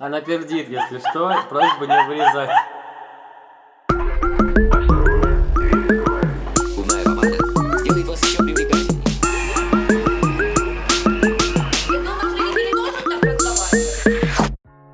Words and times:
Она 0.00 0.20
пердит, 0.20 0.68
если 0.68 1.00
что, 1.10 1.34
просьба 1.48 1.86
не 1.88 2.06
вырезать. 2.06 2.50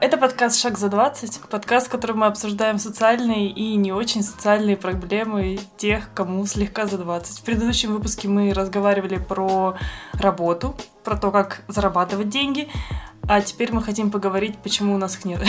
Это 0.00 0.16
подкаст 0.16 0.58
«Шаг 0.58 0.78
за 0.78 0.86
20», 0.86 1.48
подкаст, 1.50 1.88
в 1.88 1.90
котором 1.90 2.20
мы 2.20 2.26
обсуждаем 2.26 2.78
социальные 2.78 3.48
и 3.48 3.76
не 3.76 3.92
очень 3.92 4.22
социальные 4.22 4.78
проблемы 4.78 5.58
тех, 5.76 6.14
кому 6.14 6.46
слегка 6.46 6.86
за 6.86 6.96
20. 6.96 7.40
В 7.40 7.44
предыдущем 7.44 7.92
выпуске 7.92 8.28
мы 8.28 8.54
разговаривали 8.54 9.18
про 9.18 9.76
работу, 10.14 10.74
про 11.02 11.18
то, 11.18 11.30
как 11.30 11.62
зарабатывать 11.68 12.30
деньги, 12.30 12.70
а 13.28 13.40
теперь 13.40 13.72
мы 13.72 13.82
хотим 13.82 14.10
поговорить, 14.10 14.58
почему 14.58 14.94
у 14.94 14.98
нас 14.98 15.16
их 15.16 15.24
нет. 15.24 15.42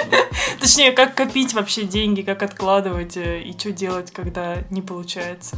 Точнее, 0.60 0.92
как 0.92 1.14
копить 1.14 1.54
вообще 1.54 1.84
деньги, 1.84 2.22
как 2.22 2.42
откладывать 2.42 3.16
э, 3.16 3.42
и 3.42 3.52
что 3.58 3.72
делать, 3.72 4.10
когда 4.10 4.58
не 4.70 4.82
получается. 4.82 5.56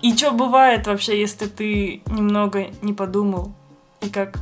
И 0.00 0.16
что 0.16 0.32
бывает 0.32 0.86
вообще, 0.86 1.20
если 1.20 1.46
ты 1.46 2.02
немного 2.06 2.68
не 2.82 2.92
подумал, 2.92 3.52
и 4.00 4.08
как 4.08 4.38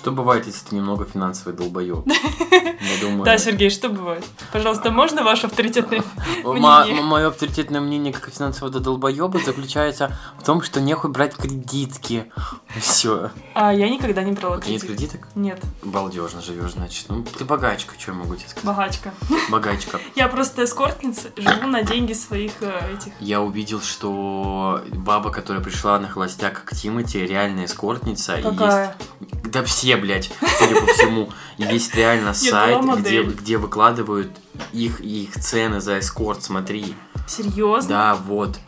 Что 0.00 0.12
бывает, 0.12 0.46
если 0.46 0.66
ты 0.66 0.76
немного 0.76 1.04
финансовый 1.04 1.52
долбоеб? 1.54 2.06
Думаю... 3.02 3.22
Да, 3.22 3.36
Сергей, 3.36 3.68
что 3.68 3.90
бывает? 3.90 4.24
Пожалуйста, 4.50 4.90
можно 4.90 5.22
ваше 5.22 5.46
авторитетное 5.46 6.02
мнение? 6.42 7.02
Мое 7.02 7.28
авторитетное 7.28 7.82
мнение 7.82 8.10
как 8.10 8.30
финансового 8.32 8.80
долбоеба 8.80 9.38
заключается 9.40 10.16
в 10.38 10.44
том, 10.44 10.62
что 10.62 10.80
нехуй 10.80 11.10
брать 11.10 11.36
кредитки. 11.36 12.32
Все. 12.80 13.30
А 13.52 13.74
я 13.74 13.90
никогда 13.90 14.22
не 14.22 14.32
брала 14.32 14.58
тебя 14.58 14.72
нет 14.72 14.80
кредит. 14.84 15.10
кредиток? 15.10 15.28
Нет, 15.34 15.60
Балдежно 15.82 16.40
живешь, 16.40 16.72
значит. 16.72 17.04
Ну, 17.10 17.22
ты 17.22 17.44
богачка, 17.44 17.92
что 17.98 18.12
я 18.12 18.16
могу 18.16 18.36
тебе 18.36 18.48
сказать? 18.48 18.64
богачка. 18.64 19.12
Богачка. 19.50 20.00
Я 20.14 20.28
просто 20.28 20.64
эскортница, 20.64 21.28
живу 21.36 21.66
на 21.66 21.82
деньги 21.82 22.14
своих 22.14 22.52
э, 22.62 22.94
этих. 22.94 23.12
Я 23.20 23.42
увидел, 23.42 23.82
что 23.82 24.80
баба, 24.94 25.30
которая 25.30 25.62
пришла 25.62 25.98
на 25.98 26.08
холостяк 26.08 26.64
к 26.64 26.74
Тимати, 26.74 27.18
реальная 27.18 27.66
эскортница. 27.66 28.36
и 28.38 28.42
Какая? 28.42 28.96
Да 29.44 29.64
все, 29.64 29.89
блядь, 29.96 30.30
судя 30.58 30.80
по 30.80 30.86
всему. 30.92 31.30
Есть 31.58 31.94
реально 31.94 32.34
сайт, 32.34 32.82
где, 32.98 33.22
где 33.22 33.56
выкладывают 33.58 34.30
их, 34.72 35.00
их 35.00 35.34
цены 35.34 35.80
за 35.80 35.98
эскорт, 36.00 36.42
смотри. 36.42 36.94
Серьезно? 37.26 37.88
Да, 37.88 38.14
вот. 38.14 38.58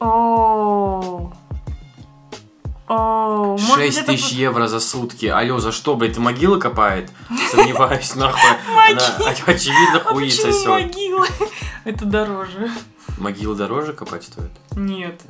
О. 0.00 1.32
О, 2.86 3.56
может 3.58 3.76
быть, 3.76 3.84
6 3.94 3.98
это 3.98 4.12
тысяч 4.12 4.32
евро 4.32 4.66
за 4.66 4.80
сутки. 4.80 5.26
Алло, 5.26 5.58
за 5.58 5.72
что, 5.72 5.94
блядь, 5.94 6.14
ты 6.14 6.20
могилы 6.20 6.58
копает? 6.58 7.10
Сомневаюсь, 7.50 8.14
нахуй. 8.14 8.40
Она, 8.90 9.00
очевидно, 9.46 9.98
А 9.98 10.04
хуи 10.14 10.30
сосет. 10.30 10.66
могила? 10.66 11.26
Это 11.84 12.06
дороже. 12.06 12.70
Могилы 13.18 13.56
дороже 13.56 13.92
копать 13.92 14.24
стоит? 14.24 14.50
Нет. 14.74 15.20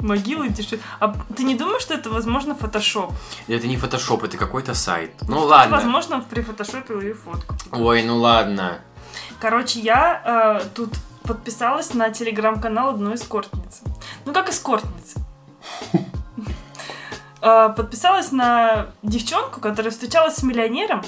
Могилы 0.00 0.48
дешевле. 0.48 0.80
А 1.00 1.14
ты 1.36 1.44
не 1.44 1.54
думаешь, 1.54 1.82
что 1.82 1.94
это, 1.94 2.10
возможно, 2.10 2.54
фотошоп? 2.54 3.12
Это 3.48 3.66
не 3.66 3.76
фотошоп, 3.76 4.24
это 4.24 4.36
какой-то 4.36 4.74
сайт. 4.74 5.12
Ну 5.28 5.40
ладно. 5.44 5.76
Возможно, 5.76 6.20
при 6.20 6.42
фотошопе 6.42 6.94
и 7.10 7.12
фотку. 7.12 7.54
Ой, 7.72 8.02
ну 8.02 8.16
ладно. 8.18 8.78
Короче, 9.40 9.80
я 9.80 10.60
э, 10.64 10.68
тут 10.74 10.90
подписалась 11.22 11.94
на 11.94 12.10
телеграм-канал 12.10 12.90
одной 12.90 13.14
эскортницы. 13.14 13.82
Ну, 14.24 14.32
как 14.32 14.48
эскортница. 14.48 15.20
Э, 17.42 17.68
Подписалась 17.76 18.32
на 18.32 18.86
девчонку, 19.02 19.60
которая 19.60 19.90
встречалась 19.92 20.36
с 20.36 20.42
миллионером, 20.42 21.02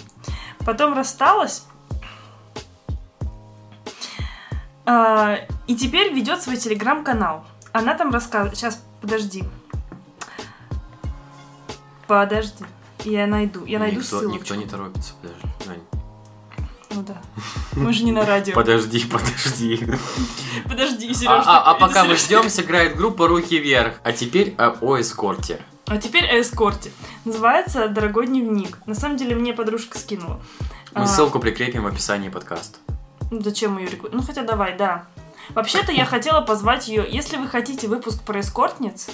потом 0.64 0.94
рассталась. 0.94 1.64
э, 4.86 5.36
И 5.66 5.74
теперь 5.76 6.12
ведет 6.12 6.42
свой 6.42 6.56
телеграм-канал. 6.56 7.44
Она 7.78 7.94
там 7.94 8.10
рассказывает... 8.12 8.56
Сейчас, 8.56 8.82
подожди. 9.00 9.44
Подожди. 12.06 12.64
Я 13.04 13.26
найду. 13.26 13.64
Я 13.64 13.78
найду 13.78 14.00
никто, 14.00 14.18
ссылочку. 14.20 14.40
никто 14.40 14.54
не 14.56 14.66
торопится, 14.66 15.12
подожди. 15.20 15.82
Ну 16.90 17.02
да. 17.02 17.20
Мы 17.76 17.92
же 17.92 18.02
не 18.04 18.12
на 18.12 18.24
радио. 18.24 18.54
Подожди, 18.54 19.04
подожди. 19.06 19.86
Подожди, 20.66 21.10
А, 21.10 21.14
Сереж. 21.14 21.44
а- 21.46 21.62
а 21.70 21.74
пока 21.74 22.04
мы 22.04 22.16
ждем, 22.16 22.48
сыграет 22.48 22.96
группа 22.96 23.28
«Руки 23.28 23.58
вверх». 23.58 23.94
А 24.02 24.12
теперь 24.12 24.54
э, 24.58 24.72
о 24.80 24.98
эскорте. 25.00 25.60
А 25.86 25.98
теперь 25.98 26.24
о 26.26 26.40
эскорте. 26.40 26.90
Называется 27.24 27.88
«Дорогой 27.88 28.26
дневник». 28.26 28.78
На 28.86 28.94
самом 28.94 29.16
деле 29.18 29.36
мне 29.36 29.52
подружка 29.52 29.98
скинула. 29.98 30.40
Мы 30.94 31.02
А, 31.02 31.06
ссылку 31.06 31.38
прикрепим 31.38 31.84
в 31.84 31.86
описании 31.86 32.30
подкаста. 32.30 32.78
Зачем 33.30 33.76
ее 33.78 33.84
рекламировать? 33.86 34.14
Ну, 34.14 34.22
хотя 34.22 34.42
давай, 34.42 34.76
да. 34.76 35.04
Вообще-то 35.50 35.92
я 35.92 36.04
хотела 36.04 36.40
позвать 36.40 36.88
ее... 36.88 37.06
Если 37.08 37.36
вы 37.36 37.48
хотите 37.48 37.88
выпуск 37.88 38.22
про 38.22 38.40
эскортниц, 38.40 39.08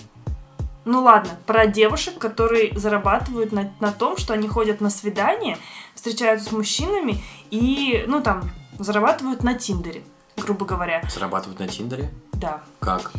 ну 0.85 1.03
ладно, 1.03 1.31
про 1.47 1.67
девушек, 1.67 2.19
которые 2.19 2.79
зарабатывают 2.79 3.53
на, 3.53 3.73
на 3.81 3.93
том, 3.93 4.17
что 4.17 4.35
они 4.35 4.49
ходят 4.49 4.81
на 4.81 4.91
свидания, 4.91 5.59
встречаются 5.95 6.51
с 6.51 6.53
мужчинами 6.53 7.23
и, 7.51 8.05
ну 8.07 8.21
там, 8.21 8.51
зарабатывают 8.79 9.43
на 9.43 9.55
Тиндере, 9.55 10.03
грубо 10.37 10.67
говоря. 10.67 11.03
Зарабатывают 11.09 11.61
на 11.61 11.69
Тиндере? 11.69 12.11
Да. 12.33 12.63
Как? 12.81 13.13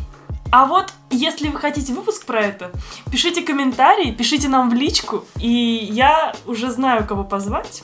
А 0.52 0.66
вот, 0.66 0.92
если 1.10 1.48
вы 1.48 1.58
хотите 1.58 1.92
выпуск 1.92 2.24
про 2.24 2.40
это, 2.40 2.70
пишите 3.10 3.42
комментарии, 3.42 4.12
пишите 4.12 4.48
нам 4.48 4.70
в 4.70 4.74
личку, 4.74 5.24
и 5.40 5.48
я 5.90 6.34
уже 6.46 6.70
знаю, 6.70 7.04
кого 7.06 7.24
позвать. 7.24 7.82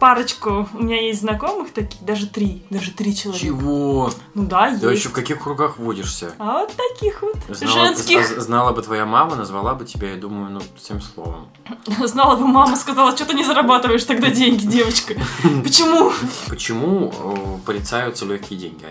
Парочку, 0.00 0.68
у 0.74 0.82
меня 0.82 1.00
есть 1.02 1.20
знакомых 1.22 1.72
таких, 1.72 2.00
даже 2.04 2.28
три, 2.28 2.62
даже 2.70 2.92
три 2.92 3.16
человека. 3.16 3.44
Чего? 3.44 4.10
Ну 4.34 4.44
да, 4.46 4.66
Ты 4.68 4.72
есть. 4.74 4.82
вообще 4.84 5.08
в 5.08 5.12
каких 5.12 5.42
кругах 5.42 5.78
водишься? 5.78 6.32
А 6.38 6.60
вот 6.60 6.72
таких 6.76 7.20
вот 7.22 7.36
Знала, 7.48 7.86
женских. 7.86 8.24
з- 8.26 8.40
знала 8.40 8.72
бы 8.72 8.80
твоя 8.82 9.06
мама, 9.06 9.34
назвала 9.34 9.74
бы 9.74 9.84
тебя, 9.84 10.10
я 10.12 10.16
думаю, 10.16 10.50
ну, 10.52 10.60
всем 10.76 11.00
словом. 11.00 11.48
Знала 12.06 12.36
бы 12.36 12.46
мама, 12.46 12.76
сказала, 12.76 13.10
что 13.16 13.24
ты 13.26 13.34
не 13.34 13.42
зарабатываешь 13.44 14.04
тогда 14.04 14.30
деньги, 14.30 14.66
девочка. 14.66 15.14
Почему? 15.64 16.12
Почему 16.48 17.12
э, 17.12 17.66
порицаются 17.66 18.24
легкие 18.24 18.58
деньги? 18.60 18.86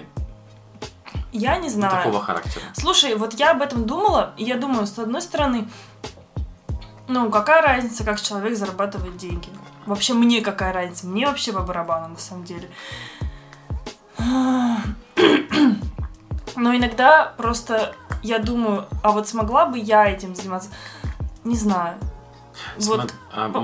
Я 1.31 1.57
не 1.57 1.67
Ну, 1.69 1.73
знаю. 1.73 2.03
Такого 2.03 2.22
характера. 2.22 2.63
Слушай, 2.73 3.16
вот 3.16 3.34
я 3.35 3.51
об 3.51 3.62
этом 3.62 3.85
думала, 3.85 4.34
и 4.38 4.44
я 4.44 4.57
думаю, 4.57 4.85
с 4.88 5.00
одной 5.00 5.22
стороны, 5.22 5.69
ну, 7.07 7.29
какая 7.29 7.62
разница, 7.62 8.03
как 8.03 8.19
человек 8.22 8.57
зарабатывает 8.57 9.16
деньги? 9.16 9.47
Вообще 9.87 10.13
мне 10.13 10.41
какая 10.41 10.73
разница? 10.73 11.07
Мне 11.07 11.25
вообще 11.25 11.53
по 11.53 11.61
барабану, 11.61 12.09
на 12.09 12.17
самом 12.17 12.43
деле. 12.43 12.69
Но 16.55 16.75
иногда 16.75 17.33
просто 17.37 17.95
я 18.21 18.39
думаю, 18.39 18.85
а 19.01 19.11
вот 19.11 19.27
смогла 19.27 19.65
бы 19.65 19.79
я 19.79 20.07
этим 20.09 20.35
заниматься? 20.35 20.69
Не 21.43 21.55
знаю. 21.55 21.95
Вот 22.79 23.01
Смо- 23.01 23.11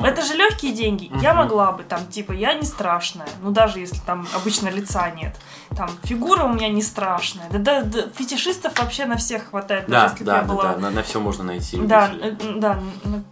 а, 0.02 0.08
это 0.08 0.22
же 0.22 0.36
легкие 0.36 0.72
деньги. 0.72 1.12
Я 1.20 1.34
Мгм. 1.34 1.44
могла 1.44 1.72
бы 1.72 1.84
там, 1.84 2.06
типа, 2.08 2.32
я 2.32 2.54
не 2.54 2.64
страшная. 2.64 3.28
Ну, 3.42 3.50
даже 3.52 3.80
если 3.80 4.00
там 4.06 4.28
обычно 4.36 4.70
лица 4.70 5.10
нет. 5.10 5.36
Там, 5.76 5.90
фигура 6.04 6.44
у 6.44 6.54
меня 6.54 6.70
не 6.70 6.84
страшная. 6.84 7.50
Да, 7.50 7.58
да, 7.58 7.82
да, 7.82 8.02
фетишистов 8.16 8.78
вообще 8.80 9.06
на 9.06 9.18
всех 9.18 9.50
хватает. 9.50 9.86
Да, 9.88 10.04
если 10.06 10.24
да, 10.24 10.38
я 10.38 10.42
да, 10.44 10.48
была... 10.48 10.76
да, 10.76 10.92
на, 10.92 11.04
все 11.04 11.20
можно 11.20 11.44
найти. 11.44 11.78
Да, 11.82 12.12
да, 12.56 12.80
на, 13.04 13.24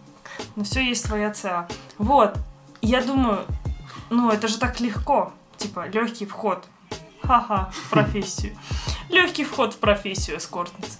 на 0.56 0.64
все 0.64 0.84
есть 0.84 1.06
своя 1.06 1.30
ЦА. 1.32 1.68
Вот. 1.98 2.36
Я 2.82 3.00
думаю, 3.00 3.46
ну, 4.10 4.30
это 4.30 4.48
же 4.48 4.58
так 4.58 4.80
легко. 4.80 5.32
Типа, 5.56 5.88
легкий 5.88 6.26
вход. 6.26 6.64
Ха-ха, 7.22 7.70
в 7.72 7.90
профессию. 7.90 8.56
Легкий 9.08 9.44
вход 9.44 9.74
в 9.74 9.78
профессию 9.78 10.38
эскортницы. 10.38 10.98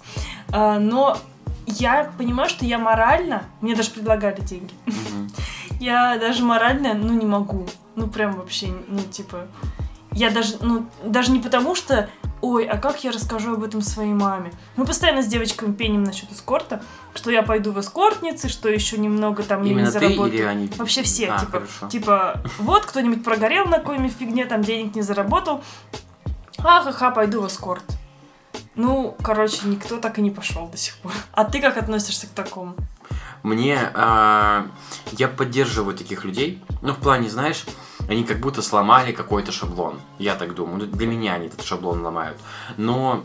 А, 0.51 0.79
но 0.79 1.17
я 1.65 2.11
понимаю, 2.17 2.49
что 2.49 2.65
я 2.65 2.77
морально... 2.77 3.43
Мне 3.61 3.75
даже 3.75 3.91
предлагали 3.91 4.39
деньги. 4.41 4.73
Я 5.79 6.17
даже 6.17 6.43
морально, 6.43 6.93
ну, 6.93 7.13
не 7.13 7.25
могу. 7.25 7.67
Ну, 7.95 8.07
прям 8.07 8.33
вообще, 8.33 8.73
ну, 8.87 9.01
типа... 9.01 9.47
Я 10.11 10.29
даже, 10.29 10.57
ну, 10.61 10.85
даже 11.03 11.31
не 11.31 11.39
потому 11.39 11.75
что, 11.75 12.09
ой, 12.43 12.65
а 12.65 12.77
как 12.77 13.03
я 13.05 13.11
расскажу 13.11 13.53
об 13.53 13.63
этом 13.63 13.81
своей 13.81 14.13
маме? 14.13 14.51
Мы 14.75 14.85
постоянно 14.85 15.23
с 15.23 15.27
девочками 15.27 15.71
пеним 15.73 16.03
насчет 16.03 16.29
эскорта, 16.31 16.83
что 17.15 17.31
я 17.31 17.41
пойду 17.41 17.71
в 17.71 17.79
эскортницы, 17.79 18.49
что 18.49 18.67
еще 18.67 18.97
немного 18.97 19.43
там 19.43 19.59
я 19.61 19.65
не 19.65 19.71
Именно 19.71 19.85
ты 19.87 19.91
заработаю. 19.93 20.33
или 20.33 20.41
они? 20.43 20.69
Вообще 20.77 21.03
все, 21.03 21.27
А, 21.29 21.39
типа, 21.39 21.51
хорошо. 21.51 21.87
типа, 21.87 22.41
вот 22.59 22.85
кто-нибудь 22.85 23.23
прогорел 23.23 23.65
на 23.65 23.79
какой-нибудь 23.79 24.13
фигне, 24.13 24.45
там 24.45 24.61
денег 24.61 24.93
не 24.93 25.01
заработал, 25.01 25.63
ха-ха-ха, 26.59 27.11
пойду 27.11 27.41
в 27.41 27.47
эскорт. 27.47 27.83
Ну, 28.75 29.15
короче, 29.23 29.59
никто 29.65 29.97
так 29.97 30.17
и 30.19 30.21
не 30.21 30.31
пошел 30.31 30.67
до 30.67 30.77
сих 30.77 30.95
пор. 30.97 31.13
А 31.31 31.45
ты 31.45 31.61
как 31.61 31.77
относишься 31.77 32.27
к 32.27 32.31
такому? 32.31 32.75
Мне, 33.43 33.77
а, 33.93 34.67
я 35.13 35.27
поддерживаю 35.29 35.95
таких 35.95 36.23
людей, 36.25 36.61
ну, 36.81 36.93
в 36.93 36.97
плане, 36.97 37.29
знаешь, 37.29 37.63
они 38.07 38.23
как 38.23 38.39
будто 38.39 38.61
сломали 38.61 39.11
какой-то 39.11 39.51
шаблон, 39.51 39.99
я 40.19 40.35
так 40.35 40.55
думаю, 40.55 40.79
Ну, 40.79 40.85
для 40.85 41.07
меня 41.07 41.33
они 41.35 41.47
этот 41.47 41.63
шаблон 41.63 42.01
ломают, 42.01 42.37
но 42.77 43.23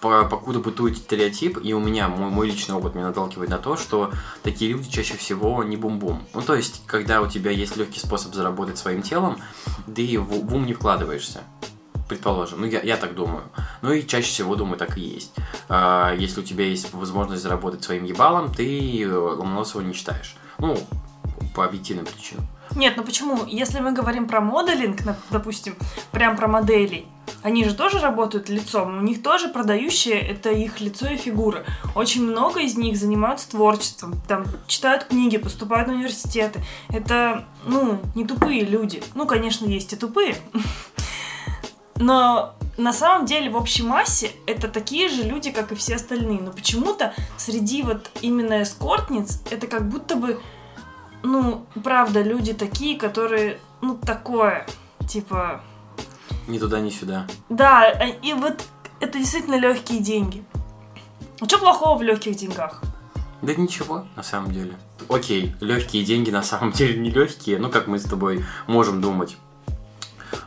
по- 0.00 0.24
покуда 0.24 0.58
бытует 0.58 0.98
стереотип, 0.98 1.58
и 1.62 1.72
у 1.72 1.80
меня, 1.80 2.08
мой, 2.08 2.30
мой 2.30 2.46
личный 2.48 2.74
опыт 2.74 2.94
меня 2.94 3.06
наталкивает 3.06 3.50
на 3.50 3.58
то, 3.58 3.76
что 3.76 4.10
такие 4.42 4.72
люди 4.72 4.90
чаще 4.90 5.16
всего 5.16 5.62
не 5.64 5.76
бум-бум. 5.76 6.22
Ну, 6.34 6.42
то 6.42 6.54
есть, 6.54 6.82
когда 6.86 7.20
у 7.22 7.28
тебя 7.28 7.50
есть 7.50 7.76
легкий 7.76 8.00
способ 8.00 8.34
заработать 8.34 8.78
своим 8.78 9.02
телом, 9.02 9.38
ты 9.94 10.18
в, 10.18 10.46
в 10.46 10.54
ум 10.54 10.66
не 10.66 10.74
вкладываешься. 10.74 11.40
Предположим, 12.08 12.60
ну 12.60 12.66
я, 12.66 12.82
я 12.82 12.96
так 12.98 13.14
думаю. 13.14 13.44
Ну 13.80 13.92
и 13.92 14.06
чаще 14.06 14.28
всего, 14.28 14.54
думаю, 14.54 14.76
так 14.76 14.98
и 14.98 15.00
есть. 15.00 15.32
А, 15.68 16.14
если 16.14 16.40
у 16.40 16.44
тебя 16.44 16.66
есть 16.66 16.92
возможность 16.92 17.42
заработать 17.42 17.84
своим 17.84 18.04
ебалом, 18.04 18.52
ты 18.52 19.02
э, 19.02 19.08
Ломоносова 19.08 19.80
не 19.80 19.94
читаешь. 19.94 20.36
Ну, 20.58 20.76
по 21.54 21.64
объективным 21.64 22.04
причинам. 22.04 22.46
Нет, 22.76 22.94
ну 22.96 23.04
почему? 23.04 23.44
Если 23.46 23.80
мы 23.80 23.92
говорим 23.92 24.26
про 24.26 24.40
моделинг, 24.40 25.00
допустим, 25.30 25.74
прям 26.10 26.36
про 26.36 26.48
моделей, 26.48 27.06
они 27.42 27.64
же 27.64 27.74
тоже 27.74 27.98
работают 27.98 28.48
лицом, 28.48 28.98
у 28.98 29.00
них 29.00 29.22
тоже 29.22 29.48
продающие 29.48 30.18
это 30.18 30.50
их 30.50 30.80
лицо 30.80 31.08
и 31.08 31.16
фигура. 31.16 31.64
Очень 31.94 32.24
много 32.24 32.60
из 32.60 32.76
них 32.76 32.96
занимаются 32.96 33.50
творчеством, 33.50 34.20
там 34.28 34.44
читают 34.66 35.04
книги, 35.04 35.36
поступают 35.36 35.88
в 35.88 35.92
университеты. 35.92 36.60
Это, 36.88 37.44
ну, 37.66 38.00
не 38.14 38.24
тупые 38.24 38.64
люди. 38.64 39.02
Ну, 39.14 39.26
конечно, 39.26 39.66
есть 39.66 39.92
и 39.92 39.96
тупые. 39.96 40.36
Но 41.96 42.54
на 42.78 42.92
самом 42.92 43.26
деле 43.26 43.50
в 43.50 43.56
общей 43.56 43.82
массе 43.82 44.30
это 44.46 44.68
такие 44.68 45.08
же 45.08 45.22
люди, 45.22 45.50
как 45.50 45.72
и 45.72 45.74
все 45.74 45.96
остальные. 45.96 46.40
Но 46.40 46.52
почему-то 46.52 47.12
среди 47.36 47.82
вот 47.82 48.10
именно 48.20 48.62
эскортниц 48.62 49.42
это 49.50 49.66
как 49.66 49.88
будто 49.88 50.16
бы, 50.16 50.40
ну, 51.22 51.66
правда, 51.82 52.22
люди 52.22 52.52
такие, 52.52 52.98
которые, 52.98 53.58
ну, 53.80 53.96
такое, 53.96 54.66
типа, 55.08 55.60
Ни 56.48 56.58
туда, 56.58 56.80
ни 56.80 56.90
сюда. 56.90 57.26
да, 57.48 57.88
э, 57.90 58.18
и 58.22 58.32
вот 58.34 58.62
это 59.00 59.18
действительно 59.18 59.58
легкие 59.58 60.00
деньги. 60.00 60.44
А 61.40 61.46
что 61.46 61.58
плохого 61.58 61.98
в 61.98 62.02
легких 62.02 62.36
деньгах? 62.36 62.80
Да 63.42 63.54
ничего, 63.54 64.06
на 64.14 64.22
самом 64.22 64.52
деле. 64.52 64.74
Окей, 65.08 65.54
легкие 65.60 66.04
деньги 66.04 66.30
на 66.30 66.42
самом 66.42 66.72
деле 66.78 66.98
не 67.00 67.10
легкие, 67.10 67.58
ну 67.58 67.68
как 67.70 67.86
мы 67.88 67.98
с 67.98 68.04
тобой 68.04 68.44
можем 68.66 69.00
думать. 69.00 69.36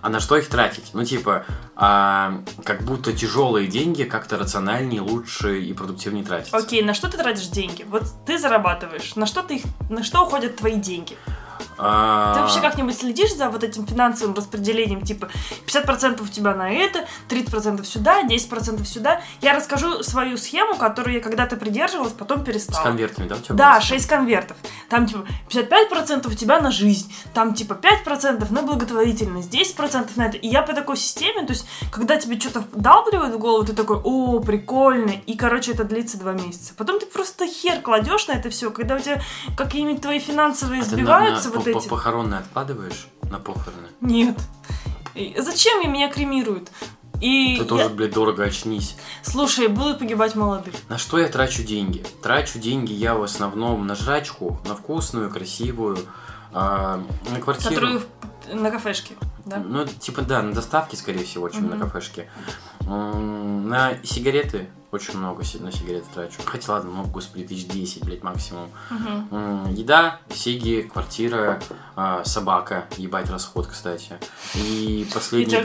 А 0.02 0.10
на 0.10 0.20
что 0.20 0.38
их 0.38 0.48
тратить? 0.48 0.92
Ну, 0.94 1.04
типа, 1.04 1.46
а, 1.76 2.44
как 2.64 2.84
будто 2.84 3.14
тяжелые 3.14 3.68
деньги 3.68 4.04
как-то 4.04 4.38
рациональнее, 4.38 5.02
лучше 5.02 5.62
и 5.62 5.74
продуктивнее 5.74 6.24
тратить. 6.24 6.54
Окей, 6.54 6.82
на 6.82 6.94
что 6.94 7.10
ты 7.10 7.18
тратишь 7.18 7.48
деньги? 7.48 7.84
Вот 7.88 8.04
ты 8.26 8.38
зарабатываешь, 8.38 9.16
на 9.16 9.26
что 9.26 9.42
ты 9.44 9.56
их, 9.58 9.64
на 9.90 10.04
что 10.04 10.24
уходят 10.26 10.58
твои 10.58 10.76
деньги? 10.76 11.18
А, 11.78 12.34
Ты 12.36 12.42
вообще 12.42 12.62
как-нибудь 12.62 12.98
следишь 12.98 13.34
за 13.36 13.50
вот 13.50 13.64
этим 13.64 13.86
финансовым 13.86 14.34
распределением? 14.36 15.02
Типа 15.02 15.30
50% 15.68 16.22
у 16.24 16.28
тебя 16.28 16.56
на 16.56 16.72
это, 16.72 17.06
30% 17.30 17.84
сюда, 17.84 18.24
10% 18.24 18.86
сюда. 18.86 19.22
Я 19.42 19.54
расскажу 19.56 20.04
свою 20.04 20.38
схему, 20.38 20.76
которую 20.76 21.16
я 21.16 21.22
когда-то 21.22 21.56
придерживалась, 21.58 22.14
потом 22.14 22.42
С 22.42 22.46
перестала. 22.46 22.84
конвертами, 22.84 23.28
да, 23.28 23.36
у 23.36 23.40
тебя 23.40 23.56
Да, 23.56 23.72
было? 23.74 23.82
6 23.82 24.06
конвертов. 24.08 24.58
Там 24.90 25.06
типа 25.06 25.26
55% 25.50 26.28
у 26.28 26.34
тебя 26.34 26.60
на 26.62 26.72
жизнь, 26.72 27.14
там 27.34 27.54
типа 27.54 27.74
5% 27.74 28.52
на 28.52 28.62
благотворительность, 28.62 29.50
10% 29.54 30.10
на 30.16 30.28
это. 30.28 30.38
И 30.38 30.48
я 30.48 30.62
по 30.62 30.74
такой 30.74 30.98
системе, 30.98 31.46
то 31.46 31.54
есть, 31.54 31.68
когда 31.92 32.18
тебе 32.18 32.40
что-то 32.40 32.62
вдалбливают 32.72 33.36
в 33.36 33.38
голову, 33.40 33.66
ты 33.66 33.74
такой, 33.74 33.98
о, 34.04 34.40
прикольно. 34.40 35.12
И, 35.26 35.36
короче, 35.38 35.72
это 35.74 35.84
длится 35.84 36.18
два 36.18 36.34
месяца. 36.34 36.74
Потом 36.78 37.00
ты 37.00 37.06
просто 37.06 37.48
хер 37.48 37.82
кладешь 37.82 38.28
на 38.28 38.34
это 38.34 38.50
все, 38.50 38.72
когда 38.72 38.96
у 38.96 39.00
тебя 39.00 39.22
какие-нибудь 39.58 40.02
твои 40.02 40.20
финансовые 40.20 40.82
А 40.82 40.84
на- 40.86 40.90
сбиваются 40.90 41.50
на- 41.50 41.56
вот 41.56 41.65
по- 41.74 41.78
эти. 41.80 41.88
по- 41.88 41.96
Похоронные 41.96 42.40
откладываешь 42.40 43.08
на 43.30 43.40
похороны? 43.40 43.88
Нет. 44.02 44.38
Зачем 45.38 45.82
и 45.82 45.88
меня 45.88 46.10
кремируют? 46.12 46.70
И 47.22 47.56
Ты 47.58 47.64
я- 47.64 47.68
тоже, 47.70 47.90
блядь, 47.90 48.12
дорого 48.14 48.44
очнись. 48.44 48.98
Слушай, 49.24 49.68
будут 49.70 50.00
погибать 50.00 50.36
молодых. 50.36 50.74
На 50.90 50.98
что 50.98 51.18
я 51.18 51.30
трачу 51.30 51.64
деньги? 51.64 52.06
Трачу 52.22 52.60
деньги 52.60 52.92
я 52.92 53.16
в 53.16 53.24
основном 53.24 53.88
на 53.88 53.96
жрачку, 53.96 54.60
на 54.68 54.76
вкусную, 54.76 55.30
красивую, 55.32 55.98
а, 56.52 57.02
на 57.32 57.40
квартиру. 57.40 57.74
Которые 57.74 58.00
в- 58.00 58.54
на 58.56 58.70
кафешке, 58.70 59.14
да? 59.46 59.58
Ну, 59.60 59.82
это, 59.82 59.94
типа, 59.94 60.22
да, 60.22 60.42
на 60.42 60.54
доставке, 60.54 60.98
скорее 60.98 61.24
всего, 61.24 61.50
чем 61.50 61.70
на 61.70 61.78
кафешке. 61.78 62.30
На 62.86 63.98
сигареты 64.04 64.68
очень 64.92 65.18
много 65.18 65.44
на 65.60 65.72
сигареты 65.72 66.06
трачу. 66.14 66.40
Хотя 66.46 66.74
ладно, 66.74 66.92
ну, 66.92 67.04
господи, 67.06 67.44
тысяч 67.46 67.68
десять, 67.68 68.06
блядь, 68.06 68.24
максимум. 68.24 68.70
М, 69.32 69.74
Еда, 69.74 70.20
сиги, 70.34 70.82
квартира, 70.92 71.60
а, 71.96 72.24
собака. 72.24 72.86
Ебать 72.98 73.30
расход, 73.30 73.68
кстати. 73.68 74.18
И 74.56 75.06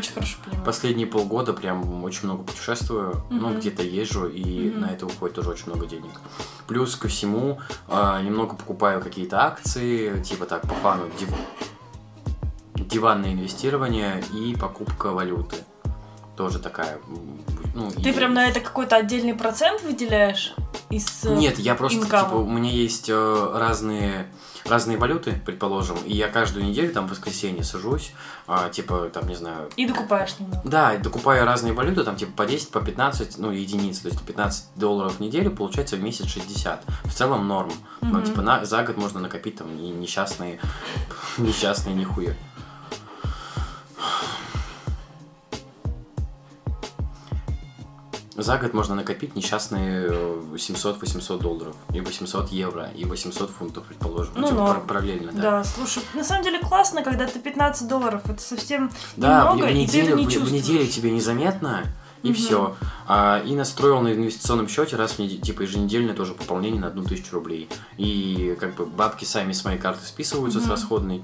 очень 0.00 0.12
хорошо 0.14 0.38
понимаю. 0.44 0.64
Последние 0.64 1.06
полгода 1.06 1.52
прям 1.52 2.02
очень 2.04 2.24
много 2.24 2.42
путешествую, 2.42 3.22
ну, 3.30 3.50
Мгм. 3.50 3.58
где-то 3.60 3.82
езжу, 3.82 4.26
и 4.26 4.70
Мгм. 4.70 4.80
на 4.80 4.86
это 4.86 5.06
уходит 5.06 5.36
тоже 5.36 5.50
очень 5.50 5.66
много 5.66 5.86
денег. 5.86 6.12
Плюс 6.66 6.96
ко 6.96 7.08
всему, 7.08 7.60
а, 7.88 8.20
немного 8.22 8.56
покупаю 8.56 9.00
какие-то 9.00 9.44
акции, 9.44 10.20
типа 10.22 10.46
так, 10.46 10.62
по 10.62 10.74
фану, 10.74 11.04
диванное 12.90 13.32
инвестирование 13.32 14.22
и 14.32 14.54
покупка 14.56 15.10
валюты. 15.12 15.56
Тоже 16.36 16.58
такая. 16.58 16.98
Ну, 17.74 17.90
Ты 17.90 18.10
и- 18.10 18.12
прям 18.12 18.34
на 18.34 18.46
это 18.48 18.60
какой-то 18.60 18.96
отдельный 18.96 19.34
процент 19.34 19.82
выделяешь 19.82 20.54
из 20.88 21.24
э, 21.24 21.34
Нет, 21.36 21.58
я 21.58 21.74
просто, 21.74 21.98
инкама? 21.98 22.28
типа, 22.28 22.36
у 22.38 22.48
меня 22.50 22.70
есть 22.70 23.08
э, 23.08 23.50
разные 23.54 24.26
разные 24.66 24.98
валюты, 24.98 25.40
предположим, 25.46 25.96
и 26.04 26.14
я 26.14 26.28
каждую 26.28 26.66
неделю, 26.66 26.92
там, 26.92 27.06
в 27.08 27.10
воскресенье 27.10 27.64
сажусь, 27.64 28.12
а, 28.46 28.68
типа, 28.68 29.10
там, 29.12 29.26
не 29.26 29.34
знаю, 29.34 29.70
И 29.76 29.86
докупаешь 29.86 30.34
немного. 30.38 30.60
Да, 30.64 30.94
и 30.94 30.98
докупаю 30.98 31.46
разные 31.46 31.72
валюты, 31.72 32.04
там 32.04 32.14
типа 32.14 32.32
по 32.36 32.46
10, 32.46 32.70
по 32.70 32.80
15, 32.80 33.38
ну, 33.38 33.50
единиц, 33.50 34.00
то 34.00 34.08
есть 34.08 34.22
15 34.22 34.66
долларов 34.76 35.16
в 35.16 35.20
неделю, 35.20 35.50
получается 35.50 35.96
в 35.96 36.02
месяц 36.02 36.26
60. 36.26 36.84
В 37.04 37.12
целом 37.14 37.48
норм. 37.48 37.72
Но 38.02 38.18
Мгм. 38.18 38.22
типа 38.24 38.42
на, 38.42 38.64
за 38.66 38.82
год 38.82 38.98
можно 38.98 39.18
накопить 39.18 39.56
там 39.56 39.66
и 39.78 39.88
несчастные, 39.88 40.60
несчастные 41.38 41.94
нихуя. 41.94 42.34
За 48.42 48.56
год 48.58 48.72
можно 48.74 48.94
накопить 48.94 49.36
несчастные 49.36 50.06
э, 50.08 50.42
700-800 50.54 51.38
долларов, 51.40 51.76
и 51.92 52.00
800 52.00 52.50
евро, 52.52 52.88
и 52.96 53.04
800 53.04 53.50
фунтов, 53.50 53.84
предположим. 53.84 54.32
Ну, 54.36 54.48
типа, 54.48 54.54
норм. 54.60 54.74
пар- 54.76 54.86
параллельно, 54.86 55.32
да. 55.32 55.42
Да. 55.42 55.64
слушай, 55.64 56.02
на 56.14 56.24
самом 56.24 56.44
деле 56.44 56.58
классно, 56.60 57.02
когда 57.02 57.26
ты 57.26 57.38
15 57.38 57.86
долларов, 57.86 58.22
это 58.24 58.40
совсем 58.40 58.90
Да, 59.16 59.50
в, 59.52 59.54
немного, 59.56 59.66
в 59.66 59.70
и 59.70 59.72
ты 59.74 59.78
неделю, 59.80 60.16
не 60.16 60.24
в, 60.24 60.28
в 60.28 60.32
чувствуешь. 60.32 60.62
неделю 60.64 60.86
тебе 60.88 61.10
незаметно, 61.10 61.84
и 62.22 62.28
Мгм. 62.28 62.34
все. 62.36 62.76
и 63.46 63.54
настроил 63.54 64.00
на 64.02 64.12
инвестиционном 64.12 64.68
счете 64.68 64.96
раз 64.96 65.12
в 65.12 65.18
неделю, 65.18 65.40
типа 65.42 65.62
еженедельное 65.62 66.14
тоже 66.14 66.34
пополнение 66.34 66.80
на 66.80 66.86
одну 66.88 67.02
тысячу 67.02 67.34
рублей. 67.34 67.68
И 67.98 68.56
как 68.60 68.74
бы 68.74 68.86
бабки 68.86 69.24
сами 69.24 69.52
с 69.52 69.64
моей 69.64 69.78
карты 69.78 70.06
списываются 70.06 70.60
с 70.60 70.64
Мгм. 70.64 70.70
расходной. 70.70 71.22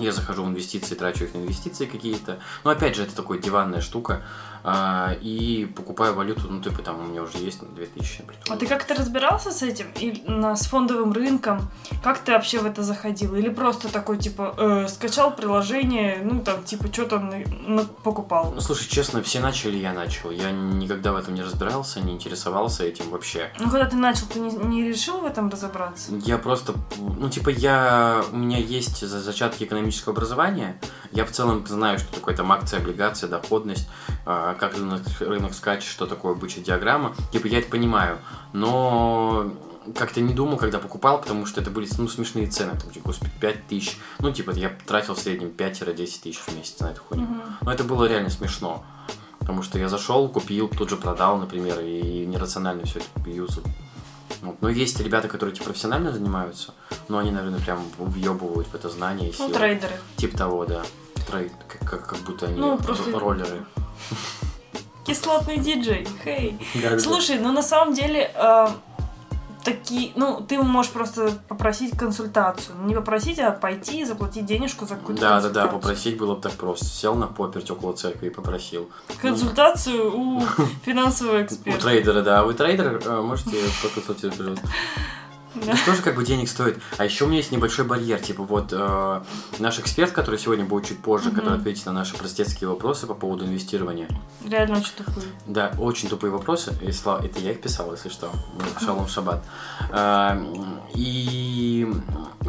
Я 0.00 0.12
захожу 0.12 0.44
в 0.44 0.48
инвестиции, 0.48 0.94
трачу 0.94 1.24
их 1.24 1.34
на 1.34 1.38
инвестиции 1.38 1.86
какие-то. 1.86 2.38
Но 2.64 2.70
опять 2.70 2.96
же, 2.96 3.02
это 3.02 3.14
такая 3.16 3.38
диванная 3.38 3.80
штука. 3.80 4.22
А, 4.62 5.14
и 5.22 5.64
покупаю 5.74 6.12
валюту, 6.14 6.42
ну, 6.50 6.60
типа 6.62 6.82
там 6.82 7.00
у 7.00 7.04
меня 7.04 7.22
уже 7.22 7.38
есть 7.38 7.62
на 7.62 7.68
2000, 7.68 8.20
А 8.20 8.24
предположим. 8.26 8.58
ты 8.58 8.66
как-то 8.66 8.94
разбирался 8.94 9.52
с 9.52 9.62
этим? 9.62 9.86
И 9.98 10.22
на, 10.26 10.54
с 10.54 10.66
фондовым 10.66 11.12
рынком? 11.12 11.70
Как 12.04 12.18
ты 12.18 12.32
вообще 12.32 12.58
в 12.58 12.66
это 12.66 12.82
заходил? 12.82 13.34
Или 13.36 13.48
просто 13.48 13.90
такой, 13.90 14.18
типа, 14.18 14.54
э, 14.58 14.88
скачал 14.88 15.34
приложение, 15.34 16.20
ну, 16.22 16.40
там, 16.42 16.62
типа, 16.62 16.92
что 16.92 17.06
там 17.06 17.32
на- 17.66 17.84
покупал? 17.84 18.52
Ну, 18.54 18.60
слушай, 18.60 18.86
честно, 18.86 19.22
все 19.22 19.40
начали, 19.40 19.78
я 19.78 19.94
начал. 19.94 20.30
Я 20.30 20.50
никогда 20.50 21.12
в 21.12 21.16
этом 21.16 21.34
не 21.34 21.42
разбирался, 21.42 22.00
не 22.00 22.12
интересовался 22.12 22.84
этим 22.84 23.08
вообще. 23.08 23.50
Ну, 23.58 23.70
когда 23.70 23.86
ты 23.86 23.96
начал, 23.96 24.26
ты 24.26 24.40
не, 24.40 24.50
не 24.52 24.82
решил 24.86 25.20
в 25.20 25.24
этом 25.24 25.48
разобраться? 25.48 26.12
Я 26.26 26.36
просто, 26.36 26.74
ну, 26.98 27.30
типа, 27.30 27.48
я, 27.48 28.22
у 28.30 28.36
меня 28.36 28.58
есть 28.58 29.00
за- 29.06 29.20
зачатки 29.20 29.64
экономического 29.90 30.12
образования. 30.12 30.80
Я 31.12 31.24
в 31.24 31.30
целом 31.30 31.66
знаю, 31.66 31.98
что 31.98 32.12
такое 32.12 32.34
там 32.34 32.50
акция, 32.52 32.80
облигация, 32.80 33.28
доходность, 33.28 33.88
а, 34.24 34.54
как 34.54 34.74
рынок, 34.76 35.02
рынок 35.20 35.54
скачет, 35.54 35.88
что 35.88 36.06
такое 36.06 36.34
бычья 36.34 36.62
диаграмма. 36.62 37.14
Типа, 37.32 37.46
я 37.46 37.58
это 37.58 37.70
понимаю, 37.70 38.18
но 38.52 39.52
как-то 39.96 40.20
не 40.20 40.34
думал, 40.34 40.56
когда 40.56 40.78
покупал, 40.78 41.20
потому 41.20 41.46
что 41.46 41.60
это 41.60 41.70
были, 41.70 41.88
ну, 41.98 42.08
смешные 42.08 42.46
цены, 42.46 42.78
там, 42.78 42.90
типа, 42.90 43.08
господи, 43.08 43.32
5 43.40 43.66
тысяч. 43.66 43.98
Ну, 44.20 44.32
типа, 44.32 44.52
я 44.52 44.70
тратил 44.86 45.14
в 45.14 45.18
среднем 45.18 45.48
5-10 45.48 46.22
тысяч 46.22 46.38
в 46.38 46.54
месяц 46.56 46.78
на 46.80 46.90
эту 46.90 47.02
хуйню. 47.02 47.24
Мгм. 47.24 47.42
Но 47.62 47.72
это 47.72 47.84
было 47.84 48.04
реально 48.04 48.30
смешно. 48.30 48.84
Потому 49.40 49.62
что 49.62 49.78
я 49.78 49.88
зашел, 49.88 50.28
купил, 50.28 50.68
тут 50.68 50.90
же 50.90 50.96
продал, 50.96 51.38
например, 51.38 51.80
и 51.80 52.26
нерационально 52.26 52.84
все 52.84 53.00
это 53.00 53.30
юзал. 53.30 53.64
Вот. 54.42 54.56
Но 54.60 54.68
есть 54.70 54.98
ребята, 55.00 55.28
которые 55.28 55.54
типа, 55.54 55.66
профессионально 55.66 56.12
занимаются, 56.12 56.72
но 57.08 57.18
они, 57.18 57.30
наверное, 57.30 57.60
прям 57.60 57.84
въебывают 57.98 58.68
в 58.68 58.74
это 58.74 58.88
знание 58.88 59.32
Ну, 59.38 59.48
трейдеры. 59.50 59.92
Типа 60.16 60.38
того, 60.38 60.64
да. 60.64 60.82
Трейд, 61.28 61.52
как, 61.68 61.88
как, 61.90 62.06
как 62.08 62.18
будто 62.20 62.46
они 62.46 62.58
Ну, 62.58 62.78
просто- 62.78 63.18
роллеры. 63.18 63.64
Кислотный 65.04 65.58
диджей, 65.58 66.06
хей. 66.24 66.58
Слушай, 66.98 67.38
ну 67.38 67.52
на 67.52 67.62
самом 67.62 67.94
деле, 67.94 68.30
э, 68.34 68.68
такие, 69.64 70.12
ну, 70.16 70.40
ты 70.46 70.58
можешь 70.62 70.92
просто 70.92 71.32
попросить 71.48 71.96
консультацию. 71.96 72.76
Не 72.84 72.94
попросить, 72.94 73.38
а 73.38 73.50
пойти 73.52 74.00
и 74.00 74.04
заплатить 74.04 74.46
денежку 74.46 74.86
за 74.86 74.96
какую-то 74.96 75.20
Да, 75.20 75.40
да, 75.40 75.48
да, 75.48 75.66
попросить 75.66 76.18
было 76.18 76.34
бы 76.34 76.40
так 76.42 76.52
просто. 76.52 76.86
Сел 76.86 77.14
на 77.14 77.26
паперть 77.26 77.70
около 77.70 77.92
церкви 77.94 78.28
и 78.28 78.30
попросил. 78.30 78.90
Консультацию 79.20 80.16
у 80.18 80.40
финансового 80.84 81.38
У 81.38 81.42
эксперта. 81.42 81.80
трейдера, 81.80 82.22
да. 82.22 82.42
Вы 82.44 82.54
трейдер, 82.54 83.00
э, 83.04 83.20
можете 83.20 83.56
поконсультировать, 83.82 84.38
пожалуйста. 84.38 84.68
Да. 85.54 85.72
Это 85.72 85.76
же 85.76 85.84
тоже 85.84 86.02
как 86.02 86.14
бы 86.16 86.24
денег 86.24 86.48
стоит. 86.48 86.78
А 86.98 87.04
еще 87.04 87.24
у 87.24 87.26
меня 87.28 87.38
есть 87.38 87.50
небольшой 87.50 87.84
барьер. 87.84 88.20
Типа 88.20 88.42
вот 88.44 88.68
э, 88.72 89.22
наш 89.58 89.78
эксперт, 89.80 90.12
который 90.12 90.38
сегодня 90.38 90.64
будет 90.64 90.86
чуть 90.86 91.00
позже, 91.00 91.28
Мгм. 91.30 91.36
который 91.40 91.58
ответит 91.58 91.86
на 91.86 91.92
наши 91.92 92.16
простецкие 92.16 92.68
вопросы 92.68 93.06
по 93.06 93.14
поводу 93.14 93.44
инвестирования. 93.44 94.08
Реально 94.46 94.78
очень 94.78 94.92
тупые. 94.96 95.26
Да, 95.46 95.72
очень 95.78 96.08
тупые 96.08 96.30
вопросы. 96.30 96.72
И 96.82 96.92
слава- 96.92 97.24
это 97.24 97.38
я 97.40 97.50
их 97.52 97.60
писал, 97.60 97.90
если 97.92 98.08
что. 98.08 98.30
Шалом 98.80 99.08
шаббат. 99.08 99.42
А, 99.90 100.40
И 100.94 101.86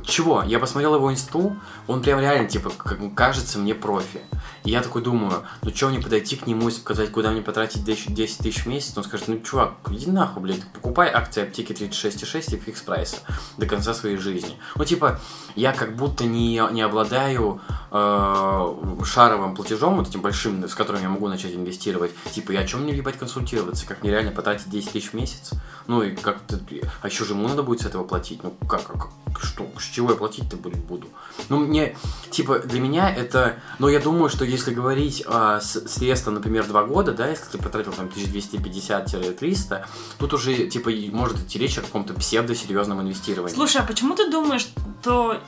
чего? 0.05 0.43
Я 0.43 0.59
посмотрел 0.59 0.95
его 0.95 1.11
инсту, 1.11 1.55
он 1.87 2.01
прям 2.01 2.19
реально, 2.19 2.47
типа, 2.47 2.71
как 2.77 2.99
кажется 3.13 3.59
мне 3.59 3.75
профи. 3.75 4.21
И 4.63 4.71
я 4.71 4.81
такой 4.81 5.01
думаю, 5.01 5.43
ну 5.63 5.71
что 5.73 5.89
мне 5.89 5.99
подойти 5.99 6.35
к 6.35 6.47
нему 6.47 6.69
и 6.69 6.71
сказать, 6.71 7.11
куда 7.11 7.31
мне 7.31 7.41
потратить 7.41 7.83
10 7.83 8.13
10 8.13 8.37
тысяч 8.37 8.63
в 8.63 8.65
месяц? 8.67 8.97
Он 8.97 9.03
скажет, 9.03 9.27
ну 9.27 9.39
чувак, 9.39 9.73
иди 9.89 10.09
нахуй, 10.09 10.41
блядь, 10.43 10.63
покупай 10.71 11.09
акции 11.09 11.43
аптеки 11.43 11.73
36,6 11.73 12.55
и 12.55 12.59
Fix 12.59 12.81
Price 12.81 13.11
а 13.11 13.17
до 13.57 13.65
конца 13.65 13.93
своей 13.93 14.17
жизни. 14.17 14.57
Ну 14.75 14.85
типа, 14.85 15.19
я 15.55 15.73
как 15.73 15.95
будто 15.95 16.25
не, 16.25 16.61
не 16.71 16.81
обладаю 16.81 17.61
э, 17.91 19.03
шаровым 19.03 19.55
платежом, 19.55 19.97
вот 19.97 20.07
этим 20.07 20.21
большим, 20.21 20.67
с 20.67 20.75
которым 20.75 21.01
я 21.01 21.09
могу 21.09 21.27
начать 21.27 21.53
инвестировать. 21.53 22.11
Типа, 22.31 22.51
я 22.51 22.61
о 22.61 22.65
чем 22.65 22.83
мне 22.83 22.93
ебать 22.93 23.17
консультироваться? 23.17 23.85
Как 23.87 24.03
мне 24.03 24.11
реально 24.11 24.31
потратить 24.31 24.69
10 24.69 24.91
тысяч 24.91 25.09
в 25.09 25.13
месяц? 25.15 25.51
Ну 25.91 26.03
и 26.03 26.15
как-то... 26.15 26.57
А 27.01 27.07
еще 27.07 27.25
же 27.25 27.33
ему 27.33 27.49
надо 27.49 27.63
будет 27.63 27.81
с 27.81 27.85
этого 27.85 28.05
платить. 28.05 28.41
Ну 28.43 28.53
как, 28.65 28.87
как 28.87 29.09
что? 29.41 29.67
С 29.77 29.83
чего 29.83 30.11
я 30.11 30.15
платить-то 30.15 30.55
буду? 30.55 31.07
Ну 31.49 31.57
мне, 31.57 31.97
типа, 32.29 32.59
для 32.59 32.79
меня 32.79 33.13
это... 33.13 33.57
Но 33.77 33.89
я 33.89 33.99
думаю, 33.99 34.29
что 34.29 34.45
если 34.45 34.73
говорить 34.73 35.21
о 35.27 35.59
с- 35.59 35.85
средства, 35.89 36.31
например, 36.31 36.65
2 36.65 36.85
года, 36.85 37.11
да, 37.11 37.27
если 37.27 37.43
ты 37.51 37.57
потратил 37.57 37.91
там 37.91 38.05
1250-300, 38.07 39.85
тут 40.17 40.33
уже, 40.33 40.67
типа, 40.67 40.91
может 41.11 41.41
идти 41.41 41.59
речь 41.59 41.77
о 41.77 41.81
каком-то 41.81 42.13
псевдосерьезном 42.13 43.01
инвестировании. 43.01 43.53
Слушай, 43.53 43.81
а 43.81 43.83
почему 43.85 44.15
ты 44.15 44.31
думаешь, 44.31 44.69
что 45.01 45.41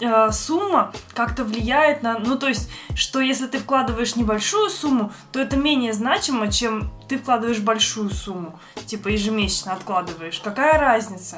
э, 0.00 0.30
сумма 0.32 0.92
как-то 1.14 1.44
влияет 1.44 2.02
на... 2.02 2.18
Ну, 2.18 2.36
то 2.38 2.48
есть, 2.48 2.70
что 2.94 3.20
если 3.20 3.46
ты 3.46 3.58
вкладываешь 3.58 4.16
небольшую 4.16 4.70
сумму, 4.70 5.12
то 5.32 5.40
это 5.40 5.56
менее 5.56 5.92
значимо, 5.92 6.50
чем 6.50 6.90
ты 7.08 7.18
вкладываешь 7.18 7.58
большую 7.60 8.10
сумму. 8.10 8.58
Типа, 8.86 9.08
ежемесячно 9.08 9.72
откладываешь. 9.72 10.40
Какая 10.40 10.78
разница? 10.78 11.36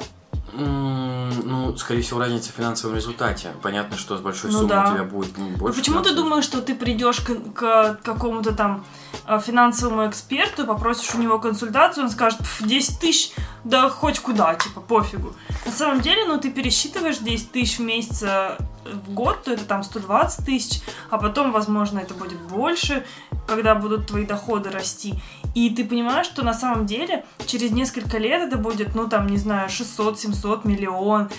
Ну, 0.55 1.75
скорее 1.77 2.01
всего, 2.01 2.19
разница 2.19 2.51
в 2.51 2.55
финансовом 2.55 2.95
результате. 2.95 3.53
Понятно, 3.61 3.97
что 3.97 4.17
с 4.17 4.21
большой 4.21 4.51
Ну 4.51 4.59
суммой 4.59 4.69
да. 4.69 4.89
у 4.89 4.93
тебя 4.93 5.03
будет 5.03 5.37
ну, 5.37 5.49
Ну, 5.49 5.57
больше. 5.57 5.79
почему 5.79 5.97
ты 6.01 6.09
финансовых- 6.09 6.15
думаешь, 6.29 6.43
что 6.45 6.61
ты 6.61 6.75
придешь 6.75 7.21
к, 7.21 7.35
к 7.53 7.99
какому-то 8.03 8.53
там 8.53 8.85
э, 9.27 9.39
финансовому 9.39 10.07
эксперту, 10.07 10.65
попросишь 10.67 11.13
у 11.15 11.17
него 11.17 11.39
консультацию, 11.39 12.03
он 12.05 12.11
скажет, 12.11 12.39
«Пф, 12.39 12.61
10 12.63 12.99
тысяч, 12.99 13.31
да 13.63 13.89
хоть 13.89 14.19
куда, 14.19 14.55
типа, 14.55 14.81
пофигу. 14.81 15.33
На 15.65 15.71
самом 15.71 16.01
деле, 16.01 16.25
ну, 16.25 16.39
ты 16.39 16.51
пересчитываешь 16.51 17.19
10 17.19 17.51
тысяч 17.51 17.77
в 17.77 17.81
месяц 17.81 18.23
э, 18.23 18.57
в 18.85 19.13
год, 19.13 19.43
то 19.43 19.51
это 19.51 19.63
там 19.63 19.83
120 19.83 20.45
тысяч, 20.45 20.81
а 21.09 21.17
потом, 21.17 21.51
возможно, 21.51 21.99
это 21.99 22.13
будет 22.13 22.39
больше, 22.39 23.05
когда 23.47 23.75
будут 23.75 24.07
твои 24.07 24.25
доходы 24.25 24.69
расти. 24.69 25.15
И 25.55 25.69
ты 25.69 25.85
понимаешь, 25.85 26.25
что 26.25 26.43
на 26.43 26.53
самом 26.53 26.85
деле 26.85 27.23
через 27.45 27.71
несколько 27.71 28.17
лет 28.17 28.41
это 28.41 28.57
будет, 28.57 28.95
ну, 28.95 29.07
там, 29.07 29.27
не 29.27 29.37
знаю, 29.37 29.69
600, 29.69 30.19
700, 30.19 30.65
миллион. 30.65 31.29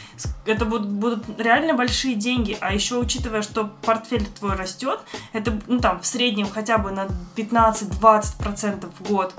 Это 0.47 0.65
будут, 0.65 0.89
будут 0.89 1.25
реально 1.39 1.75
большие 1.75 2.15
деньги. 2.15 2.57
А 2.61 2.73
еще 2.73 2.97
учитывая, 2.97 3.43
что 3.43 3.71
портфель 3.83 4.27
твой 4.27 4.55
растет, 4.55 5.01
это, 5.33 5.59
ну, 5.67 5.81
там, 5.81 6.01
в 6.01 6.07
среднем 6.07 6.49
хотя 6.49 6.79
бы 6.79 6.91
на 6.91 7.09
15-20% 7.37 8.89
в 8.99 9.09
год, 9.09 9.35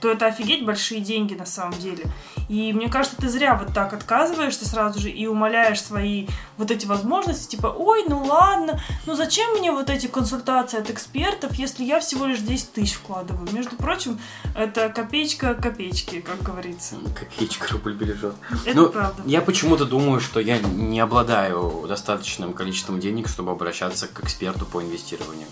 то 0.00 0.10
это 0.10 0.26
офигеть 0.26 0.64
большие 0.64 1.00
деньги 1.00 1.34
на 1.34 1.46
самом 1.46 1.78
деле. 1.78 2.04
И 2.48 2.72
мне 2.72 2.88
кажется, 2.88 3.16
ты 3.16 3.28
зря 3.28 3.54
вот 3.54 3.72
так 3.74 3.92
отказываешься 3.92 4.68
сразу 4.68 4.98
же 4.98 5.10
и 5.10 5.26
умоляешь 5.26 5.82
свои 5.82 6.26
вот 6.60 6.70
эти 6.70 6.86
возможности, 6.86 7.56
типа, 7.56 7.66
ой, 7.66 8.04
ну 8.06 8.22
ладно, 8.22 8.80
ну 9.06 9.14
зачем 9.14 9.50
мне 9.54 9.72
вот 9.72 9.88
эти 9.88 10.06
консультации 10.06 10.78
от 10.78 10.90
экспертов, 10.90 11.54
если 11.54 11.82
я 11.84 12.00
всего 12.00 12.26
лишь 12.26 12.40
10 12.40 12.72
тысяч 12.72 12.94
вкладываю? 12.94 13.48
Между 13.50 13.76
прочим, 13.76 14.20
это 14.54 14.90
копеечка 14.90 15.54
копеечки, 15.54 16.20
как 16.20 16.42
говорится. 16.42 16.96
Копеечка 17.18 17.72
рубль 17.72 17.94
бережет. 17.94 18.34
Это 18.66 18.76
Ну, 18.76 18.88
правда. 18.90 19.22
Я 19.24 19.40
почему-то 19.40 19.86
думаю, 19.86 20.20
что 20.20 20.38
я 20.38 20.58
не 20.58 21.00
обладаю 21.00 21.86
достаточным 21.88 22.52
количеством 22.52 23.00
денег, 23.00 23.26
чтобы 23.26 23.52
обращаться 23.52 24.06
к 24.06 24.22
эксперту 24.22 24.66
по 24.66 24.82
инвестированию. 24.82 25.48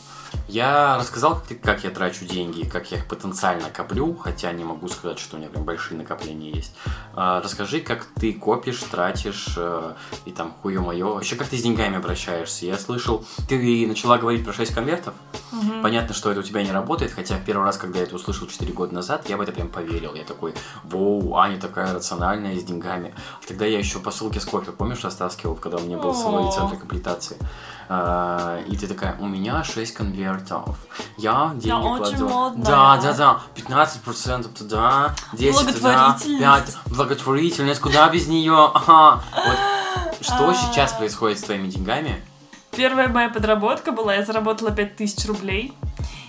Я 0.47 0.97
рассказал, 0.99 1.43
как, 1.63 1.85
я 1.85 1.91
трачу 1.91 2.25
деньги, 2.25 2.65
как 2.65 2.91
я 2.91 2.99
их 2.99 3.07
потенциально 3.07 3.71
коплю, 3.71 4.15
хотя 4.15 4.53
не 4.53 4.65
могу 4.65 4.89
сказать, 4.89 5.19
что 5.19 5.37
у 5.37 5.39
меня 5.39 5.49
прям 5.49 5.65
большие 5.65 5.99
накопления 5.99 6.51
есть. 6.51 6.75
А, 7.15 7.41
расскажи, 7.43 7.81
как 7.81 8.07
ты 8.19 8.33
копишь, 8.33 8.83
тратишь 8.91 9.55
э, 9.57 9.95
и 10.25 10.33
там 10.33 10.53
хуе 10.63 10.79
мое. 10.99 11.15
Вообще, 11.15 11.37
как 11.37 11.49
ты 11.49 11.57
с 11.57 11.63
деньгами 11.63 11.97
обращаешься? 11.97 12.67
Я 12.67 12.79
слышал, 12.79 13.25
ты 13.49 13.87
начала 13.87 14.19
говорить 14.19 14.45
про 14.45 14.53
6 14.53 14.75
конвертов. 14.75 15.15
Мгм. 15.53 15.83
Понятно, 15.83 16.15
что 16.15 16.31
это 16.31 16.41
у 16.41 16.43
тебя 16.43 16.63
не 16.63 16.73
работает, 16.73 17.13
хотя 17.13 17.37
в 17.37 17.45
первый 17.45 17.65
раз, 17.65 17.77
когда 17.77 17.99
я 17.99 18.05
это 18.05 18.17
услышал 18.17 18.47
4 18.47 18.73
года 18.73 18.95
назад, 18.95 19.29
я 19.29 19.37
в 19.37 19.41
это 19.41 19.53
прям 19.53 19.69
поверил. 19.69 20.15
Я 20.15 20.25
такой, 20.25 20.55
воу, 20.85 21.37
Аня 21.37 21.61
такая 21.61 21.95
рациональная 21.95 22.59
с 22.59 22.65
деньгами. 22.65 23.15
Тогда 23.47 23.65
я 23.67 23.79
еще 23.79 23.99
по 23.99 24.11
ссылке 24.11 24.41
с 24.41 24.45
кофе, 24.45 24.73
помнишь, 24.73 25.03
растаскивал, 25.05 25.55
когда 25.55 25.79
у 25.79 25.81
меня 25.81 25.99
был 25.99 26.15
свой 26.15 26.49
О. 26.49 26.51
центр 26.51 26.77
комплектации. 26.77 27.37
А, 27.91 28.61
и 28.69 28.77
ты 28.77 28.87
такая, 28.87 29.17
у 29.19 29.27
меня 29.27 29.65
6 29.65 29.95
конвертов. 29.95 30.77
Я 31.17 31.53
деньги 31.55 31.71
очень 31.71 32.19
кладу. 32.19 32.29
модная. 32.29 32.67
Да, 32.67 32.97
да, 32.99 33.13
да. 33.15 33.41
15% 33.55 34.49
туда, 34.53 35.15
10 35.33 35.75
туда, 35.75 36.13
Благотворительность. 36.19 36.79
5. 36.85 36.95
Благотворительность, 36.95 37.81
куда 37.81 38.09
без 38.11 38.29
нее? 38.29 38.71
Ага. 38.75 39.23
Вот. 39.35 39.78
Что 40.21 40.49
А. 40.51 40.55
сейчас 40.55 40.93
происходит 40.93 41.39
с 41.39 41.43
твоими 41.43 41.69
деньгами? 41.69 42.21
Первая 42.77 43.09
моя 43.09 43.29
подработка 43.29 43.93
была, 43.93 44.15
я 44.15 44.25
заработала 44.25 44.71
5000 44.71 45.27
рублей. 45.27 45.73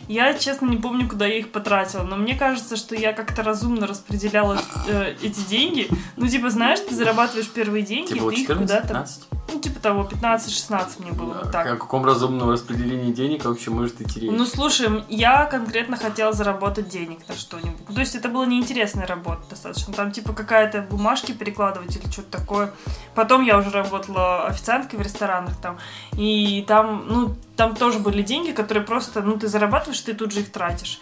Я, 0.08 0.34
честно, 0.34 0.66
не 0.66 0.78
помню, 0.78 1.08
куда 1.08 1.28
я 1.28 1.38
их 1.38 1.52
потратила, 1.52 2.02
но 2.02 2.16
мне 2.16 2.34
кажется, 2.36 2.76
что 2.78 2.96
я 2.96 3.14
как-то 3.14 3.44
разумно 3.44 3.86
распределяла 3.86 4.60
э, 4.88 5.14
эти 5.22 5.42
деньги. 5.42 5.88
Ну, 6.18 6.28
типа, 6.28 6.50
знаешь, 6.50 6.80
ты 6.80 6.96
зарабатываешь 6.96 7.48
первые 7.50 7.84
деньги, 7.84 8.14
ты 8.14 8.18
их 8.18 8.48
14, 8.48 8.58
куда-то... 8.58 8.88
15? 8.88 9.24
Ну, 9.60 9.64
типа 9.64 9.82
того, 9.82 10.08
15-16 10.10 11.02
мне 11.02 11.12
было, 11.12 11.34
вот 11.34 11.48
О 11.48 11.50
так. 11.50 11.68
каком 11.68 12.06
разумном 12.06 12.50
распределении 12.50 13.12
денег 13.12 13.44
вообще 13.44 13.72
может 13.72 14.00
идти 14.00 14.22
речь? 14.22 14.32
Ну, 14.32 14.46
слушай, 14.46 15.04
я 15.10 15.46
конкретно 15.48 15.98
хотела 15.98 16.32
заработать 16.32 16.88
денег 16.88 17.28
на 17.28 17.36
что-нибудь. 17.36 17.86
То 17.94 18.00
есть 18.00 18.16
это 18.16 18.30
была 18.30 18.46
неинтересная 18.46 19.06
работа 19.06 19.42
достаточно. 19.50 19.94
Там 19.94 20.14
типа 20.14 20.32
какая-то 20.32 20.88
бумажки 20.90 21.34
перекладывать 21.34 21.94
или 21.98 22.10
что-то 22.10 22.38
такое. 22.38 22.72
Потом 23.16 23.44
я 23.44 23.58
уже 23.58 23.70
работала 23.70 24.48
официанткой 24.48 24.98
в 24.98 25.02
ресторанах 25.02 25.58
там. 25.62 25.78
И 26.14 26.64
там, 26.66 27.04
ну, 27.10 27.36
там 27.58 27.76
тоже 27.76 28.00
были 28.00 28.22
деньги, 28.22 28.52
которые 28.52 28.86
просто, 28.86 29.22
ну, 29.22 29.38
ты 29.38 29.50
зарабатываешь, 29.50 30.00
ты 30.00 30.14
тут 30.14 30.32
же 30.32 30.40
их 30.40 30.54
тратишь. 30.54 31.00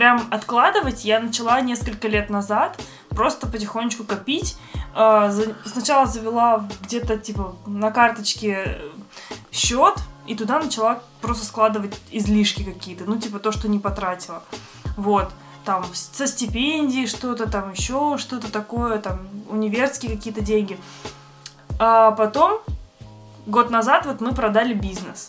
Прям 0.00 0.28
откладывать 0.30 1.04
я 1.04 1.20
начала 1.20 1.60
несколько 1.60 2.08
лет 2.08 2.30
назад, 2.30 2.80
просто 3.10 3.46
потихонечку 3.46 4.04
копить. 4.04 4.56
А, 4.94 5.30
Сначала 5.66 6.06
завела 6.06 6.66
где-то 6.80 7.18
типа 7.18 7.54
на 7.66 7.90
карточке 7.90 8.78
счет, 9.52 9.96
и 10.26 10.34
туда 10.34 10.58
начала 10.58 11.02
просто 11.20 11.44
складывать 11.44 12.00
излишки 12.10 12.62
какие-то, 12.62 13.04
ну, 13.04 13.18
типа 13.18 13.40
то, 13.40 13.52
что 13.52 13.68
не 13.68 13.78
потратила. 13.78 14.42
Вот. 14.96 15.32
Там 15.66 15.84
со 15.92 16.26
стипендий 16.26 17.06
что-то, 17.06 17.46
там 17.46 17.72
еще 17.72 18.16
что-то 18.16 18.50
такое, 18.50 19.00
там 19.00 19.28
универские 19.50 20.16
какие-то 20.16 20.40
деньги. 20.40 20.78
А 21.78 22.12
потом, 22.12 22.62
год 23.44 23.68
назад, 23.68 24.06
вот 24.06 24.22
мы 24.22 24.32
продали 24.32 24.72
бизнес. 24.72 25.26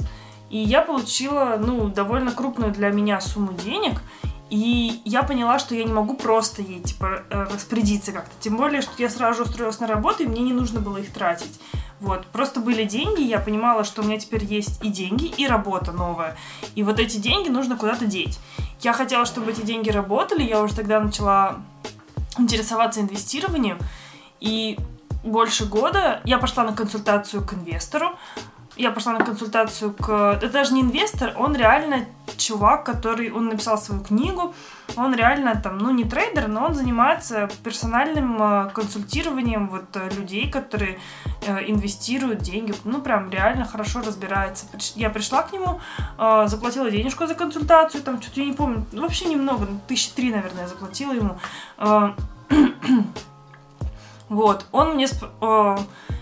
И 0.50 0.60
я 0.60 0.82
получила, 0.82 1.58
ну, 1.60 1.90
довольно 1.90 2.32
крупную 2.32 2.72
для 2.72 2.90
меня 2.92 3.20
сумму 3.20 3.52
денег. 3.52 4.00
И 4.52 5.02
я 5.06 5.24
поняла, 5.24 5.60
что 5.60 5.76
я 5.76 5.86
не 5.86 5.94
могу 5.94 6.14
просто 6.14 6.62
ей, 6.62 6.82
типа, 6.82 7.24
э, 7.30 7.44
распорядиться 7.54 8.12
как-то. 8.12 8.32
Тем 8.42 8.58
более, 8.58 8.82
что 8.82 8.92
я 8.98 9.10
сразу 9.10 9.44
устроилась 9.44 9.80
на 9.80 9.88
работу, 9.88 10.24
и 10.24 10.28
мне 10.28 10.42
не 10.42 10.52
нужно 10.52 10.82
было 10.82 10.98
их 10.98 11.14
тратить. 11.14 11.58
Вот, 12.02 12.26
просто 12.28 12.60
были 12.60 12.84
деньги, 12.84 13.22
я 13.22 13.40
понимала, 13.40 13.86
что 13.86 14.02
у 14.02 14.06
меня 14.06 14.20
теперь 14.20 14.44
есть 14.44 14.84
и 14.84 14.90
деньги, 14.90 15.28
и 15.38 15.48
работа 15.48 15.94
новая. 15.94 16.36
И 16.76 16.84
вот 16.84 17.00
эти 17.00 17.16
деньги 17.16 17.48
нужно 17.48 17.78
куда-то 17.78 18.06
деть. 18.06 18.40
Я 18.82 18.92
хотела, 18.92 19.26
чтобы 19.26 19.52
эти 19.52 19.62
деньги 19.62 19.90
работали, 19.90 20.44
я 20.44 20.62
уже 20.62 20.76
тогда 20.76 21.00
начала 21.00 21.62
интересоваться 22.38 23.00
инвестированием. 23.00 23.80
И 24.42 24.78
больше 25.24 25.66
года 25.66 26.20
я 26.26 26.38
пошла 26.40 26.66
на 26.66 26.74
консультацию 26.74 27.42
к 27.46 27.54
инвестору. 27.54 28.18
Я 28.82 28.90
пошла 28.90 29.14
на 29.14 29.24
консультацию 29.24 29.94
к... 29.94 30.40
Это 30.42 30.50
даже 30.50 30.74
не 30.74 30.82
инвестор, 30.82 31.36
он 31.38 31.56
реально 31.56 32.08
чувак, 32.36 32.84
который... 32.84 33.32
Он 33.32 33.46
написал 33.46 33.78
свою 33.78 34.02
книгу, 34.02 34.56
Он 34.96 35.14
реально 35.14 35.56
там, 35.62 35.78
ну, 35.78 35.92
не 35.92 36.04
трейдер, 36.04 36.48
но 36.48 36.66
он 36.66 36.74
занимается 36.74 37.48
персональным 37.64 38.42
э, 38.42 38.72
консультированием 38.74 39.68
вот 39.68 39.86
э, 39.94 40.10
людей, 40.10 40.50
которые 40.50 40.98
э, 41.46 41.60
инвестируют 41.68 42.40
деньги. 42.40 42.74
Ну, 42.84 43.02
прям 43.02 43.30
реально 43.30 43.66
хорошо 43.66 44.02
разбирается. 44.02 44.66
Я 44.96 45.12
пришла 45.12 45.44
к 45.44 45.54
нему, 45.54 45.80
заплатила 46.18 46.90
денежку 46.90 47.28
за 47.28 47.36
консультацию, 47.36 48.02
там 48.02 48.20
что-то 48.20 48.40
я 48.40 48.48
не 48.48 48.54
помню, 48.54 48.84
ну, 48.94 49.04
вообще 49.04 49.26
немного, 49.26 49.68
ну, 49.70 49.80
тысячи 49.88 50.10
три, 50.10 50.32
наверное, 50.32 50.68
заплатила 50.68 51.14
ему. 51.14 51.38
Вот, 54.30 54.66
он 54.72 54.96
мне... 54.96 55.08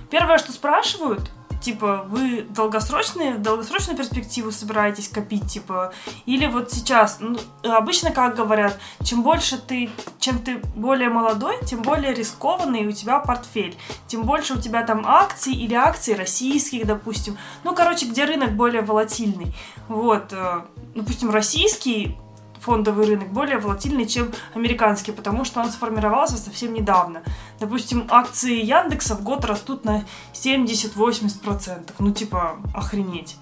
Первое, 0.09 0.39
что 0.39 0.51
спрашивают, 0.51 1.29
типа, 1.61 2.05
вы 2.07 2.45
долгосрочные, 2.49 3.35
в 3.35 3.41
долгосрочную 3.41 3.97
перспективу 3.97 4.51
собираетесь 4.51 5.09
копить, 5.09 5.47
типа, 5.47 5.93
или 6.25 6.47
вот 6.47 6.71
сейчас, 6.71 7.17
ну, 7.19 7.37
обычно 7.63 8.11
как 8.11 8.35
говорят, 8.35 8.79
чем 9.03 9.23
больше 9.23 9.57
ты, 9.57 9.89
чем 10.19 10.39
ты 10.39 10.57
более 10.75 11.09
молодой, 11.09 11.57
тем 11.65 11.81
более 11.81 12.13
рискованный 12.13 12.87
у 12.87 12.91
тебя 12.91 13.19
портфель, 13.19 13.77
тем 14.07 14.23
больше 14.23 14.53
у 14.53 14.57
тебя 14.57 14.83
там 14.83 15.03
акций 15.05 15.53
или 15.53 15.73
акций 15.73 16.15
российских, 16.15 16.85
допустим, 16.85 17.37
ну, 17.63 17.75
короче, 17.75 18.05
где 18.05 18.25
рынок 18.25 18.51
более 18.53 18.81
волатильный, 18.81 19.53
вот, 19.87 20.31
э, 20.31 20.61
допустим, 20.95 21.29
российский 21.29 22.17
фондовый 22.59 23.05
рынок 23.07 23.29
более 23.31 23.57
волатильный, 23.57 24.05
чем 24.05 24.31
американский, 24.53 25.11
потому 25.11 25.45
что 25.45 25.59
он 25.61 25.69
сформировался 25.71 26.37
совсем 26.37 26.73
недавно. 26.73 27.21
Допустим, 27.59 28.07
акции 28.09 28.61
Яндекса 28.63 29.15
в 29.15 29.23
год 29.23 29.45
растут 29.45 29.85
на 29.85 30.03
70-80%. 30.33 31.91
Ну, 31.99 32.11
типа, 32.11 32.57
охренеть. 32.73 33.37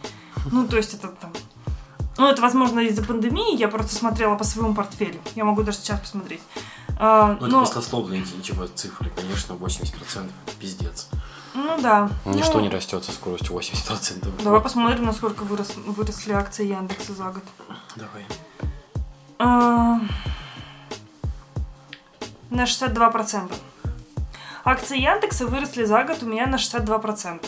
Ну, 0.51 0.67
то 0.67 0.77
есть 0.77 0.93
это 0.93 1.07
там... 1.09 1.31
Ну, 2.17 2.27
это, 2.27 2.41
возможно, 2.41 2.79
из-за 2.79 3.03
пандемии. 3.03 3.55
Я 3.55 3.67
просто 3.67 3.93
смотрела 3.95 4.36
по 4.36 4.43
своему 4.43 4.74
портфелю. 4.74 5.19
Я 5.36 5.45
могу 5.45 5.62
даже 5.63 5.77
сейчас 5.77 6.00
посмотреть. 6.00 6.41
А, 7.00 7.38
Ну, 7.39 7.47
но- 7.47 7.62
это 7.63 7.69
баснословные 7.75 8.24
типа, 8.24 8.67
цифры, 8.74 9.12
конечно, 9.15 9.53
80%. 9.53 10.29
Пиздец. 10.59 11.09
ну 11.53 11.79
да. 11.79 12.09
Ничто 12.25 12.53
Ну, 12.53 12.62
не 12.62 12.69
растет 12.69 13.03
со 13.03 13.12
скоростью 13.12 13.55
80%. 13.55 14.43
Давай 14.43 14.62
посмотрим, 14.62 15.05
насколько 15.05 15.43
вырос, 15.43 15.74
выросли 15.86 16.31
акции 16.33 16.65
Яндекса 16.67 17.13
за 17.13 17.25
год. 17.25 17.43
Давай. 17.95 18.25
А, 19.39 20.00
На 22.50 22.63
62%. 22.65 23.51
Акции 24.63 25.00
Яндекса 25.00 25.46
выросли 25.48 25.86
за 25.86 26.03
год 26.03 26.24
у 26.24 26.25
меня 26.25 26.46
на 26.48 26.56
62%. 26.58 27.46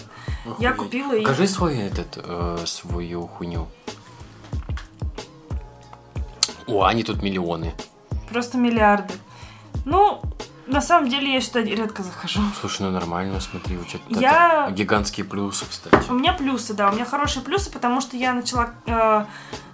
Я 0.59 0.69
Охуеть. 0.69 0.75
купила 0.77 1.13
их. 1.13 1.23
Покажи 1.23 1.47
свой 1.47 1.77
этот, 1.77 2.17
э, 2.23 2.57
свою 2.65 3.27
хуйню. 3.27 3.67
О, 6.67 6.83
они 6.85 7.03
тут 7.03 7.21
миллионы. 7.23 7.73
Просто 8.29 8.57
миллиарды. 8.57 9.13
Ну, 9.85 10.21
на 10.67 10.81
самом 10.81 11.09
деле 11.09 11.33
я 11.33 11.41
сюда 11.41 11.61
редко 11.61 12.03
захожу. 12.03 12.41
Слушай, 12.61 12.83
ну 12.83 12.91
нормально, 12.91 13.41
смотри, 13.41 13.77
у 13.77 13.83
тебя 13.83 14.01
Я- 14.09 14.71
гигантские 14.71 15.25
плюсы, 15.25 15.65
кстати. 15.69 16.09
У 16.09 16.13
меня 16.13 16.33
плюсы, 16.33 16.73
да, 16.73 16.89
у 16.89 16.93
меня 16.93 17.05
хорошие 17.05 17.43
плюсы, 17.43 17.71
потому 17.71 17.99
что 18.01 18.15
я 18.17 18.33
начала 18.33 18.69
э, 18.85 19.25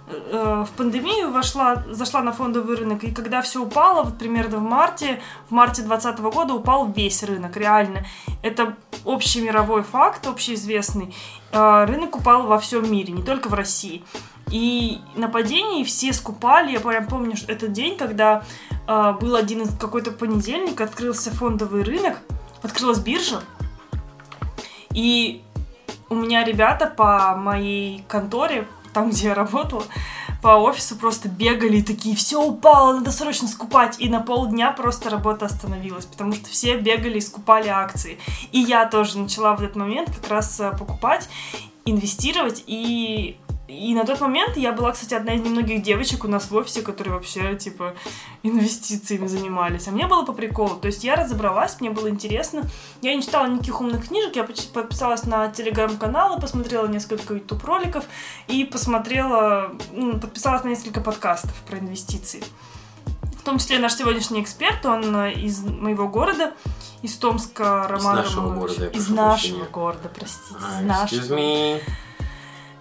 в 0.06 0.68
пандемию 0.76 1.32
вошла, 1.32 1.84
зашла 1.90 2.22
на 2.22 2.32
фондовый 2.32 2.76
рынок, 2.76 3.02
и 3.02 3.10
когда 3.10 3.42
все 3.42 3.62
упало, 3.62 4.04
вот 4.04 4.18
примерно 4.18 4.58
в 4.58 4.62
марте, 4.62 5.20
в 5.48 5.52
марте 5.52 5.82
2020 5.82 6.20
года 6.32 6.54
упал 6.54 6.92
весь 6.92 7.22
рынок, 7.24 7.56
реально. 7.56 8.06
Это 8.42 8.76
общий 9.04 9.40
мировой 9.40 9.82
факт, 9.82 10.26
общеизвестный. 10.26 11.14
Э, 11.52 11.84
рынок 11.86 12.16
упал 12.16 12.46
во 12.46 12.58
всем 12.58 12.90
мире, 12.90 13.12
не 13.12 13.22
только 13.22 13.48
в 13.48 13.54
России. 13.54 14.04
И 14.50 15.00
на 15.16 15.28
падении 15.28 15.82
все 15.82 16.12
скупали. 16.12 16.72
Я 16.72 16.80
прям 16.80 17.08
помню 17.08 17.36
что 17.36 17.50
этот 17.50 17.72
день, 17.72 17.96
когда 17.96 18.44
э, 18.86 19.12
был 19.20 19.34
один 19.34 19.66
какой-то 19.66 20.12
понедельник, 20.12 20.80
открылся 20.80 21.30
фондовый 21.30 21.82
рынок, 21.82 22.18
открылась 22.62 22.98
биржа, 22.98 23.40
и 24.90 25.42
у 26.08 26.14
меня 26.14 26.44
ребята 26.44 26.86
по 26.86 27.34
моей 27.36 28.04
конторе, 28.08 28.66
там, 28.96 29.10
где 29.10 29.26
я 29.28 29.34
работала, 29.34 29.84
по 30.40 30.56
офису 30.56 30.96
просто 30.96 31.28
бегали 31.28 31.76
и 31.76 31.82
такие, 31.82 32.16
все 32.16 32.42
упало, 32.42 32.94
надо 32.94 33.12
срочно 33.12 33.46
скупать. 33.46 33.96
И 33.98 34.08
на 34.08 34.20
полдня 34.20 34.72
просто 34.72 35.10
работа 35.10 35.44
остановилась, 35.44 36.06
потому 36.06 36.32
что 36.32 36.48
все 36.48 36.78
бегали 36.78 37.18
и 37.18 37.20
скупали 37.20 37.68
акции. 37.68 38.18
И 38.52 38.58
я 38.58 38.86
тоже 38.86 39.18
начала 39.18 39.54
в 39.54 39.62
этот 39.62 39.76
момент 39.76 40.08
как 40.16 40.30
раз 40.30 40.58
э, 40.60 40.72
покупать, 40.78 41.28
инвестировать 41.84 42.64
и 42.66 43.36
и 43.68 43.94
на 43.94 44.04
тот 44.04 44.20
момент 44.20 44.56
я 44.56 44.72
была, 44.72 44.92
кстати, 44.92 45.14
одна 45.14 45.34
из 45.34 45.40
немногих 45.42 45.82
девочек 45.82 46.24
у 46.24 46.28
нас 46.28 46.50
в 46.50 46.54
офисе, 46.54 46.82
которые 46.82 47.14
вообще, 47.14 47.54
типа, 47.56 47.94
инвестициями 48.42 49.26
занимались. 49.26 49.88
А 49.88 49.90
мне 49.90 50.06
было 50.06 50.24
по 50.24 50.32
приколу. 50.32 50.76
То 50.76 50.86
есть 50.86 51.02
я 51.04 51.16
разобралась, 51.16 51.80
мне 51.80 51.90
было 51.90 52.08
интересно. 52.08 52.62
Я 53.02 53.14
не 53.14 53.22
читала 53.22 53.46
никаких 53.46 53.80
умных 53.80 54.06
книжек, 54.08 54.36
я 54.36 54.44
подписалась 54.44 55.24
на 55.24 55.48
телеграм-каналы, 55.48 56.40
посмотрела 56.40 56.86
несколько 56.86 57.34
YouTube 57.34 57.64
роликов 57.64 58.04
и 58.46 58.64
посмотрела, 58.64 59.72
ну, 59.92 60.18
подписалась 60.20 60.62
на 60.64 60.68
несколько 60.68 61.00
подкастов 61.00 61.54
про 61.68 61.78
инвестиции. 61.78 62.44
В 63.38 63.42
том 63.42 63.58
числе 63.58 63.78
наш 63.78 63.94
сегодняшний 63.94 64.42
эксперт, 64.42 64.84
он 64.86 65.14
э, 65.16 65.32
из 65.34 65.60
моего 65.60 66.08
города, 66.08 66.52
из 67.02 67.14
Томска, 67.16 67.86
Роман 67.88 68.16
нашего 68.16 68.48
Романович. 68.52 68.76
города, 68.78 68.96
Из 68.96 69.08
нашего 69.08 69.28
прощения. 69.30 69.64
города, 69.72 70.10
простите, 70.12 70.60
А, 70.60 70.80
из 70.80 70.84
нашего 70.86 71.20
Excuse 71.20 71.38
me. 71.38 71.80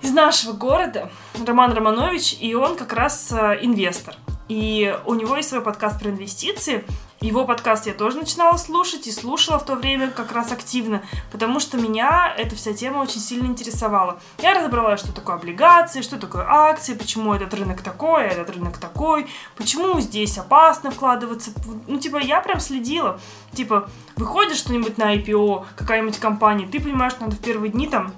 Из 0.05 0.11
нашего 0.11 0.53
города, 0.53 1.09
Роман 1.45 1.73
Романович, 1.73 2.37
и 2.39 2.53
он 2.53 2.75
как 2.75 2.93
раз 2.93 3.31
э, 3.31 3.57
инвестор. 3.63 4.15
И 4.47 4.95
у 5.07 5.15
него 5.15 5.35
есть 5.35 5.49
свой 5.49 5.61
подкаст 5.61 5.99
про 5.99 6.11
инвестиции. 6.11 6.85
Его 7.21 7.43
подкаст 7.45 7.87
я 7.87 7.93
тоже 7.93 8.17
начинала 8.17 8.55
слушать 8.57 9.07
и 9.07 9.11
слушала 9.11 9.57
в 9.57 9.65
то 9.65 9.73
время 9.73 10.11
как 10.11 10.31
раз 10.31 10.51
активно, 10.51 11.01
потому 11.31 11.59
что 11.59 11.77
меня 11.77 12.31
эта 12.37 12.55
вся 12.55 12.73
тема 12.73 12.99
очень 12.99 13.19
сильно 13.19 13.47
интересовала. 13.47 14.19
Я 14.43 14.53
разобралась, 14.53 14.99
что 14.99 15.11
такое 15.11 15.37
облигации, 15.37 16.03
что 16.03 16.19
такое 16.19 16.45
акции, 16.47 16.93
почему 16.93 17.33
этот 17.33 17.55
рынок 17.55 17.81
такой, 17.81 18.27
а 18.27 18.31
этот 18.31 18.51
рынок 18.55 18.77
такой, 18.77 19.25
почему 19.57 19.99
здесь 20.01 20.37
опасно 20.37 20.91
вкладываться. 20.91 21.49
Ну, 21.87 21.99
типа, 21.99 22.17
я 22.17 22.41
прям 22.41 22.59
следила. 22.59 23.19
Типа, 23.53 23.89
выходит 24.17 24.55
что-нибудь 24.55 24.99
на 24.99 25.15
IPO, 25.15 25.65
какая-нибудь 25.75 26.19
компания, 26.19 26.67
ты 26.67 26.79
понимаешь, 26.79 27.13
надо 27.19 27.35
в 27.37 27.39
первые 27.39 27.71
дни 27.71 27.87
там 27.87 28.13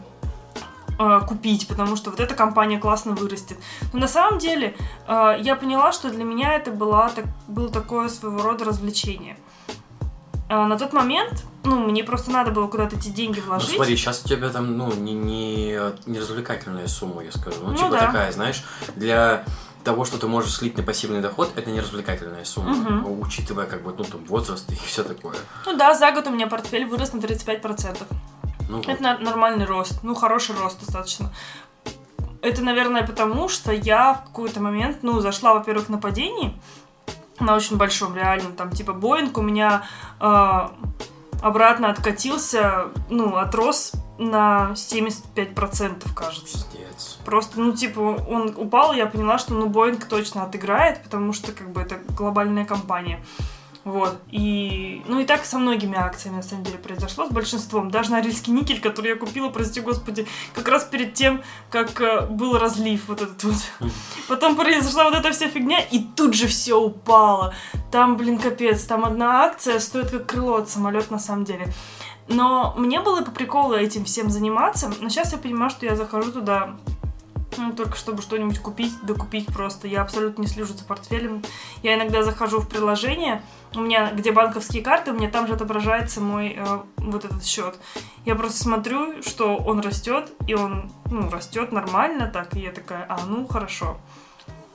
э, 0.99 1.21
купить, 1.27 1.67
потому 1.67 1.95
что 1.95 2.09
вот 2.11 2.19
эта 2.19 2.33
компания 2.35 2.79
классно 2.79 3.13
вырастет. 3.13 3.57
Но 3.93 3.99
на 3.99 4.07
самом 4.07 4.39
деле 4.39 4.75
э, 5.07 5.37
я 5.41 5.55
поняла, 5.55 5.91
что 5.91 6.09
для 6.09 6.23
меня 6.23 6.53
это 6.55 6.71
была, 6.71 7.09
так, 7.09 7.25
было 7.47 7.69
такое 7.69 8.09
своего 8.09 8.41
рода 8.41 8.65
развлечение. 8.65 9.37
А 10.49 10.65
на 10.65 10.77
тот 10.77 10.93
момент, 10.93 11.43
ну, 11.65 11.77
мне 11.89 12.03
просто 12.05 12.31
надо 12.31 12.51
было 12.51 12.67
куда-то 12.67 12.95
эти 12.95 13.09
деньги 13.09 13.39
Ну 13.41 13.47
вложить. 13.47 13.75
смотри, 13.75 13.97
сейчас 13.97 14.23
у 14.23 14.29
тебя 14.29 14.49
там, 14.49 14.77
ну, 14.77 14.93
не, 14.93 15.13
не, 15.13 15.77
не 16.05 16.19
развлекательная 16.19 16.87
сумма, 16.87 17.21
я 17.23 17.31
скажу. 17.33 17.57
Ну, 17.63 17.71
Ну 17.71 17.75
типа 17.77 17.89
да. 17.91 17.99
такая, 18.05 18.31
знаешь, 18.31 18.63
для 18.95 19.43
того, 19.83 20.05
что 20.05 20.17
ты 20.17 20.27
можешь 20.27 20.53
слить 20.55 20.77
на 20.77 20.83
пассивный 20.83 21.19
доход, 21.21 21.51
это 21.55 21.69
не 21.69 21.81
развлекательная 21.81 22.45
сумма, 22.45 22.71
Мгм. 22.75 23.19
учитывая, 23.21 23.65
как 23.65 23.83
бы, 23.83 23.93
ну, 23.97 24.05
там, 24.05 24.23
возраст 24.25 24.69
и 24.71 24.75
все 24.75 25.03
такое. 25.03 25.35
Ну 25.65 25.75
да, 25.77 25.93
за 25.93 26.11
год 26.13 26.27
у 26.27 26.29
меня 26.29 26.47
портфель 26.47 26.85
вырос 26.85 27.11
на 27.11 27.19
35%. 27.19 28.07
Ну, 28.67 28.77
вот. 28.77 28.87
Это 28.87 29.01
на- 29.01 29.17
нормальный 29.17 29.65
рост, 29.65 29.99
ну, 30.03 30.15
хороший 30.15 30.55
рост 30.55 30.79
достаточно. 30.79 31.31
Это, 32.41 32.63
наверное, 32.63 33.05
потому 33.05 33.49
что 33.49 33.71
я 33.71 34.13
в 34.13 34.25
какой-то 34.25 34.61
момент, 34.61 34.99
ну, 35.01 35.19
зашла, 35.19 35.53
во-первых, 35.53 35.89
на 35.89 35.97
падении, 35.97 36.59
на 37.39 37.55
очень 37.55 37.77
большом, 37.77 38.15
реально, 38.15 38.51
там, 38.51 38.71
типа, 38.71 38.93
Боинг 38.93 39.37
у 39.37 39.41
меня 39.41 39.83
э, 40.19 40.67
обратно 41.41 41.89
откатился, 41.89 42.85
ну, 43.09 43.37
отрос 43.37 43.93
на 44.17 44.71
75%, 44.75 46.13
кажется. 46.13 46.65
Пиздец. 46.71 47.19
Просто, 47.25 47.59
ну, 47.59 47.73
типа, 47.73 47.99
он 47.99 48.53
упал, 48.57 48.93
и 48.93 48.97
я 48.97 49.05
поняла, 49.05 49.37
что, 49.37 49.53
ну, 49.53 49.67
Боинг 49.67 50.05
точно 50.05 50.43
отыграет, 50.43 51.03
потому 51.03 51.33
что, 51.33 51.51
как 51.51 51.71
бы, 51.71 51.81
это 51.81 51.99
глобальная 52.09 52.65
компания. 52.65 53.23
Вот. 53.87 54.19
И, 54.31 55.01
ну, 55.07 55.21
и 55.21 55.23
так 55.23 55.45
со 55.45 55.57
многими 55.57 55.97
акциями, 55.97 56.35
на 56.35 56.43
самом 56.43 56.65
деле, 56.65 56.77
произошло, 56.77 57.25
с 57.25 57.29
большинством. 57.29 57.89
Даже 57.89 58.11
Норильский 58.11 58.51
никель, 58.51 58.81
который 58.81 59.11
я 59.11 59.15
купила, 59.15 59.47
прости 59.47 59.79
господи, 59.79 60.27
как 60.53 60.67
раз 60.67 60.83
перед 60.83 61.13
тем, 61.13 61.41
как 61.69 62.01
э, 62.01 62.25
был 62.25 62.57
разлив 62.57 63.07
вот 63.07 63.21
этот 63.21 63.41
вот. 63.45 63.55
Потом 64.27 64.57
произошла 64.57 65.05
вот 65.05 65.15
эта 65.15 65.31
вся 65.31 65.47
фигня, 65.47 65.79
и 65.79 65.99
тут 65.99 66.33
же 66.33 66.47
все 66.47 66.77
упало. 66.77 67.53
Там, 67.89 68.17
блин, 68.17 68.39
капец, 68.39 68.83
там 68.83 69.05
одна 69.05 69.45
акция 69.45 69.79
стоит 69.79 70.11
как 70.11 70.25
крыло 70.25 70.55
от 70.55 70.69
самолета, 70.69 71.13
на 71.13 71.19
самом 71.19 71.45
деле. 71.45 71.73
Но 72.27 72.73
мне 72.75 72.99
было 72.99 73.21
по 73.21 73.31
приколу 73.31 73.73
этим 73.73 74.03
всем 74.03 74.29
заниматься, 74.29 74.91
но 74.99 75.07
сейчас 75.07 75.31
я 75.31 75.37
понимаю, 75.37 75.69
что 75.69 75.85
я 75.85 75.95
захожу 75.95 76.33
туда 76.33 76.75
ну, 77.57 77.73
только 77.73 77.97
чтобы 77.97 78.21
что-нибудь 78.21 78.59
купить, 78.59 78.93
докупить 79.03 79.47
просто. 79.47 79.87
Я 79.87 80.01
абсолютно 80.01 80.41
не 80.41 80.47
слежу 80.47 80.73
за 80.73 80.85
портфелем. 80.85 81.43
Я 81.83 81.95
иногда 81.95 82.23
захожу 82.23 82.59
в 82.59 82.69
приложение, 82.69 83.41
у 83.75 83.81
меня, 83.81 84.11
где 84.11 84.31
банковские 84.31 84.81
карты, 84.81 85.11
у 85.11 85.13
меня 85.13 85.29
там 85.29 85.47
же 85.47 85.53
отображается 85.53 86.21
мой 86.21 86.55
э, 86.57 86.79
вот 86.97 87.25
этот 87.25 87.43
счет. 87.43 87.75
Я 88.25 88.35
просто 88.35 88.63
смотрю, 88.63 89.21
что 89.23 89.55
он 89.55 89.79
растет, 89.81 90.31
и 90.47 90.53
он, 90.53 90.91
ну, 91.11 91.29
растет 91.29 91.71
нормально 91.71 92.27
так, 92.27 92.55
и 92.55 92.61
я 92.61 92.71
такая, 92.71 93.05
а, 93.09 93.19
ну, 93.25 93.45
хорошо. 93.47 93.97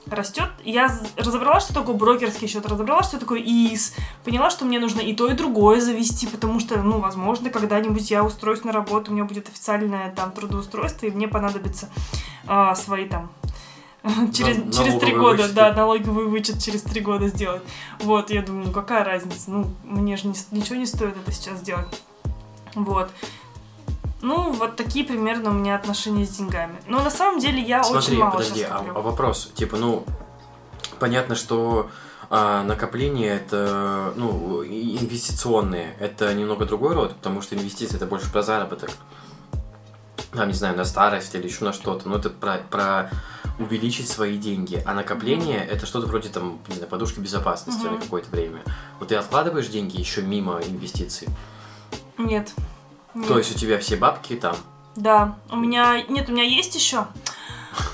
Растет. 0.07 0.49
Я 0.63 0.89
разобралась, 1.17 1.63
что 1.63 1.73
такое 1.73 1.95
брокерский 1.95 2.47
счет, 2.47 2.65
разобралась, 2.65 3.07
что 3.07 3.19
такое 3.19 3.39
ИИС, 3.39 3.95
поняла, 4.23 4.49
что 4.49 4.65
мне 4.65 4.79
нужно 4.79 4.99
и 5.01 5.13
то, 5.15 5.27
и 5.27 5.33
другое 5.33 5.79
завести, 5.81 6.27
потому 6.27 6.59
что, 6.59 6.77
ну, 6.81 6.99
возможно, 6.99 7.49
когда-нибудь 7.49 8.11
я 8.11 8.23
устроюсь 8.23 8.63
на 8.63 8.71
работу, 8.71 9.11
у 9.11 9.13
меня 9.13 9.23
будет 9.25 9.47
официальное 9.49 10.11
там 10.11 10.31
трудоустройство, 10.31 11.05
и 11.05 11.11
мне 11.11 11.27
понадобится 11.27 11.89
а, 12.47 12.75
свои 12.75 13.05
там 13.07 13.31
через, 14.33 14.57
На- 14.57 14.71
через 14.71 14.99
три 14.99 15.13
года, 15.15 15.43
вычеты. 15.43 15.53
да, 15.53 15.73
налоговый 15.73 16.25
вычет 16.25 16.61
через 16.61 16.81
три 16.81 16.99
года 17.01 17.27
сделать. 17.29 17.61
Вот, 17.99 18.29
я 18.29 18.41
думаю, 18.41 18.67
ну 18.67 18.71
какая 18.73 19.03
разница, 19.03 19.49
ну, 19.51 19.73
мне 19.83 20.17
же 20.17 20.27
не 20.27 20.35
ничего 20.51 20.75
не 20.75 20.85
стоит 20.85 21.15
это 21.15 21.31
сейчас 21.31 21.61
делать. 21.61 22.01
Вот. 22.75 23.09
Ну, 24.23 24.53
вот 24.53 24.77
такие 24.77 25.05
примерно 25.05 25.49
у 25.49 25.53
меня 25.53 25.75
отношения 25.75 26.25
с 26.25 26.29
деньгами. 26.29 26.81
Но 26.87 27.03
на 27.03 27.09
самом 27.09 27.39
деле 27.41 27.61
я 27.61 27.83
Смотри, 27.83 28.13
очень 28.13 28.19
мало 28.21 28.31
подожди, 28.31 28.63
а, 28.63 28.81
а 28.95 29.01
вопрос, 29.01 29.51
типа, 29.53 29.75
ну, 29.75 30.05
понятно, 30.97 31.35
что 31.35 31.89
а, 32.29 32.63
накопление 32.63 33.35
это, 33.35 34.13
ну, 34.15 34.63
инвестиционные, 34.63 35.93
это 35.99 36.33
немного 36.33 36.65
другой 36.65 36.93
род, 36.93 37.15
потому 37.15 37.41
что 37.41 37.55
инвестиции 37.55 37.97
это 37.97 38.05
больше 38.05 38.31
про 38.31 38.41
заработок. 38.43 38.91
Там, 40.31 40.47
не 40.47 40.53
знаю, 40.53 40.77
на 40.77 40.85
старость 40.85 41.35
или 41.35 41.45
еще 41.45 41.65
на 41.65 41.73
что-то, 41.73 42.07
но 42.07 42.15
это 42.15 42.29
про, 42.29 42.59
про 42.69 43.11
увеличить 43.59 44.07
свои 44.07 44.37
деньги. 44.37 44.81
А 44.85 44.93
накопление 44.93 45.59
это 45.65 45.85
что-то 45.85 46.07
вроде 46.07 46.29
там, 46.29 46.59
не 46.69 46.75
знаю, 46.75 46.89
подушки 46.89 47.19
безопасности 47.19 47.83
Мгм. 47.83 47.95
на 47.95 48.01
какое-то 48.01 48.29
время. 48.29 48.63
Вот 48.99 49.09
ты 49.09 49.15
откладываешь 49.15 49.67
деньги 49.67 49.99
еще 49.99 50.21
мимо 50.21 50.61
инвестиций. 50.61 51.27
Нет. 52.17 52.53
Нет. 53.13 53.27
То 53.27 53.37
есть 53.37 53.55
у 53.55 53.59
тебя 53.59 53.79
все 53.79 53.95
бабки 53.95 54.35
там 54.35 54.55
Да, 54.95 55.37
у 55.49 55.55
меня... 55.55 56.01
Нет, 56.03 56.29
у 56.29 56.31
меня 56.31 56.43
есть 56.43 56.75
еще... 56.75 57.07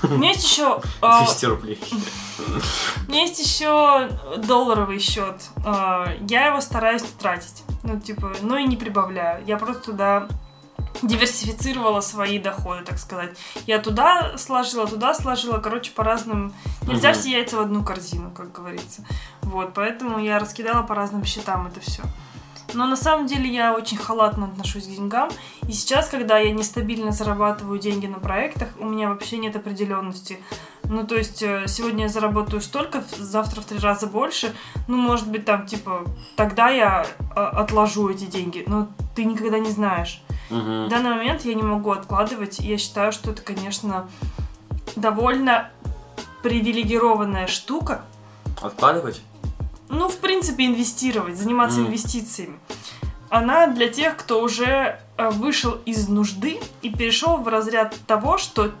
У 0.02 0.08
меня 0.08 0.30
есть 0.30 0.44
еще... 0.44 0.80
а, 1.00 1.24
200 1.24 1.44
рублей. 1.46 1.80
У 3.06 3.10
меня 3.10 3.22
есть 3.22 3.38
еще 3.38 4.10
долларовый 4.38 4.98
счет. 4.98 5.42
А, 5.64 6.14
Я 6.28 6.46
его 6.46 6.60
стараюсь 6.60 7.02
тратить. 7.18 7.62
Ну, 7.82 7.98
типа, 7.98 8.32
ну 8.42 8.56
и 8.56 8.64
не 8.64 8.76
прибавляю. 8.76 9.44
Я 9.46 9.56
просто 9.56 9.92
туда 9.92 10.28
диверсифицировала 11.02 12.00
свои 12.00 12.38
доходы, 12.38 12.84
так 12.84 12.98
сказать. 12.98 13.36
Я 13.66 13.78
туда 13.78 14.36
сложила, 14.36 14.86
туда 14.86 15.14
сложила, 15.14 15.58
короче, 15.58 15.92
по 15.92 16.04
разным... 16.04 16.52
Нельзя 16.86 17.12
все 17.12 17.30
яйца 17.30 17.56
в 17.56 17.60
одну 17.60 17.82
корзину, 17.82 18.30
как 18.30 18.52
говорится. 18.52 19.04
Вот, 19.42 19.72
поэтому 19.74 20.18
я 20.18 20.38
раскидала 20.38 20.82
по 20.82 20.94
разным 20.94 21.24
счетам 21.24 21.66
это 21.66 21.80
все. 21.80 22.02
Но 22.74 22.86
на 22.86 22.96
самом 22.96 23.26
деле 23.26 23.48
я 23.48 23.74
очень 23.74 23.96
халатно 23.96 24.46
отношусь 24.46 24.86
к 24.86 24.90
деньгам. 24.90 25.30
И 25.68 25.72
сейчас, 25.72 26.08
когда 26.08 26.38
я 26.38 26.52
нестабильно 26.52 27.12
зарабатываю 27.12 27.78
деньги 27.78 28.06
на 28.06 28.18
проектах, 28.18 28.68
у 28.78 28.86
меня 28.86 29.08
вообще 29.08 29.38
нет 29.38 29.56
определенности. 29.56 30.38
Ну, 30.84 31.06
то 31.06 31.14
есть, 31.14 31.42
э, 31.42 31.66
сегодня 31.68 32.04
я 32.04 32.08
заработаю 32.08 32.60
столько, 32.60 33.04
завтра 33.16 33.60
в 33.60 33.64
три 33.64 33.78
раза 33.78 34.06
больше. 34.06 34.54
Ну, 34.88 34.96
может 34.96 35.28
быть, 35.28 35.44
там, 35.44 35.66
типа, 35.66 36.04
тогда 36.36 36.68
я 36.68 37.06
э, 37.18 37.40
отложу 37.40 38.08
эти 38.08 38.24
деньги. 38.24 38.64
Но 38.66 38.88
ты 39.14 39.24
никогда 39.24 39.58
не 39.58 39.70
знаешь. 39.70 40.22
Мгм. 40.50 40.86
В 40.86 40.88
данный 40.88 41.10
момент 41.10 41.42
я 41.44 41.54
не 41.54 41.62
могу 41.62 41.92
откладывать. 41.92 42.58
И 42.60 42.66
я 42.66 42.76
считаю, 42.76 43.12
что 43.12 43.30
это, 43.30 43.42
конечно, 43.42 44.08
довольно 44.96 45.70
привилегированная 46.42 47.46
штука. 47.46 48.02
Откладывать? 48.60 49.22
Ну, 49.90 50.08
в 50.08 50.16
принципе, 50.18 50.66
инвестировать, 50.66 51.36
заниматься 51.36 51.80
Мгм. 51.80 51.88
инвестициями. 51.88 52.58
Она 53.28 53.66
для 53.66 53.88
тех, 53.88 54.16
кто 54.16 54.40
уже 54.42 54.98
э, 55.16 55.30
вышел 55.30 55.72
из 55.84 56.08
нужды 56.08 56.58
и 56.82 56.90
перешел 56.90 57.36
в 57.36 57.46
разряд 57.48 57.94
того, 58.06 58.38
что 58.38 58.72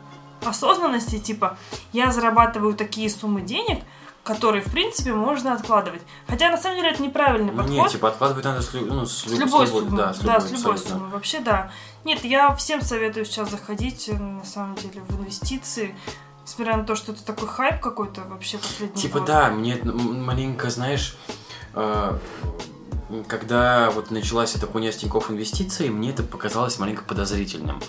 осознанности, 0.44 1.18
типа, 1.18 1.58
я 1.92 2.10
зарабатываю 2.10 2.74
такие 2.74 3.10
суммы 3.10 3.42
денег, 3.42 3.82
которые, 4.24 4.62
в 4.62 4.70
принципе, 4.72 5.12
можно 5.12 5.52
откладывать. 5.52 6.02
Хотя, 6.28 6.50
на 6.50 6.56
самом 6.56 6.76
деле, 6.76 6.90
это 6.90 7.02
неправильный 7.02 7.52
подход. 7.52 7.70
Нет, 7.70 7.90
типа 7.90 8.08
откладывать 8.08 8.44
надо 8.44 8.62
с, 8.62 8.72
ну, 8.72 9.04
с, 9.06 9.22
С 9.22 9.26
лю- 9.26 9.38
любой 9.40 9.66
суммы. 9.66 9.96
Да, 9.96 10.14
с 10.14 10.18
любой, 10.22 10.34
да, 10.34 10.40
с 10.40 10.50
любой 10.52 10.78
суммы. 10.78 11.08
Вообще, 11.08 11.40
да. 11.40 11.70
Нет, 12.04 12.24
я 12.24 12.54
всем 12.54 12.80
советую 12.82 13.24
сейчас 13.26 13.50
заходить, 13.50 14.08
э, 14.08 14.14
на 14.14 14.44
самом 14.44 14.74
деле, 14.76 15.02
в 15.08 15.20
инвестиции. 15.20 15.94
Несмотря 16.50 16.76
на 16.78 16.82
то, 16.84 16.96
что 16.96 17.12
это 17.12 17.24
такой 17.24 17.46
хайп 17.46 17.80
какой-то 17.80 18.22
вообще 18.22 18.58
последний 18.58 19.00
Типа 19.00 19.18
год. 19.20 19.28
да, 19.28 19.50
мне 19.50 19.76
маленько, 19.84 20.68
знаешь, 20.68 21.16
э, 21.74 22.18
когда 23.28 23.90
вот 23.92 24.10
началась 24.10 24.56
эта 24.56 24.66
хуйня 24.66 24.90
с 24.90 24.96
Тинькофф 24.96 25.30
инвестиций, 25.30 25.90
мне 25.90 26.10
это 26.10 26.24
показалось 26.24 26.76
маленько 26.80 27.04
подозрительным. 27.04 27.80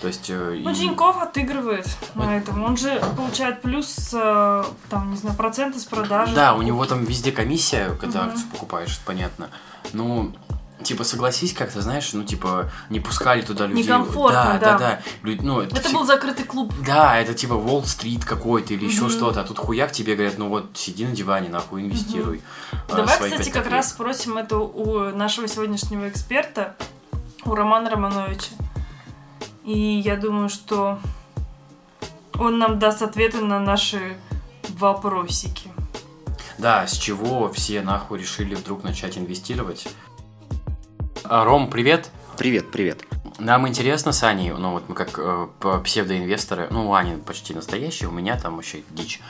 То 0.00 0.08
есть... 0.08 0.28
э, 0.28 0.60
Ну, 0.64 0.70
и- 0.70 0.74
Тинькофф 0.74 1.22
отыгрывает 1.22 1.86
на 2.16 2.36
этом. 2.36 2.64
Он 2.64 2.76
же 2.76 3.00
получает 3.16 3.62
плюс, 3.62 4.10
э, 4.12 4.64
там, 4.88 5.12
не 5.12 5.16
знаю, 5.16 5.36
проценты 5.36 5.78
с 5.78 5.84
продажи. 5.84 6.34
Да, 6.34 6.54
у 6.54 6.62
него 6.62 6.84
там 6.86 7.04
везде 7.04 7.30
комиссия, 7.30 7.90
когда 8.00 8.22
Мгм. 8.22 8.30
акцию 8.30 8.50
покупаешь, 8.50 8.98
понятно. 9.06 9.50
Ну, 9.92 10.32
типа, 10.82 11.04
согласись 11.04 11.52
как-то, 11.52 11.80
знаешь, 11.82 12.12
ну, 12.12 12.24
типа, 12.24 12.70
не 12.90 13.00
пускали 13.00 13.42
туда 13.42 13.66
людей. 13.66 13.84
Некомфортно, 13.84 14.58
да. 14.58 14.58
да. 14.58 14.72
Да, 14.72 14.78
да, 14.78 15.00
Лю- 15.22 15.38
Ну, 15.42 15.60
это 15.60 15.76
Это 15.76 15.88
все- 15.88 15.96
был 15.98 16.04
закрытый 16.06 16.44
клуб. 16.44 16.72
Да, 16.86 17.18
это 17.18 17.34
типа 17.34 17.54
Уолл-стрит 17.54 18.24
какой-то 18.24 18.74
или 18.74 18.84
еще 18.86 19.02
Мгм. 19.02 19.10
что-то, 19.10 19.40
а 19.40 19.44
тут 19.44 19.58
хуяк 19.58 19.92
тебе 19.92 20.14
говорят, 20.14 20.38
ну 20.38 20.48
вот, 20.48 20.70
сиди 20.74 21.04
на 21.06 21.12
диване, 21.12 21.48
нахуй, 21.48 21.82
инвестируй. 21.82 22.42
э, 22.72 22.76
Давай, 22.88 23.16
свои 23.16 23.30
кстати, 23.30 23.48
как 23.50 23.64
копеек». 23.64 23.72
раз 23.76 23.90
спросим 23.90 24.36
это 24.38 24.58
у 24.58 25.10
нашего 25.10 25.46
сегодняшнего 25.48 26.08
эксперта, 26.08 26.76
у 27.44 27.54
Романа 27.54 27.90
Романовича. 27.90 28.50
И 29.64 29.78
я 30.04 30.16
думаю, 30.16 30.48
что 30.48 30.98
он 32.38 32.58
нам 32.58 32.78
даст 32.78 33.02
ответы 33.02 33.40
на 33.42 33.60
наши 33.60 34.16
вопросики. 34.78 35.70
Да, 36.58 36.86
с 36.86 36.92
чего 36.92 37.50
все 37.52 37.80
нахуй 37.82 38.18
решили 38.18 38.54
вдруг 38.54 38.82
начать 38.84 39.16
инвестировать? 39.18 39.88
А, 41.32 41.44
Ром, 41.44 41.70
привет. 41.70 42.10
Привет, 42.36 42.72
привет. 42.72 43.04
Нам 43.38 43.68
интересно 43.68 44.10
с 44.10 44.24
Аней, 44.24 44.50
ну 44.50 44.72
вот 44.72 44.88
мы 44.88 44.96
как 44.96 45.16
э, 45.16 45.46
псевдоинвесторы, 45.84 46.66
ну 46.72 46.90
у 46.90 46.94
Ани 46.94 47.14
почти 47.18 47.54
настоящий, 47.54 48.06
у 48.06 48.10
меня 48.10 48.36
там 48.36 48.56
вообще 48.56 48.82
дичь. 48.90 49.20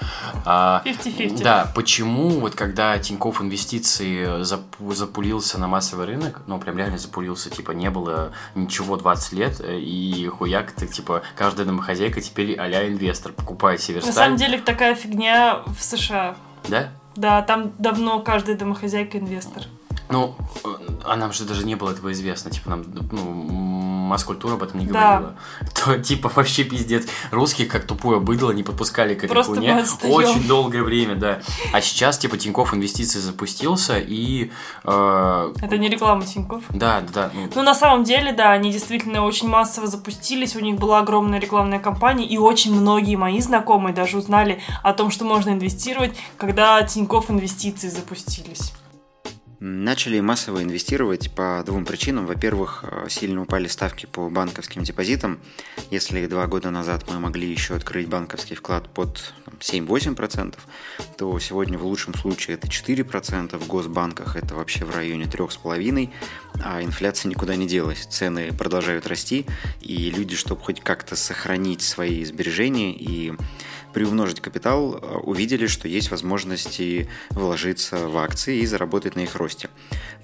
А, 0.46 0.80
50-50. 0.86 1.42
Да, 1.42 1.70
почему 1.74 2.30
вот 2.40 2.54
когда 2.54 2.98
Тинькофф 2.98 3.42
инвестиции 3.42 4.40
запу- 4.40 4.94
запулился 4.94 5.60
на 5.60 5.68
массовый 5.68 6.06
рынок, 6.06 6.40
ну 6.46 6.58
прям 6.58 6.78
реально 6.78 6.96
запулился, 6.96 7.50
типа 7.50 7.72
не 7.72 7.90
было 7.90 8.32
ничего 8.54 8.96
20 8.96 9.32
лет, 9.34 9.60
э, 9.60 9.78
и 9.78 10.26
хуяк, 10.28 10.72
ты 10.72 10.86
типа 10.86 11.20
каждая 11.36 11.66
домохозяйка 11.66 12.22
теперь 12.22 12.56
а-ля 12.56 12.88
инвестор, 12.88 13.32
покупает 13.32 13.82
себе 13.82 14.00
На 14.00 14.10
самом 14.10 14.38
деле 14.38 14.58
такая 14.58 14.94
фигня 14.94 15.60
в 15.66 15.82
США. 15.82 16.34
Да? 16.66 16.88
Да, 17.14 17.42
там 17.42 17.72
давно 17.78 18.20
каждая 18.20 18.56
домохозяйка 18.56 19.18
инвестор. 19.18 19.64
Ну, 20.10 20.34
а 21.04 21.16
нам 21.16 21.32
же 21.32 21.44
даже 21.44 21.64
не 21.64 21.74
было 21.74 21.90
этого 21.90 22.12
известно, 22.12 22.50
типа 22.50 22.70
нам, 22.70 22.84
ну, 23.12 23.20
масс-культура 24.10 24.54
об 24.54 24.62
этом 24.62 24.80
не 24.80 24.86
Да. 24.86 24.92
говорила. 24.92 25.36
То, 25.74 25.98
типа, 25.98 26.30
вообще 26.34 26.64
пиздец. 26.64 27.06
Русских, 27.30 27.68
как 27.68 27.86
тупое 27.86 28.18
быдло, 28.20 28.50
не 28.50 28.62
подпускали 28.62 29.14
к 29.14 29.24
этой 29.24 29.42
хуйне 29.42 29.84
очень 30.04 30.46
долгое 30.48 30.82
время, 30.82 31.14
да. 31.14 31.40
А 31.72 31.80
сейчас, 31.80 32.18
типа, 32.18 32.36
Тинькофф 32.36 32.74
инвестиции 32.74 33.20
запустился, 33.20 33.98
и... 33.98 34.50
э, 34.84 35.54
Это 35.62 35.78
не 35.78 35.88
реклама 35.88 36.24
Тинькофф. 36.24 36.64
да, 36.70 37.00
да, 37.00 37.06
да. 37.12 37.30
ну, 37.34 37.48
Ну, 37.54 37.62
на 37.62 37.74
самом 37.74 38.04
деле, 38.04 38.32
да, 38.32 38.50
они 38.50 38.72
действительно 38.72 39.24
очень 39.24 39.48
массово 39.48 39.86
запустились, 39.86 40.56
у 40.56 40.60
них 40.60 40.76
была 40.76 40.98
огромная 40.98 41.38
рекламная 41.38 41.78
кампания, 41.78 42.26
и 42.26 42.36
очень 42.36 42.74
многие 42.74 43.16
мои 43.16 43.40
знакомые 43.40 43.94
даже 43.94 44.18
узнали 44.18 44.60
о 44.82 44.92
том, 44.92 45.10
что 45.10 45.24
можно 45.24 45.50
инвестировать, 45.50 46.16
когда 46.36 46.82
Тинькофф 46.82 47.30
инвестиции 47.30 47.88
запустились. 47.88 48.72
Начали 49.62 50.20
массово 50.20 50.62
инвестировать 50.62 51.30
по 51.32 51.62
двум 51.66 51.84
причинам. 51.84 52.24
Во-первых, 52.24 52.82
э, 52.82 53.08
сильно 53.10 53.42
упали 53.42 53.68
ставки 53.68 54.06
по 54.06 54.30
банковским 54.30 54.84
депозитам. 54.84 55.38
Если 55.90 56.26
два 56.28 56.46
года 56.46 56.70
назад 56.70 57.04
мы 57.10 57.20
могли 57.20 57.46
еще 57.46 57.74
открыть 57.74 58.08
банковский 58.08 58.54
вклад 58.54 58.88
под 58.88 59.34
там, 59.44 59.56
7-8%, 59.60 60.54
то 61.18 61.38
сегодня 61.38 61.76
в 61.76 61.84
лучшем 61.84 62.14
случае 62.14 62.54
это 62.54 62.68
4%, 62.68 63.58
в 63.58 63.66
госбанках 63.66 64.34
это 64.34 64.54
вообще 64.54 64.86
в 64.86 64.96
районе 64.96 65.24
3,5%, 65.26 66.08
а 66.64 66.82
инфляция 66.82 67.28
никуда 67.28 67.54
не 67.54 67.68
делась. 67.68 68.06
Цены 68.06 68.54
продолжают 68.54 69.06
расти, 69.06 69.44
и 69.82 70.10
люди, 70.10 70.36
чтобы 70.36 70.62
хоть 70.62 70.80
как-то 70.80 71.16
сохранить 71.16 71.82
свои 71.82 72.24
сбережения 72.24 72.94
и 72.94 73.34
приумножить 73.92 74.40
капитал, 74.40 74.94
э, 74.94 75.16
увидели, 75.18 75.66
что 75.66 75.88
есть 75.88 76.10
возможности 76.10 77.08
вложиться 77.30 78.08
в 78.08 78.16
акции 78.18 78.58
и 78.58 78.66
заработать 78.66 79.16
на 79.16 79.20
их 79.20 79.36
росте. 79.36 79.68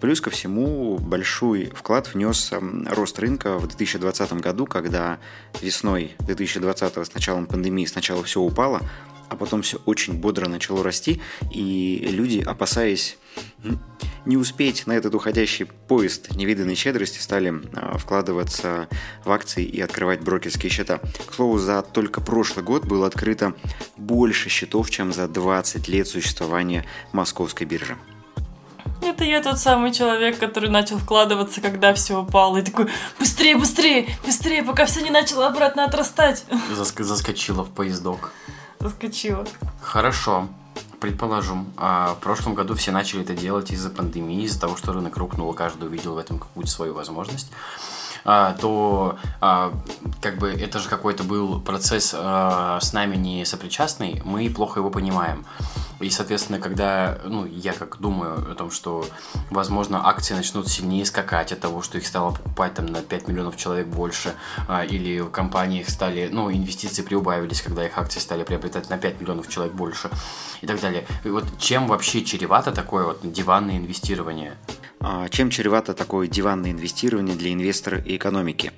Плюс 0.00 0.20
ко 0.20 0.30
всему 0.30 0.98
большой 0.98 1.66
вклад 1.74 2.12
внес 2.12 2.52
эм, 2.52 2.86
рост 2.88 3.18
рынка 3.18 3.58
в 3.58 3.66
2020 3.66 4.32
году, 4.34 4.66
когда 4.66 5.18
весной 5.60 6.16
2020 6.20 7.06
с 7.06 7.14
началом 7.14 7.46
пандемии 7.46 7.86
сначала 7.86 8.22
все 8.24 8.40
упало, 8.40 8.82
а 9.28 9.36
потом 9.36 9.62
все 9.62 9.78
очень 9.86 10.14
бодро 10.14 10.48
начало 10.48 10.84
расти, 10.84 11.20
и 11.52 12.06
люди, 12.10 12.40
опасаясь 12.40 13.18
не 14.26 14.36
успеть 14.36 14.86
на 14.86 14.92
этот 14.92 15.14
уходящий 15.14 15.66
поезд 15.66 16.34
невиданной 16.34 16.74
щедрости 16.74 17.20
стали 17.20 17.54
а, 17.74 17.96
вкладываться 17.96 18.88
в 19.24 19.30
акции 19.30 19.64
и 19.64 19.80
открывать 19.80 20.20
брокерские 20.20 20.70
счета. 20.70 21.00
К 21.26 21.32
слову, 21.32 21.58
за 21.58 21.82
только 21.82 22.20
прошлый 22.20 22.64
год 22.64 22.84
было 22.84 23.06
открыто 23.06 23.54
больше 23.96 24.48
счетов, 24.48 24.90
чем 24.90 25.12
за 25.12 25.28
20 25.28 25.88
лет 25.88 26.08
существования 26.08 26.84
московской 27.12 27.66
биржи. 27.66 27.96
Это 29.02 29.24
я 29.24 29.42
тот 29.42 29.58
самый 29.58 29.92
человек, 29.92 30.38
который 30.38 30.70
начал 30.70 30.98
вкладываться, 30.98 31.60
когда 31.60 31.94
все 31.94 32.22
упало. 32.22 32.58
И 32.58 32.62
такой, 32.62 32.88
быстрее, 33.18 33.56
быстрее, 33.56 34.08
быстрее, 34.24 34.62
пока 34.62 34.86
все 34.86 35.02
не 35.02 35.10
начало 35.10 35.46
обратно 35.46 35.84
отрастать. 35.84 36.44
Заск- 36.72 37.02
заскочила 37.02 37.62
в 37.64 37.70
поездок. 37.70 38.32
Заскочила. 38.80 39.46
Хорошо. 39.80 40.48
Предположим, 41.06 41.72
а 41.76 42.14
в 42.14 42.18
прошлом 42.18 42.54
году 42.56 42.74
все 42.74 42.90
начали 42.90 43.22
это 43.22 43.32
делать 43.32 43.70
из-за 43.70 43.90
пандемии, 43.90 44.42
из-за 44.42 44.60
того, 44.60 44.76
что 44.76 44.92
рынок 44.92 45.16
рухнул, 45.16 45.54
каждый 45.54 45.86
увидел 45.86 46.14
в 46.14 46.18
этом 46.18 46.40
какую-то 46.40 46.68
свою 46.68 46.94
возможность. 46.94 47.48
а, 48.24 48.54
то 48.54 49.16
а, 49.40 49.72
как 50.20 50.38
бы 50.38 50.50
это 50.50 50.80
же 50.80 50.88
какой-то 50.88 51.22
был 51.22 51.60
процесс 51.60 52.12
а, 52.12 52.80
с 52.80 52.92
нами 52.92 53.14
не 53.14 53.44
сопричастный, 53.44 54.20
мы 54.24 54.50
плохо 54.50 54.80
его 54.80 54.90
понимаем. 54.90 55.46
И, 56.00 56.10
соответственно, 56.10 56.58
когда, 56.58 57.18
ну, 57.24 57.46
я 57.46 57.72
как 57.72 57.98
думаю 57.98 58.50
о 58.50 58.54
том, 58.54 58.70
что, 58.70 59.06
возможно, 59.50 60.06
акции 60.06 60.34
начнут 60.34 60.68
сильнее 60.68 61.06
скакать 61.06 61.52
от 61.52 61.60
того, 61.60 61.82
что 61.82 61.98
их 61.98 62.06
стало 62.06 62.32
покупать 62.32 62.74
там 62.74 62.86
на 62.86 63.00
5 63.00 63.28
миллионов 63.28 63.56
человек 63.56 63.86
больше, 63.86 64.34
а, 64.68 64.84
или 64.84 65.20
в 65.20 65.30
компаниях 65.30 65.88
стали, 65.88 66.28
ну, 66.30 66.52
инвестиции 66.52 67.02
приубавились, 67.02 67.62
когда 67.62 67.86
их 67.86 67.96
акции 67.96 68.20
стали 68.20 68.44
приобретать 68.44 68.90
на 68.90 68.98
5 68.98 69.20
миллионов 69.20 69.48
человек 69.48 69.74
больше, 69.74 70.10
и 70.60 70.66
так 70.66 70.80
далее. 70.80 71.06
И 71.24 71.28
вот 71.28 71.44
чем 71.58 71.86
вообще 71.86 72.24
чревато 72.24 72.72
такое 72.72 73.04
вот 73.04 73.20
диванное 73.22 73.78
инвестирование? 73.78 74.56
А 75.00 75.28
Чем 75.28 75.50
чревато 75.50 75.94
такое 75.94 76.26
диванное 76.26 76.72
инвестирование 76.72 77.36
для 77.36 77.52
инвестора 77.52 77.98
и 77.98 78.16
экономики? 78.16 78.72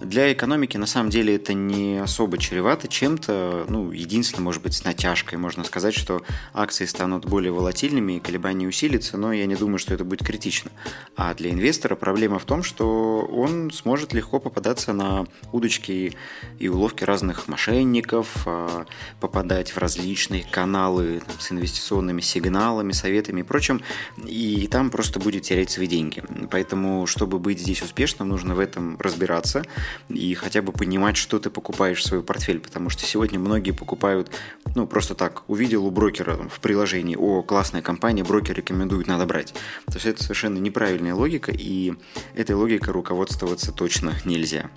Для 0.00 0.32
экономики 0.32 0.76
на 0.76 0.86
самом 0.86 1.10
деле 1.10 1.34
это 1.34 1.54
не 1.54 1.98
особо 1.98 2.38
чревато 2.38 2.86
чем-то, 2.86 3.66
ну, 3.68 3.90
единственное, 3.90 4.44
может 4.44 4.62
быть, 4.62 4.74
с 4.74 4.84
натяжкой. 4.84 5.38
Можно 5.38 5.64
сказать, 5.64 5.94
что 5.94 6.22
акции 6.54 6.84
станут 6.84 7.26
более 7.26 7.50
волатильными 7.50 8.14
и 8.14 8.20
колебания 8.20 8.68
усилятся, 8.68 9.16
но 9.16 9.32
я 9.32 9.46
не 9.46 9.56
думаю, 9.56 9.78
что 9.78 9.94
это 9.94 10.04
будет 10.04 10.24
критично. 10.24 10.70
А 11.16 11.34
для 11.34 11.50
инвестора 11.50 11.96
проблема 11.96 12.38
в 12.38 12.44
том, 12.44 12.62
что 12.62 13.28
он 13.32 13.72
сможет 13.72 14.12
легко 14.12 14.38
попадаться 14.38 14.92
на 14.92 15.26
удочки 15.50 16.16
и 16.60 16.68
уловки 16.68 17.02
разных 17.02 17.48
мошенников, 17.48 18.28
а, 18.46 18.86
попадать 19.20 19.72
в 19.72 19.78
различные 19.78 20.44
каналы 20.48 21.22
с 21.40 21.50
инвестиционными 21.50 22.20
сигналами, 22.20 22.92
советами 22.92 23.40
и 23.40 23.42
прочим, 23.42 23.82
и 24.24 24.68
там 24.70 24.90
просто 24.90 25.18
будет 25.18 25.42
терять 25.42 25.70
свои 25.70 25.88
деньги. 25.88 26.22
Поэтому, 26.52 27.06
чтобы 27.08 27.40
быть 27.40 27.58
здесь 27.58 27.82
успешным, 27.82 28.28
нужно 28.28 28.54
в 28.54 28.60
этом 28.60 28.96
разбираться 29.00 29.64
и 30.08 30.34
хотя 30.34 30.62
бы 30.62 30.72
понимать, 30.72 31.16
что 31.16 31.38
ты 31.38 31.50
покупаешь 31.50 32.00
в 32.00 32.06
свой 32.06 32.22
портфель, 32.22 32.60
потому 32.60 32.90
что 32.90 33.04
сегодня 33.04 33.38
многие 33.38 33.72
покупают, 33.72 34.30
ну, 34.74 34.86
просто 34.86 35.14
так, 35.14 35.44
увидел 35.48 35.86
у 35.86 35.90
брокера 35.90 36.36
там, 36.36 36.48
в 36.48 36.60
приложении, 36.60 37.16
о, 37.16 37.42
классная 37.42 37.82
компания, 37.82 38.24
брокер 38.24 38.56
рекомендует, 38.56 39.06
надо 39.06 39.26
брать. 39.26 39.52
То 39.86 39.94
есть 39.94 40.06
это 40.06 40.22
совершенно 40.22 40.58
неправильная 40.58 41.14
логика, 41.14 41.52
и 41.52 41.94
этой 42.34 42.54
логикой 42.54 42.92
руководствоваться 42.92 43.72
точно 43.72 44.14
нельзя. 44.24 44.70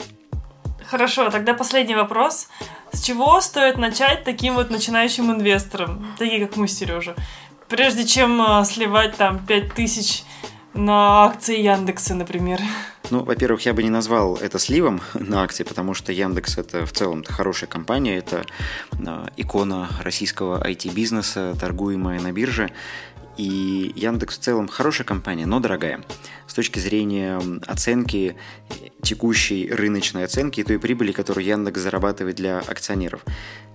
Хорошо, 0.85 1.29
тогда 1.29 1.53
последний 1.53 1.95
вопрос. 1.95 2.49
С 2.91 3.01
чего 3.01 3.39
стоит 3.39 3.77
начать 3.77 4.25
таким 4.25 4.55
вот 4.55 4.69
начинающим 4.69 5.31
инвесторам, 5.31 6.05
такие 6.17 6.45
как 6.45 6.57
мы, 6.57 6.67
Сережа? 6.67 7.15
Прежде 7.69 8.05
чем 8.05 8.41
э, 8.41 8.65
сливать 8.65 9.15
там 9.15 9.39
5000 9.45 10.25
на 10.73 11.25
акции 11.25 11.59
Яндекса, 11.59 12.15
например. 12.15 12.59
Ну, 13.09 13.23
во-первых, 13.23 13.65
я 13.65 13.73
бы 13.73 13.83
не 13.83 13.89
назвал 13.89 14.37
это 14.37 14.57
сливом 14.57 15.01
на 15.13 15.43
акции, 15.43 15.63
потому 15.63 15.93
что 15.93 16.11
Яндекс 16.11 16.57
это 16.57 16.85
в 16.85 16.93
целом 16.93 17.23
хорошая 17.27 17.69
компания, 17.69 18.17
это 18.17 18.45
э, 18.93 19.27
икона 19.37 19.89
российского 20.01 20.65
IT-бизнеса, 20.65 21.55
торгуемая 21.59 22.19
на 22.19 22.31
бирже. 22.31 22.71
И 23.37 23.91
Яндекс 23.95 24.37
в 24.37 24.41
целом 24.41 24.67
хорошая 24.67 25.05
компания, 25.05 25.45
но 25.45 25.59
дорогая. 25.59 26.01
С 26.47 26.53
точки 26.53 26.79
зрения 26.79 27.41
оценки, 27.65 28.35
текущей 29.01 29.71
рыночной 29.71 30.25
оценки 30.25 30.63
той 30.63 30.79
прибыли, 30.79 31.11
которую 31.11 31.45
Яндекс 31.45 31.81
зарабатывает 31.81 32.35
для 32.35 32.59
акционеров. 32.59 33.21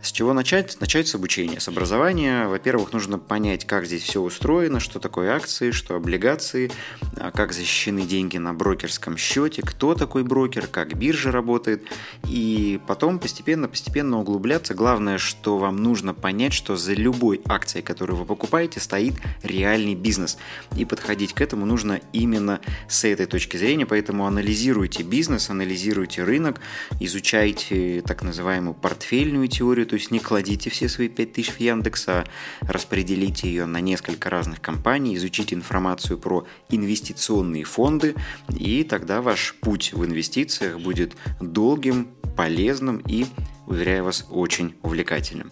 С 0.02 0.12
чего 0.12 0.32
начать? 0.32 0.80
Начать 0.80 1.08
с 1.08 1.14
обучения, 1.14 1.58
с 1.58 1.68
образования. 1.68 2.46
Во-первых, 2.46 2.92
нужно 2.92 3.18
понять, 3.18 3.66
как 3.66 3.86
здесь 3.86 4.02
все 4.02 4.20
устроено, 4.20 4.78
что 4.78 5.00
такое 5.00 5.34
акции, 5.34 5.72
что 5.72 5.96
облигации, 5.96 6.70
а 7.16 7.32
как 7.32 7.52
защищены 7.52 8.02
деньги 8.02 8.36
на 8.36 8.54
брокерском 8.54 9.16
счете, 9.16 9.62
кто 9.62 9.94
такой 9.94 10.22
брокер, 10.22 10.68
как 10.68 10.94
биржа 10.96 11.32
работает. 11.32 11.82
И 12.28 12.78
потом 12.86 13.18
постепенно-постепенно 13.18 14.20
углубляться. 14.20 14.74
Главное, 14.74 15.18
что 15.18 15.58
вам 15.58 15.78
нужно 15.78 16.14
понять, 16.14 16.52
что 16.52 16.76
за 16.76 16.92
любой 16.92 17.40
акцией, 17.46 17.82
которую 17.82 18.18
вы 18.18 18.26
покупаете, 18.26 18.78
стоит 18.80 19.14
реальный 19.42 19.94
бизнес. 19.94 20.38
И 20.76 20.84
подходить 20.84 21.32
к 21.32 21.40
этому 21.40 21.66
нужно 21.66 22.00
именно 22.12 22.60
с 22.88 23.04
этой 23.04 23.26
точки 23.26 23.56
зрения, 23.56 23.86
поэтому 23.86 24.26
анализируйте 24.26 25.02
бизнес, 25.02 25.50
анализируйте 25.50 26.22
рынок, 26.22 26.60
изучайте 27.00 28.02
так 28.06 28.22
называемую 28.22 28.74
портфельную 28.74 29.48
теорию, 29.48 29.85
то 29.86 29.94
есть 29.94 30.10
не 30.10 30.18
кладите 30.18 30.70
все 30.70 30.88
свои 30.88 31.08
5000 31.08 31.52
в 31.52 31.60
Яндекс, 31.60 32.08
а 32.08 32.24
распределите 32.62 33.48
ее 33.48 33.66
на 33.66 33.80
несколько 33.80 34.30
разных 34.30 34.60
компаний, 34.60 35.16
изучите 35.16 35.54
информацию 35.54 36.18
про 36.18 36.46
инвестиционные 36.68 37.64
фонды, 37.64 38.14
и 38.50 38.84
тогда 38.84 39.22
ваш 39.22 39.54
путь 39.60 39.92
в 39.92 40.04
инвестициях 40.04 40.80
будет 40.80 41.16
долгим, 41.40 42.08
полезным 42.36 42.98
и, 43.06 43.26
уверяю 43.66 44.04
вас, 44.04 44.26
очень 44.30 44.74
увлекательным. 44.82 45.50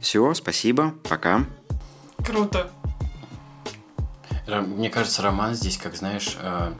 Все, 0.00 0.32
спасибо, 0.34 0.94
пока. 1.08 1.46
Круто. 2.24 2.70
Мне 4.46 4.88
кажется, 4.88 5.22
роман 5.22 5.54
здесь, 5.54 5.76
как 5.76 5.94
знаешь, 5.94 6.36
э, 6.40 6.72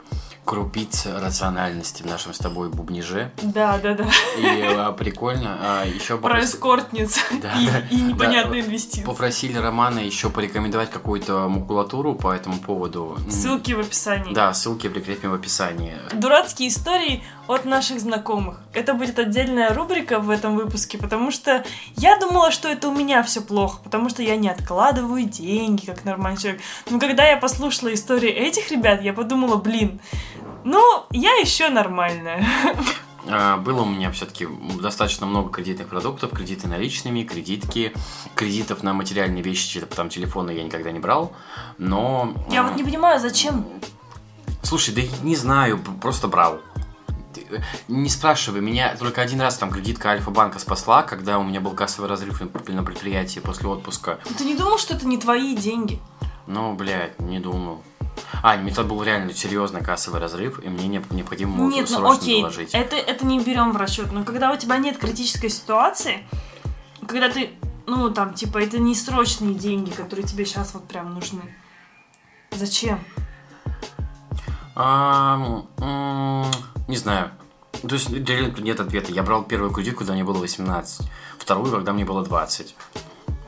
крупица 0.49 1.21
рациональности 1.21 2.03
в 2.03 2.07
нашем 2.07 2.33
с 2.33 2.39
тобой 2.39 2.71
бубниже. 2.71 3.31
Да, 3.43 3.79
да, 3.83 3.93
да. 3.93 4.05
И 4.39 4.63
а, 4.63 4.93
прикольно. 4.93 5.59
А, 5.61 5.85
еще 5.85 6.17
Про 6.17 6.31
попроси- 6.31 6.47
эскортниц 6.47 7.19
Да, 7.43 7.53
и, 7.61 7.67
да, 7.67 7.79
и 7.91 8.01
непонятные 8.01 8.63
да. 8.63 8.69
инвестиции. 8.69 9.05
Попросили 9.05 9.59
Романа 9.59 9.99
еще 9.99 10.31
порекомендовать 10.31 10.91
какую-то 10.91 11.51
макулатуру 11.51 12.15
по 12.15 12.33
этому 12.33 12.61
поводу. 12.61 13.19
Ссылки 13.29 13.73
в 13.73 13.81
описании. 13.81 14.33
Да, 14.33 14.55
ссылки 14.55 14.89
прикрепим 14.89 15.33
в 15.33 15.35
описании. 15.35 15.97
Дурацкие 16.15 16.71
истории 16.71 17.23
от 17.47 17.67
наших 17.67 18.01
знакомых. 18.01 18.61
Это 18.73 18.95
будет 18.95 19.19
отдельная 19.19 19.75
рубрика 19.75 20.19
в 20.19 20.31
этом 20.31 20.57
выпуске, 20.57 20.97
потому 20.97 21.31
что 21.31 21.63
я 21.97 22.19
думала, 22.19 22.51
что 22.51 22.69
это 22.69 22.89
у 22.89 22.95
меня 22.95 23.23
все 23.23 23.43
плохо, 23.43 23.81
потому 23.85 24.09
что 24.09 24.23
я 24.23 24.37
не 24.37 24.49
откладываю 24.49 25.25
деньги, 25.25 25.85
как 25.85 26.07
нормальный 26.07 26.41
человек. 26.41 26.63
Но 26.89 26.99
когда 26.99 27.27
я 27.27 27.37
послушала 27.37 27.93
истории 27.93 28.31
этих 28.31 28.71
ребят, 28.71 29.03
я 29.03 29.13
подумала, 29.13 29.57
блин, 29.57 30.01
ну, 30.71 31.07
я 31.11 31.35
еще 31.37 31.69
нормальная. 31.69 32.45
А, 33.31 33.59
Было 33.59 33.83
у 33.83 33.85
меня 33.85 34.11
все-таки 34.11 34.49
достаточно 34.81 35.27
много 35.27 35.51
кредитных 35.51 35.89
продуктов, 35.89 36.31
кредиты 36.31 36.67
наличными, 36.67 37.25
кредитки, 37.25 37.93
кредитов 38.35 38.83
на 38.83 38.95
материальные 38.95 39.43
вещи, 39.43 39.81
типа 39.81 39.95
там 39.95 40.09
телефоны 40.09 40.53
я 40.53 40.65
никогда 40.65 40.93
не 40.93 40.99
брал, 40.99 41.33
но... 41.77 42.33
Я 42.49 42.63
вот 42.63 42.77
не 42.77 42.85
понимаю, 42.85 43.21
зачем 43.21 43.67
Слушай, 44.63 44.95
да 44.95 45.03
не 45.23 45.37
знаю, 45.37 45.79
просто 46.01 46.29
брал. 46.29 46.61
Э, 47.51 47.59
Не 47.89 48.09
спрашивай, 48.09 48.61
меня 48.61 48.97
только 48.97 49.21
один 49.21 49.41
раз 49.41 49.57
там 49.59 49.71
кредитка 49.71 50.11
Альфа-банка 50.11 50.59
спасла, 50.59 51.03
когда 51.03 51.39
у 51.39 51.45
меня 51.45 51.61
был 51.61 51.73
кассовый 51.73 52.09
разрыв 52.09 52.41
на 52.41 52.83
предприятии 52.83 53.41
после 53.41 53.69
отпуска. 53.69 54.19
Ты 54.37 54.45
не 54.45 54.55
думал, 54.55 54.79
что 54.79 54.95
это 54.95 55.07
не 55.07 55.19
твои 55.19 55.57
деньги? 55.57 56.01
Ну, 56.47 56.75
блядь, 56.75 57.19
не 57.21 57.41
думал. 57.41 57.83
А, 58.43 58.57
мне 58.57 58.73
тогда 58.73 58.91
был 58.95 59.03
реально 59.03 59.33
серьезный 59.35 59.83
кассовый 59.83 60.21
разрыв, 60.21 60.63
и 60.65 60.69
мне 60.69 60.89
не- 60.89 61.03
необходимо 61.11 61.57
было 61.57 61.69
Нет, 61.71 61.89
ну 61.91 62.13
окей, 62.13 62.41
доложить. 62.41 62.71
это, 62.73 62.97
это 62.97 63.27
не 63.27 63.41
берем 63.41 63.73
в 63.73 63.77
расчет. 63.77 64.13
Но 64.13 64.25
когда 64.25 64.53
у 64.53 64.57
тебя 64.57 64.77
нет 64.79 64.99
критической 64.99 65.51
ситуации, 65.51 66.27
когда 67.07 67.29
ты, 67.29 67.51
ну 67.87 68.11
там, 68.11 68.35
типа, 68.35 68.59
это 68.59 68.79
не 68.79 68.95
срочные 68.95 69.55
деньги, 69.55 69.91
которые 69.91 70.27
тебе 70.27 70.45
сейчас 70.45 70.75
вот 70.75 70.87
прям 70.87 71.15
нужны. 71.15 71.43
Зачем? 72.53 73.01
А, 74.75 75.65
не 76.87 76.97
знаю. 76.97 77.31
То 77.83 77.95
есть 77.95 78.09
нет 78.11 78.81
ответа. 78.81 79.13
Я 79.13 79.23
брал 79.23 79.43
первую 79.45 79.73
кредитку, 79.73 80.01
когда 80.01 80.15
мне 80.15 80.25
было 80.25 80.39
18. 80.39 81.09
Вторую, 81.39 81.71
когда 81.73 81.93
мне 81.93 82.05
было 82.05 82.25
20. 82.25 82.75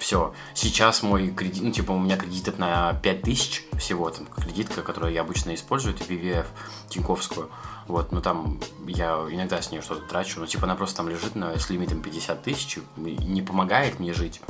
Все. 0.00 0.32
Сейчас 0.54 1.02
мой 1.02 1.28
кредит, 1.28 1.62
ну, 1.62 1.70
типа, 1.72 1.92
у 1.92 1.98
меня 1.98 2.16
кредитов 2.16 2.58
на 2.58 2.94
5000 2.94 3.66
всего, 3.78 4.08
там, 4.08 4.24
кредитка, 4.26 4.80
которую 4.80 5.12
я 5.12 5.20
обычно 5.20 5.54
использую, 5.54 5.94
это 5.94 6.04
VVF, 6.04 6.46
Тиньковскую. 6.88 7.50
Вот, 7.86 8.10
ну, 8.10 8.22
там, 8.22 8.58
я 8.86 9.10
иногда 9.30 9.60
с 9.60 9.70
нее 9.70 9.82
что-то 9.82 10.00
трачу, 10.08 10.40
но, 10.40 10.46
типа, 10.46 10.64
она 10.64 10.74
просто 10.74 10.96
там 10.96 11.10
лежит 11.10 11.34
на, 11.34 11.58
с 11.58 11.68
лимитом 11.68 12.00
50 12.00 12.42
тысяч, 12.42 12.78
не 12.96 13.42
помогает 13.42 14.00
мне 14.00 14.14
жить. 14.14 14.40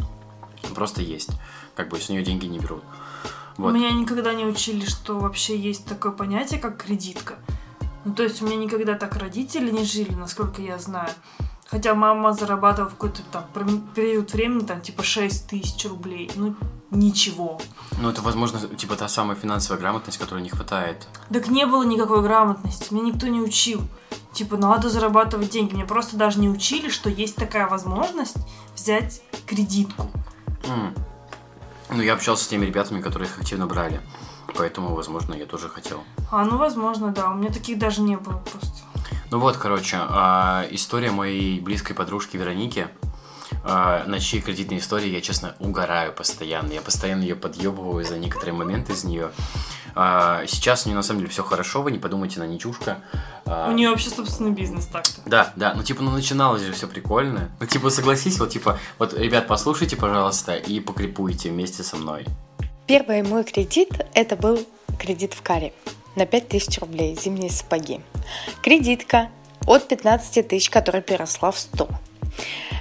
Просто 0.73 1.03
есть. 1.03 1.31
Как 1.75 1.89
бы 1.89 1.99
с 1.99 2.09
нее 2.09 2.23
деньги 2.23 2.47
не 2.47 2.61
берут. 2.61 2.85
Вот. 3.57 3.75
Меня 3.75 3.91
никогда 3.91 4.33
не 4.33 4.45
учили, 4.45 4.87
что 4.87 5.19
вообще 5.19 5.59
есть 5.59 5.85
такое 5.85 6.13
понятие, 6.13 6.61
как 6.61 6.81
кредитка. 6.81 7.35
Ну, 8.05 8.15
то 8.15 8.23
есть 8.23 8.41
у 8.41 8.47
меня 8.47 8.57
никогда 8.57 8.95
так 8.95 9.17
родители 9.17 9.73
не 9.73 9.85
жили, 9.85 10.15
насколько 10.15 10.63
я 10.63 10.79
знаю. 10.79 11.11
Хотя 11.71 11.95
мама 11.95 12.33
зарабатывала 12.33 12.91
в 12.91 12.95
какой-то 12.95 13.23
там 13.31 13.45
период 13.95 14.33
времени, 14.33 14.65
там, 14.65 14.81
типа 14.81 15.05
6 15.05 15.47
тысяч 15.47 15.85
рублей. 15.89 16.31
Ну, 16.35 16.57
ничего. 16.91 17.61
Ну, 18.01 18.11
это, 18.11 18.23
возможно, 18.23 18.59
типа 18.59 18.97
та 18.97 19.07
самая 19.07 19.37
финансовая 19.37 19.81
грамотность, 19.81 20.19
которой 20.19 20.43
не 20.43 20.51
хватает. 20.51 21.07
Так 21.33 21.49
не 21.49 21.67
было 21.67 21.85
никакой 21.85 22.23
грамотности, 22.23 22.93
меня 22.93 23.13
никто 23.13 23.29
не 23.29 23.41
учил. 23.41 23.83
Типа, 24.33 24.57
надо 24.57 24.89
зарабатывать 24.89 25.51
деньги. 25.51 25.75
Мне 25.75 25.85
просто 25.85 26.17
даже 26.17 26.41
не 26.41 26.49
учили, 26.49 26.89
что 26.89 27.09
есть 27.09 27.37
такая 27.37 27.69
возможность 27.69 28.37
взять 28.75 29.23
кредитку. 29.47 30.11
М. 30.65 30.95
Ну, 31.91 32.03
я 32.03 32.15
общался 32.15 32.45
с 32.45 32.49
теми 32.49 32.67
ребятами, 32.67 33.01
которые 33.01 33.29
их 33.29 33.39
активно 33.39 33.67
брали. 33.67 34.01
Поэтому, 34.57 34.95
возможно, 34.95 35.35
я 35.35 35.47
тоже 35.47 35.69
хотел. 35.69 36.03
А, 36.31 36.45
ну, 36.45 36.59
возможно, 36.59 37.13
да. 37.13 37.31
У 37.31 37.35
меня 37.35 37.53
таких 37.53 37.79
даже 37.79 38.03
не 38.03 38.17
было 38.17 38.39
просто. 38.39 38.90
Ну 39.31 39.39
вот, 39.39 39.57
короче, 39.57 39.97
а, 40.01 40.67
история 40.73 41.13
моей 41.13 41.61
близкой 41.61 41.95
подружки 41.95 42.37
Вероники, 42.37 42.89
а, 43.63 44.05
на 44.07 44.19
чьей 44.19 44.43
кредитной 44.43 44.79
истории 44.79 45.09
я, 45.09 45.21
честно, 45.21 45.55
угораю 45.61 46.13
постоянно. 46.13 46.73
Я 46.73 46.81
постоянно 46.81 47.23
ее 47.23 47.37
подъебываю 47.37 48.05
за 48.05 48.19
некоторые 48.19 48.55
моменты 48.55 48.93
из 48.93 49.05
нее. 49.05 49.31
А, 49.95 50.45
сейчас 50.49 50.85
у 50.85 50.89
нее 50.89 50.97
на 50.97 51.05
самом 51.05 51.21
деле 51.21 51.31
все 51.31 51.45
хорошо, 51.45 51.83
вы 51.83 51.93
не 51.93 51.99
подумайте, 51.99 52.41
она 52.41 52.49
не 52.49 52.59
чушка. 52.59 52.99
У 53.47 53.71
нее 53.73 53.91
вообще 53.91 54.11
собственный 54.11 54.51
бизнес 54.51 54.87
так-то. 54.87 55.21
Да, 55.27 55.53
да, 55.55 55.75
ну 55.75 55.85
типа, 55.85 56.03
ну 56.03 56.11
начиналось 56.11 56.63
же 56.63 56.73
все 56.73 56.89
прикольно. 56.89 57.51
Ну 57.61 57.67
типа, 57.67 57.91
согласись, 57.91 58.39
вот 58.41 58.51
типа, 58.51 58.81
вот, 58.99 59.15
ребят, 59.15 59.47
послушайте, 59.47 59.97
пожалуйста, 59.97 60.57
и 60.57 60.81
покрепуйте 60.81 61.51
вместе 61.51 61.85
со 61.85 61.97
мной. 61.97 62.27
Первый 62.87 63.23
мой 63.23 63.45
кредит– 63.45 63.91
это 64.15 64.35
был 64.35 64.59
кредит 64.99 65.35
в 65.35 65.43
каре 65.43 65.73
на 66.17 66.27
5000 66.27 66.79
рублей, 66.79 67.17
зимние 67.17 67.51
сапоги. 67.51 68.01
Кредитка 68.63 69.31
от 69.67 69.89
15 69.89 70.49
тысяч, 70.49 70.71
которая 70.71 71.03
переросла 71.03 71.51
в 71.51 71.59
100. 71.59 71.89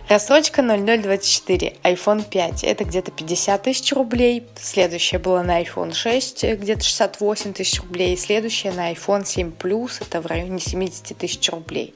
Рассрочка 0.09 0.63
0024, 0.63 1.75
iPhone 1.83 2.27
5, 2.27 2.63
это 2.63 2.83
где-то 2.83 3.11
50 3.11 3.61
тысяч 3.61 3.93
рублей. 3.93 4.43
Следующая 4.59 5.19
была 5.19 5.43
на 5.43 5.61
iPhone 5.61 5.93
6, 5.93 6.45
где-то 6.55 6.83
68 6.83 7.53
тысяч 7.53 7.79
рублей. 7.79 8.17
Следующая 8.17 8.71
на 8.71 8.91
iPhone 8.91 9.23
7 9.23 9.51
Plus, 9.51 10.01
это 10.01 10.19
в 10.19 10.25
районе 10.25 10.59
70 10.59 11.15
тысяч 11.15 11.47
рублей. 11.51 11.93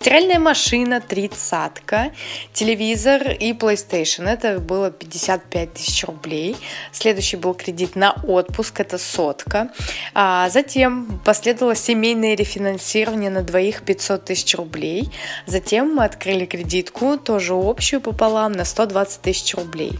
Стиральная 0.00 0.38
машина, 0.38 1.00
тридцатка, 1.00 2.12
телевизор 2.52 3.32
и 3.32 3.52
PlayStation. 3.52 4.28
Это 4.28 4.60
было 4.60 4.92
55 4.92 5.74
тысяч 5.74 6.04
рублей. 6.04 6.56
Следующий 6.92 7.36
был 7.36 7.54
кредит 7.54 7.96
на 7.96 8.12
отпуск, 8.12 8.78
это 8.78 8.96
сотка. 8.96 9.70
А 10.14 10.50
затем 10.50 11.20
последовало 11.24 11.74
семейное 11.74 12.36
рефинансирование 12.36 13.28
на 13.28 13.42
двоих 13.42 13.82
500 13.82 14.24
тысяч 14.26 14.54
рублей. 14.54 15.10
Затем 15.46 15.96
мы 15.96 16.04
открыли 16.04 16.44
кредитку, 16.44 17.16
тоже 17.38 17.54
общую 17.54 18.00
пополам, 18.00 18.50
на 18.50 18.64
120 18.64 19.22
тысяч 19.22 19.54
рублей. 19.54 19.96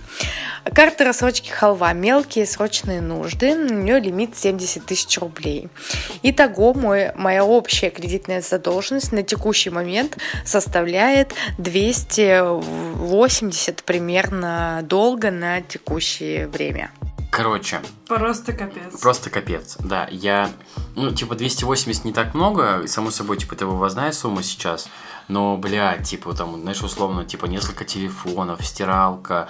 Карта 0.75 1.05
рассрочки 1.05 1.51
халва, 1.51 1.93
мелкие 1.93 2.47
срочные 2.47 3.01
нужды, 3.01 3.55
у 3.55 3.75
нее 3.75 4.01
лимит 4.01 4.37
70 4.37 4.85
тысяч 4.85 5.17
рублей. 5.19 5.69
Итого 6.25 6.75
мой, 6.75 7.13
моя 7.15 7.45
общая 7.45 7.91
кредитная 7.91 8.43
задолженность 8.43 9.13
на 9.13 9.23
текущий 9.23 9.71
момент 9.71 10.19
составляет 10.45 11.33
280 11.59 13.85
примерно 13.85 14.81
долга 14.83 15.31
на 15.31 15.61
текущее 15.61 16.49
время. 16.49 16.91
Короче, 17.31 17.79
Просто 18.09 18.53
капец. 18.53 19.01
Просто 19.01 19.31
капец, 19.31 19.77
да. 19.79 20.09
Я, 20.11 20.51
ну, 20.97 21.13
типа, 21.13 21.37
280 21.37 22.05
не 22.05 22.13
так 22.13 22.35
много, 22.35 22.81
и, 22.81 22.89
само 22.89 23.13
собой, 23.13 23.37
типа, 23.37 23.55
это 23.55 23.67
вывозная 23.67 24.11
сумма 24.13 24.43
сейчас, 24.43 24.89
но, 25.29 25.57
бля, 25.57 25.99
типа, 25.99 26.35
там, 26.35 26.61
знаешь, 26.61 26.83
условно, 26.83 27.25
типа, 27.25 27.47
несколько 27.47 27.85
телефонов, 27.85 28.65
стиралка, 28.65 29.49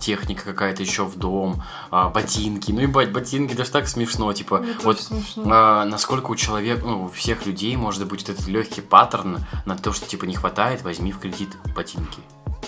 техника 0.00 0.44
какая-то 0.44 0.82
еще 0.82 1.04
в 1.04 1.16
дом, 1.16 1.62
а, 1.90 2.08
ботинки, 2.08 2.72
ну, 2.72 2.80
ебать, 2.80 3.12
ботинки, 3.12 3.54
даже 3.54 3.70
так 3.70 3.88
смешно, 3.88 4.32
типа, 4.32 4.58
Мне 4.58 4.72
вот 4.84 4.96
тоже 4.98 5.22
смешно. 5.22 5.44
а, 5.52 5.84
насколько 5.84 6.30
у 6.30 6.36
человека, 6.36 6.82
ну, 6.86 7.04
у 7.04 7.08
всех 7.08 7.46
людей 7.46 7.76
может 7.76 8.06
быть 8.08 8.20
вот 8.26 8.30
этот 8.36 8.46
легкий 8.48 8.80
паттерн 8.80 9.38
на 9.66 9.76
то, 9.76 9.92
что, 9.92 10.06
типа, 10.06 10.24
не 10.24 10.34
хватает, 10.34 10.82
возьми 10.82 11.12
в 11.12 11.18
кредит 11.18 11.50
ботинки. 11.74 12.20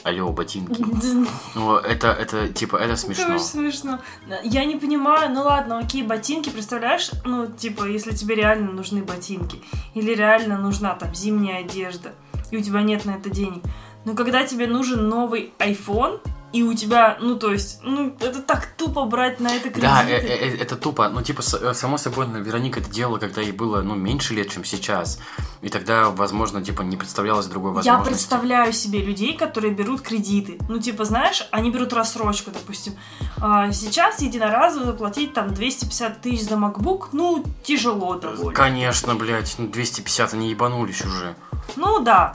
Алло, 0.03 0.31
ботинки. 0.33 0.83
Ну, 1.55 1.77
это, 1.77 2.09
это, 2.09 2.49
типа, 2.49 2.77
это 2.77 2.93
Это 2.93 2.97
смешно. 2.97 3.35
очень 3.35 3.45
смешно. 3.45 3.99
Я 4.45 4.65
не 4.65 4.77
понимаю, 4.77 5.31
ну 5.33 5.43
ладно, 5.43 5.79
окей, 5.79 6.03
ботинки, 6.03 6.49
представляешь, 6.49 7.11
ну, 7.25 7.47
типа, 7.47 7.85
если 7.85 8.13
тебе 8.15 8.35
реально 8.37 8.73
нужны 8.73 9.03
ботинки, 9.03 9.61
или 9.95 10.15
реально 10.15 10.59
нужна 10.59 10.95
там 10.95 11.15
зимняя 11.15 11.61
одежда, 11.65 12.13
и 12.51 12.57
у 12.57 12.63
тебя 12.63 12.83
нет 12.83 13.05
на 13.05 13.13
это 13.13 13.31
денег. 13.31 13.63
Но 14.05 14.15
когда 14.15 14.45
тебе 14.47 14.67
нужен 14.67 15.09
новый 15.09 15.53
iPhone, 15.59 16.21
и 16.53 16.65
у 16.65 16.75
тебя, 16.75 17.17
ну, 17.21 17.37
то 17.39 17.53
есть, 17.53 17.79
ну, 17.83 18.17
это 18.21 18.43
так 18.43 18.67
тупо 18.77 19.05
брать 19.05 19.39
на 19.39 19.55
это 19.55 19.71
кредиты. 19.71 19.83
Да, 19.83 20.05
э- 20.05 20.19
э- 20.19 20.57
это 20.57 20.77
тупо. 20.77 21.09
Ну, 21.09 21.23
типа, 21.23 21.43
э, 21.61 21.75
само 21.75 21.97
собой, 21.97 22.27
Вероника 22.27 22.81
это 22.81 22.91
делала, 22.91 23.19
когда 23.19 23.41
ей 23.41 23.53
было, 23.53 23.83
ну, 23.83 23.95
меньше 23.95 24.35
лет, 24.35 24.51
чем 24.51 24.65
сейчас. 24.65 25.21
И 25.63 25.69
тогда, 25.69 26.11
возможно, 26.11 26.61
типа, 26.61 26.83
не 26.83 26.97
представлялось 26.97 27.47
другой 27.47 27.71
Я 27.71 27.75
возможности. 27.77 28.09
представляю 28.09 28.73
себе 28.73 29.01
людей, 29.01 29.37
которые 29.37 29.73
берут 29.73 30.01
кредиты. 30.01 30.59
Ну, 30.69 30.81
типа, 30.81 31.05
знаешь, 31.05 31.47
они 31.53 31.71
берут 31.71 31.93
рассрочку, 31.93 32.51
допустим. 32.51 32.95
А, 33.41 33.71
сейчас 33.71 34.21
единоразово 34.21 34.87
заплатить 34.87 35.35
там 35.35 35.55
250 35.55 36.21
тысяч 36.21 36.49
за 36.49 36.57
MacBook, 36.57 37.11
ну, 37.13 37.45
тяжело 37.63 38.17
довольно. 38.17 38.53
Конечно, 38.53 39.15
блядь, 39.15 39.55
ну, 39.59 39.69
250 39.69 40.35
они 40.35 40.51
ебанулись 40.51 41.05
уже. 41.05 41.37
Ну 41.77 42.01
да. 42.01 42.33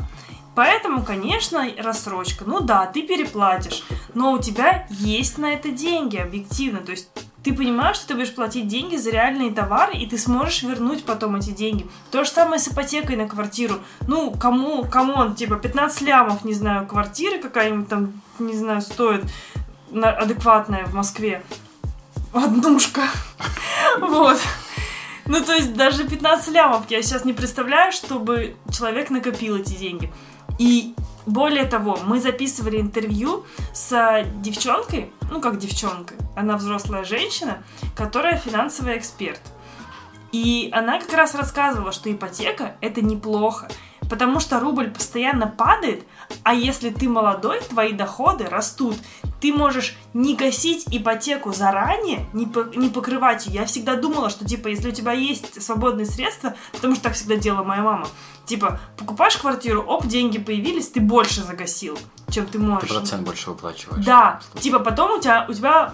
Поэтому, 0.56 1.04
конечно, 1.04 1.68
рассрочка. 1.78 2.46
Ну 2.48 2.62
да, 2.62 2.86
ты 2.86 3.02
переплатишь, 3.02 3.84
но 4.14 4.32
у 4.32 4.38
тебя 4.40 4.88
есть 4.90 5.38
на 5.38 5.54
это 5.54 5.70
деньги, 5.70 6.16
объективно. 6.16 6.80
То 6.80 6.92
есть 6.92 7.10
ты 7.44 7.54
понимаешь, 7.54 7.98
что 7.98 8.08
ты 8.08 8.16
будешь 8.16 8.34
платить 8.34 8.68
деньги 8.68 8.96
за 8.96 9.12
реальные 9.12 9.52
товары, 9.52 9.94
и 9.96 10.08
ты 10.08 10.18
сможешь 10.18 10.64
вернуть 10.64 11.04
потом 11.04 11.36
эти 11.36 11.50
деньги. 11.52 11.86
То 12.10 12.24
же 12.24 12.30
самое 12.30 12.60
с 12.60 12.70
ипотекой 12.70 13.18
на 13.18 13.28
квартиру. 13.28 13.76
Ну, 14.08 14.32
кому, 14.32 14.86
кому 14.86 15.14
он, 15.16 15.36
типа, 15.36 15.58
15 15.58 16.02
лямов, 16.04 16.46
не 16.46 16.54
знаю, 16.54 16.88
квартиры 16.88 17.38
какая-нибудь 17.40 17.90
там, 17.90 18.22
не 18.40 18.56
знаю, 18.56 18.82
стоит 18.82 19.26
на- 19.92 20.10
адекватная 20.12 20.86
в 20.86 20.94
Москве. 20.94 21.44
Однушка. 22.34 23.02
Вот. 24.00 24.38
Ну, 25.28 25.44
то 25.44 25.54
есть 25.54 25.74
даже 25.74 26.08
15 26.08 26.54
лямов 26.54 26.90
я 26.90 27.02
сейчас 27.02 27.26
не 27.26 27.34
представляю, 27.34 27.92
чтобы 27.92 28.56
человек 28.72 29.10
накопил 29.10 29.56
эти 29.58 29.74
деньги. 29.74 30.12
И 30.60 30.94
более 31.26 31.66
того, 31.66 31.98
мы 32.06 32.22
записывали 32.22 32.80
интервью 32.80 33.46
с 33.74 34.24
девчонкой, 34.36 35.12
ну 35.32 35.42
как 35.42 35.58
девчонкой, 35.58 36.18
она 36.36 36.56
взрослая 36.56 37.04
женщина, 37.04 37.64
которая 37.96 38.38
финансовый 38.38 38.98
эксперт. 38.98 39.42
И 40.32 40.70
она 40.72 41.00
как 41.00 41.14
раз 41.14 41.34
рассказывала, 41.34 41.92
что 41.92 42.12
ипотека 42.12 42.76
это 42.82 43.02
неплохо, 43.02 43.68
потому 44.10 44.40
что 44.40 44.60
рубль 44.60 44.92
постоянно 44.92 45.48
падает, 45.48 46.04
а 46.44 46.54
если 46.54 46.90
ты 46.90 47.08
молодой, 47.10 47.62
твои 47.62 47.94
доходы 47.94 48.46
растут. 48.46 48.96
Ты 49.42 49.54
можешь 49.54 49.96
не 50.14 50.36
гасить 50.36 50.86
ипотеку 50.92 51.54
заранее, 51.54 52.26
не, 52.34 52.46
по- 52.46 52.70
не 52.76 52.90
покрывать 52.90 53.46
ее. 53.48 53.56
Я 53.62 53.66
всегда 53.66 53.96
думала, 53.96 54.30
что 54.30 54.46
типа, 54.46 54.70
если 54.70 54.90
у 54.90 54.92
тебя 54.92 55.12
есть 55.12 55.62
свободные 55.62 56.06
средства, 56.06 56.56
потому 56.72 56.96
что 56.96 57.04
так 57.04 57.14
всегда 57.14 57.36
делала 57.36 57.64
моя 57.64 57.82
мама, 57.84 58.08
типа, 58.46 58.80
покупаешь 58.98 59.38
квартиру, 59.38 59.82
оп, 59.82 60.06
деньги 60.08 60.40
появились, 60.40 60.90
ты 60.90 61.00
больше 61.00 61.42
загасил, 61.44 61.98
чем 62.32 62.46
ты 62.46 62.54
Ты 62.54 62.60
можешь. 62.60 62.90
процент 62.90 63.24
больше 63.24 63.50
выплачиваешь. 63.52 64.04
Да, 64.06 64.40
типа 64.60 64.80
потом 64.80 65.18
у 65.18 65.22
тебя, 65.22 65.46
у 65.48 65.54
тебя 65.54 65.94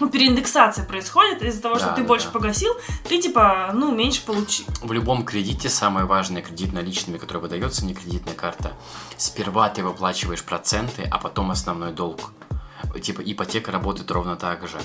ну, 0.00 0.08
переиндексация 0.08 0.84
происходит 0.84 1.42
из-за 1.42 1.62
того, 1.62 1.76
что 1.76 1.86
Да, 1.86 1.94
ты 1.94 2.02
да, 2.02 2.08
больше 2.08 2.26
да. 2.26 2.32
погасил, 2.32 2.72
ты 3.08 3.20
типа, 3.20 3.70
ну, 3.72 3.94
меньше 3.94 4.24
получи. 4.24 4.64
В 4.82 4.92
любом 4.92 5.24
кредите 5.24 5.68
самое 5.68 6.06
важное 6.06 6.42
кредит 6.42 6.72
наличными, 6.72 7.18
который 7.18 7.38
выдается, 7.38 7.84
не 7.84 7.94
кредитная 7.94 8.34
карта. 8.34 8.72
Сперва 9.16 9.68
ты 9.68 9.82
выплачиваешь 9.84 10.42
проценты, 10.42 11.06
а 11.10 11.18
потом 11.18 11.50
основной 11.50 11.92
долг. 11.92 12.32
Типа 13.00 13.22
ипотека 13.24 13.70
работает 13.72 14.10
ровно 14.10 14.36
так 14.36 14.66
же. 14.68 14.78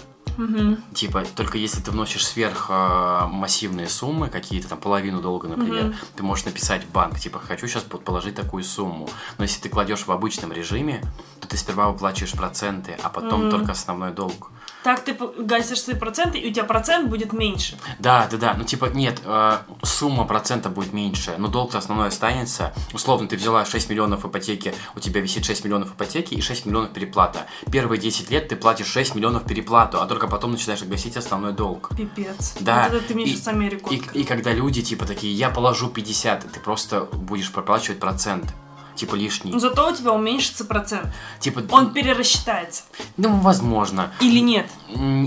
Типа, 0.94 1.24
только 1.36 1.58
если 1.58 1.82
ты 1.82 1.90
вносишь 1.90 2.26
сверх 2.28 2.68
э, 2.70 3.26
массивные 3.28 3.88
суммы, 3.90 4.30
какие-то 4.30 4.70
там 4.70 4.78
половину 4.78 5.20
долга, 5.20 5.48
например, 5.48 5.96
ты 6.16 6.22
можешь 6.22 6.46
написать 6.46 6.84
в 6.84 6.92
банк, 6.92 7.20
типа, 7.20 7.40
хочу 7.40 7.68
сейчас 7.68 7.84
положить 7.84 8.36
такую 8.36 8.64
сумму. 8.64 9.10
Но 9.40 9.46
если 9.46 9.62
ты 9.62 9.70
кладешь 9.70 10.06
в 10.06 10.12
обычном 10.12 10.52
режиме, 10.54 11.02
то 11.42 11.48
ты 11.48 11.58
сперва 11.58 11.90
выплачиваешь 11.90 12.34
проценты, 12.34 12.98
а 13.02 13.10
потом 13.10 13.50
только 13.50 13.72
основной 13.72 14.12
долг. 14.12 14.52
Так 14.84 15.02
ты 15.02 15.18
гасишь 15.38 15.82
свои 15.82 15.96
проценты, 15.96 16.38
и 16.38 16.50
у 16.50 16.54
тебя 16.54 16.64
процент 16.64 17.10
будет 17.10 17.34
меньше. 17.34 17.78
Да, 18.00 18.28
да, 18.32 18.38
да. 18.38 18.54
Ну, 18.58 18.64
типа, 18.64 18.86
нет, 18.86 19.22
э, 19.26 19.58
сумма 19.84 20.26
процента 20.26 20.70
будет 20.70 20.94
меньше, 20.94 21.36
но 21.38 21.48
долг 21.48 21.76
основной 21.76 22.08
останется. 22.08 22.74
Условно, 22.94 23.28
ты 23.28 23.36
взяла 23.36 23.66
6 23.66 23.90
миллионов 23.90 24.26
ипотеки, 24.26 24.74
у 24.96 25.00
тебя 25.00 25.22
висит 25.22 25.46
6 25.46 25.66
миллионов 25.66 25.94
ипотеки 25.94 26.36
и 26.36 26.42
6 26.42 26.66
миллионов 26.66 26.92
переплата. 26.92 27.48
Первые 27.72 28.00
10 28.00 28.32
лет 28.32 28.48
ты 28.48 28.56
платишь 28.56 28.88
6 28.88 29.16
миллионов 29.16 29.46
переплату, 29.46 30.02
а 30.02 30.08
только 30.08 30.28
потом 30.28 30.52
начинаешь 30.52 30.84
гасить 30.84 31.18
основной 31.18 31.54
долг. 31.54 31.90
Пипец. 31.96 32.56
Да. 32.60 32.88
Вот 32.90 32.98
это 32.98 33.08
ты 33.10 33.16
мне 33.16 33.26
и, 33.26 33.28
сейчас 33.36 33.48
Америку 33.48 33.92
и, 33.92 34.00
открыл. 34.00 34.22
и 34.22 34.24
когда 34.24 34.54
люди, 34.54 34.82
типа, 34.82 35.06
такие, 35.06 35.34
я 35.34 35.50
положу 35.50 35.90
50, 35.90 36.52
ты 36.52 36.60
просто 36.60 37.02
будешь 37.02 37.52
проплачивать 37.52 38.00
процент. 38.00 38.54
Типа 38.98 39.16
лишний. 39.16 39.52
Но 39.54 39.60
зато 39.60 39.88
у 39.90 39.96
тебя 39.96 40.12
уменьшится 40.12 40.66
процент. 40.66 41.08
Типа, 41.40 41.64
Он 41.72 41.94
перерасчитается. 41.94 42.84
ну, 43.16 43.40
возможно. 43.40 44.12
Или 44.20 44.40
нет? 44.40 44.70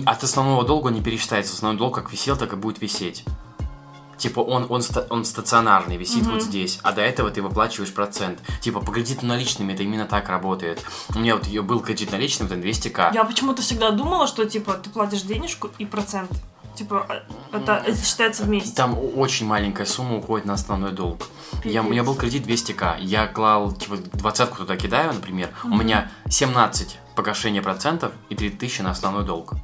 От 0.06 0.22
основного 0.24 0.64
долга 0.64 0.90
не 0.90 1.00
пересчитается. 1.00 1.54
Основной 1.54 1.78
долг 1.78 1.94
как 1.94 2.12
висел, 2.12 2.36
так 2.36 2.52
и 2.52 2.56
будет 2.56 2.82
висеть. 2.82 3.24
Типа 4.18 4.40
он, 4.40 4.66
он, 4.68 4.82
ста- 4.82 5.06
он 5.08 5.24
стационарный, 5.24 5.96
висит 5.96 6.26
вот 6.26 6.42
здесь, 6.42 6.78
а 6.82 6.92
до 6.92 7.00
этого 7.00 7.30
ты 7.30 7.40
выплачиваешь 7.40 7.90
процент. 7.94 8.38
Типа 8.60 8.80
по 8.80 8.92
кредиту 8.92 9.24
наличными 9.24 9.72
это 9.72 9.82
именно 9.82 10.04
так 10.04 10.28
работает. 10.28 10.84
У 11.14 11.20
меня 11.20 11.36
вот 11.36 11.46
ее 11.46 11.62
был 11.62 11.80
кредит 11.80 12.12
наличным, 12.12 12.46
это 12.46 12.56
200к. 12.56 13.14
Я 13.14 13.24
почему-то 13.24 13.62
всегда 13.62 13.90
думала, 13.92 14.26
что 14.26 14.44
типа 14.44 14.74
ты 14.74 14.90
платишь 14.90 15.22
денежку 15.22 15.70
и 15.78 15.86
процент. 15.86 16.30
Типа 16.74 17.06
а, 17.08 17.56
это, 17.56 17.82
это 17.86 18.04
считается 18.04 18.44
вместе. 18.44 18.74
Там 18.74 18.96
очень 19.16 19.46
маленькая 19.46 19.86
сумма 19.86 20.18
уходит 20.18 20.46
на 20.46 20.54
основной 20.54 20.92
долг. 20.92 21.22
Я, 21.64 21.82
у 21.82 21.88
меня 21.88 22.04
был 22.04 22.14
кредит 22.14 22.46
200к. 22.46 23.00
Я 23.00 23.26
клал, 23.26 23.72
типа, 23.72 23.96
двадцатку 23.96 24.58
туда 24.58 24.76
кидаю, 24.76 25.12
например. 25.12 25.50
У 25.64 25.76
меня 25.76 26.10
17 26.28 26.98
погашения 27.14 27.60
процентов 27.62 28.12
и 28.30 28.34
3000 28.34 28.82
на 28.82 28.90
основной 28.92 29.24
долг. 29.24 29.54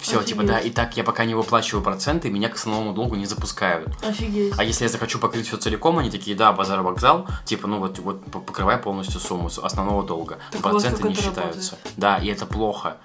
Все, 0.00 0.22
типа, 0.22 0.42
Офигеть. 0.42 0.46
да, 0.46 0.60
и 0.60 0.70
так 0.70 0.96
я 0.96 1.02
пока 1.02 1.24
не 1.24 1.34
выплачиваю 1.34 1.82
проценты, 1.82 2.30
меня 2.30 2.48
к 2.48 2.54
основному 2.54 2.92
долгу 2.94 3.16
не 3.16 3.26
запускают. 3.26 3.88
Офигеть. 4.04 4.54
А 4.56 4.62
если 4.62 4.84
я 4.84 4.88
захочу 4.88 5.18
покрыть 5.18 5.48
все 5.48 5.56
целиком, 5.56 5.98
они 5.98 6.08
такие, 6.10 6.36
да, 6.36 6.52
базар 6.52 6.82
вокзал, 6.82 7.26
типа, 7.44 7.66
ну 7.66 7.78
вот, 7.80 7.98
вот 7.98 8.24
покрывай 8.30 8.78
полностью 8.78 9.20
сумму 9.20 9.50
основного 9.62 10.04
долга. 10.04 10.38
Так 10.52 10.62
Проценты 10.62 11.08
не 11.08 11.14
считаются. 11.14 11.72
работает. 11.72 11.94
Да, 11.96 12.18
и 12.18 12.28
это 12.28 12.46
плохо. 12.46 12.96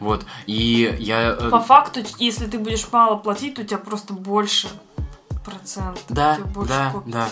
Вот. 0.00 0.24
И 0.46 0.96
я. 0.98 1.36
э, 1.38 1.50
По 1.50 1.60
факту, 1.60 2.00
если 2.18 2.46
ты 2.46 2.58
будешь 2.58 2.86
мало 2.92 3.16
платить, 3.16 3.54
то 3.56 3.62
у 3.62 3.64
тебя 3.64 3.78
просто 3.78 4.12
больше 4.12 4.68
процент. 5.44 6.00
Да, 6.08 6.38
да, 6.68 6.90
копится. 6.92 7.02
да. 7.06 7.28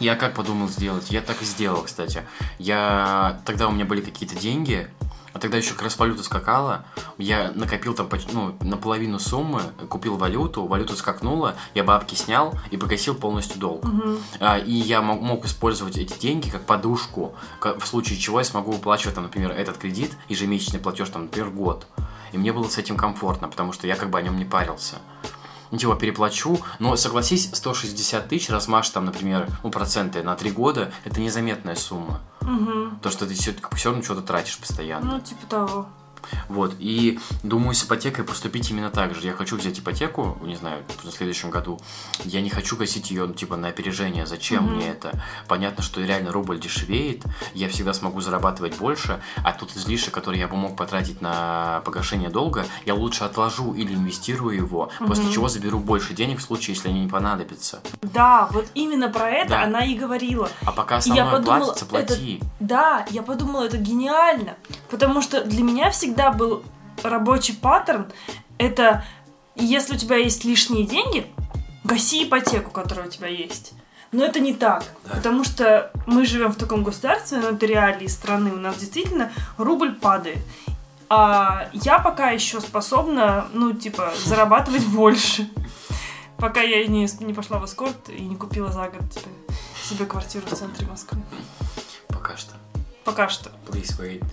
Я 0.00 0.16
как 0.16 0.34
подумал 0.34 0.68
сделать? 0.68 1.10
Я 1.10 1.20
так 1.22 1.40
и 1.40 1.44
сделал, 1.44 1.82
кстати. 1.82 2.22
Я 2.58 3.40
тогда 3.44 3.68
у 3.68 3.70
меня 3.70 3.84
были 3.84 4.00
какие-то 4.00 4.36
деньги, 4.36 4.90
а 5.34 5.38
тогда 5.40 5.58
еще 5.58 5.72
как 5.72 5.82
раз 5.82 5.98
валюта 5.98 6.22
скакала. 6.22 6.84
Я 7.18 7.50
накопил 7.54 7.92
там 7.94 8.08
ну, 8.32 8.56
наполовину 8.60 9.18
суммы, 9.18 9.60
купил 9.88 10.16
валюту, 10.16 10.64
валюта 10.66 10.94
скакнула, 10.96 11.56
я 11.74 11.84
бабки 11.84 12.14
снял 12.14 12.54
и 12.70 12.76
погасил 12.76 13.14
полностью 13.16 13.58
долг. 13.58 13.84
А, 14.40 14.58
и 14.58 14.72
я 14.72 15.02
мог, 15.02 15.20
мог 15.20 15.44
использовать 15.44 15.98
эти 15.98 16.18
деньги 16.18 16.48
как 16.50 16.64
подушку, 16.64 17.34
ка- 17.60 17.78
в 17.78 17.86
случае 17.86 18.18
чего 18.18 18.38
я 18.38 18.44
смогу 18.44 18.70
выплачивать, 18.72 19.16
там, 19.16 19.24
например, 19.24 19.50
этот 19.50 19.76
кредит, 19.76 20.16
ежемесячный 20.28 20.78
платеж, 20.80 21.08
там, 21.10 21.22
например, 21.22 21.50
год. 21.50 21.86
И 22.32 22.38
мне 22.38 22.52
было 22.52 22.68
с 22.68 22.78
этим 22.78 22.96
комфортно, 22.96 23.48
потому 23.48 23.72
что 23.72 23.86
я 23.86 23.96
как 23.96 24.10
бы 24.10 24.18
о 24.18 24.22
нем 24.22 24.38
не 24.38 24.44
парился. 24.44 24.96
Ну, 25.74 25.80
типа, 25.80 25.96
переплачу, 25.96 26.60
но 26.78 26.94
согласись, 26.94 27.50
160 27.52 28.28
тысяч 28.28 28.48
размашь 28.48 28.90
там, 28.90 29.06
например, 29.06 29.48
ну, 29.64 29.72
проценты 29.72 30.22
на 30.22 30.36
3 30.36 30.52
года, 30.52 30.92
это 31.04 31.20
незаметная 31.20 31.74
сумма. 31.74 32.20
Мгм. 32.42 33.00
То, 33.02 33.10
что 33.10 33.26
ты 33.26 33.34
все, 33.34 33.52
все 33.72 33.88
равно 33.88 34.04
что-то 34.04 34.22
тратишь 34.22 34.56
постоянно. 34.56 35.14
Ну, 35.14 35.20
типа 35.20 35.46
того. 35.48 35.88
Вот, 36.48 36.74
и 36.78 37.18
думаю, 37.42 37.74
с 37.74 37.84
ипотекой 37.84 38.24
поступить 38.24 38.70
именно 38.70 38.90
так 38.90 39.14
же. 39.14 39.26
Я 39.26 39.32
хочу 39.32 39.56
взять 39.56 39.78
ипотеку, 39.78 40.38
не 40.42 40.56
знаю, 40.56 40.82
в 41.02 41.10
следующем 41.10 41.50
году. 41.50 41.80
Я 42.24 42.40
не 42.40 42.50
хочу 42.50 42.76
гасить 42.76 43.10
ее, 43.10 43.26
ну, 43.26 43.34
типа, 43.34 43.56
на 43.56 43.68
опережение. 43.68 44.26
Зачем 44.26 44.74
мне 44.74 44.88
это? 44.88 45.12
Понятно, 45.48 45.82
что 45.82 46.00
реально 46.00 46.32
рубль 46.32 46.58
дешевеет, 46.58 47.22
я 47.54 47.68
всегда 47.68 47.92
смогу 47.92 48.20
зарабатывать 48.20 48.76
больше, 48.78 49.20
а 49.44 49.52
тут 49.52 49.76
излишек, 49.76 50.14
который 50.14 50.38
я 50.38 50.48
бы 50.48 50.56
мог 50.56 50.76
потратить 50.76 51.20
на 51.20 51.82
погашение 51.84 52.30
долга, 52.30 52.66
я 52.86 52.94
лучше 52.94 53.24
отложу 53.24 53.74
или 53.74 53.94
инвестирую 53.94 54.56
его, 54.56 54.90
после 55.06 55.30
чего 55.32 55.48
заберу 55.48 55.78
больше 55.78 56.14
денег 56.14 56.38
в 56.38 56.42
случае, 56.42 56.74
если 56.74 56.88
они 56.88 57.00
не 57.02 57.08
понадобятся. 57.08 57.80
Да, 58.02 58.48
вот 58.50 58.66
именно 58.74 59.08
про 59.08 59.30
это 59.30 59.48
Да. 59.50 59.62
она 59.64 59.84
и 59.84 59.94
говорила. 59.94 60.48
А 60.64 60.72
пока 60.72 60.98
И 60.98 61.08
я 61.10 61.24
основное 61.24 61.30
подумала, 61.32 61.64
платится, 61.64 61.86
плати. 61.86 62.40
Да, 62.60 63.06
я 63.10 63.22
подумала, 63.22 63.64
это 63.64 63.76
гениально. 63.76 64.54
Потому 64.90 65.22
что 65.22 65.44
для 65.44 65.62
меня 65.62 65.90
всегда 65.90 66.13
был 66.30 66.62
рабочий 67.02 67.54
паттерн. 67.54 68.06
Это 68.58 69.04
если 69.56 69.94
у 69.94 69.98
тебя 69.98 70.16
есть 70.16 70.44
лишние 70.44 70.84
деньги, 70.84 71.26
гаси 71.84 72.24
ипотеку, 72.24 72.70
которая 72.70 73.06
у 73.06 73.10
тебя 73.10 73.28
есть. 73.28 73.72
Но 74.12 74.24
это 74.24 74.38
не 74.38 74.54
так, 74.54 74.84
потому 75.12 75.42
что 75.42 75.90
мы 76.06 76.24
живем 76.24 76.52
в 76.52 76.56
таком 76.56 76.84
государстве, 76.84 77.38
но 77.38 77.48
это 77.48 77.66
реалии 77.66 78.06
страны, 78.06 78.52
у 78.52 78.58
нас 78.58 78.76
действительно 78.76 79.32
рубль 79.56 79.92
падает. 79.92 80.38
А 81.08 81.68
я 81.72 81.98
пока 81.98 82.30
еще 82.30 82.60
способна, 82.60 83.46
ну, 83.52 83.72
типа, 83.72 84.12
зарабатывать 84.24 84.86
больше. 84.86 85.48
Пока 86.36 86.60
я 86.60 86.86
не, 86.86 87.08
не 87.20 87.34
пошла 87.34 87.58
в 87.58 87.64
эскорт 87.64 88.08
и 88.08 88.20
не 88.20 88.36
купила 88.36 88.70
за 88.70 88.88
год 88.88 89.10
типа, 89.10 89.28
себе 89.82 90.06
квартиру 90.06 90.46
в 90.46 90.54
центре 90.54 90.86
Москвы. 90.86 91.20
Пока 92.08 92.36
что. 92.36 92.54
Пока 93.04 93.28
что. 93.28 93.50
Please 93.66 93.98
wait. 93.98 94.24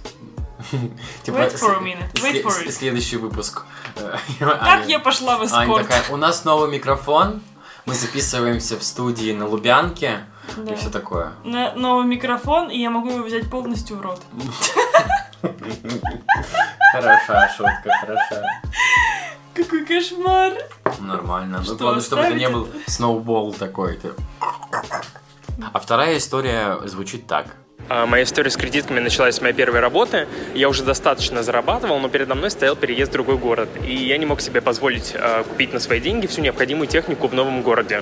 Wait 1.27 1.51
for 1.53 1.75
a 1.75 1.81
minute, 1.81 2.11
wait 2.21 2.43
for 2.43 2.51
it. 2.63 2.71
Следующий 2.71 3.17
выпуск. 3.17 3.63
Как 4.39 4.87
я 4.87 4.99
пошла 4.99 5.37
в 5.37 5.45
эскорт? 5.45 5.87
у 6.09 6.17
нас 6.17 6.43
новый 6.45 6.69
микрофон, 6.69 7.41
мы 7.85 7.93
записываемся 7.93 8.77
в 8.77 8.83
студии 8.83 9.31
на 9.33 9.47
Лубянке 9.47 10.25
и 10.69 10.75
все 10.75 10.89
такое. 10.89 11.33
Новый 11.43 12.05
микрофон, 12.05 12.69
и 12.69 12.79
я 12.79 12.89
могу 12.89 13.09
его 13.09 13.23
взять 13.23 13.49
полностью 13.49 13.97
в 13.97 14.01
рот. 14.01 14.21
Хороша 16.91 17.49
шутка, 17.49 17.89
хороша. 18.01 18.43
Какой 19.53 19.85
кошмар! 19.85 20.53
Нормально. 20.99 21.63
Ну, 21.65 21.75
главное, 21.77 22.01
чтобы 22.01 22.23
это 22.23 22.35
не 22.35 22.49
был 22.49 22.67
сноубол 22.87 23.53
такой. 23.53 23.97
ты. 23.97 24.11
А 25.73 25.79
вторая 25.79 26.17
история 26.17 26.77
звучит 26.85 27.27
так. 27.27 27.55
А, 27.93 28.05
Моя 28.05 28.23
история 28.23 28.49
с 28.49 28.55
кредитками 28.55 29.01
началась 29.01 29.35
с 29.35 29.41
моей 29.41 29.53
первой 29.53 29.81
работы. 29.81 30.25
Я 30.55 30.69
уже 30.69 30.81
достаточно 30.81 31.43
зарабатывал, 31.43 31.99
но 31.99 32.07
передо 32.07 32.35
мной 32.35 32.49
стоял 32.49 32.77
переезд 32.77 33.09
в 33.09 33.13
другой 33.13 33.35
город. 33.37 33.67
И 33.85 33.93
я 33.93 34.17
не 34.17 34.25
мог 34.25 34.39
себе 34.39 34.61
позволить 34.61 35.13
а, 35.13 35.43
купить 35.43 35.73
на 35.73 35.79
свои 35.81 35.99
деньги 35.99 36.25
всю 36.25 36.39
необходимую 36.39 36.87
технику 36.87 37.27
в 37.27 37.33
новом 37.33 37.61
городе. 37.63 38.01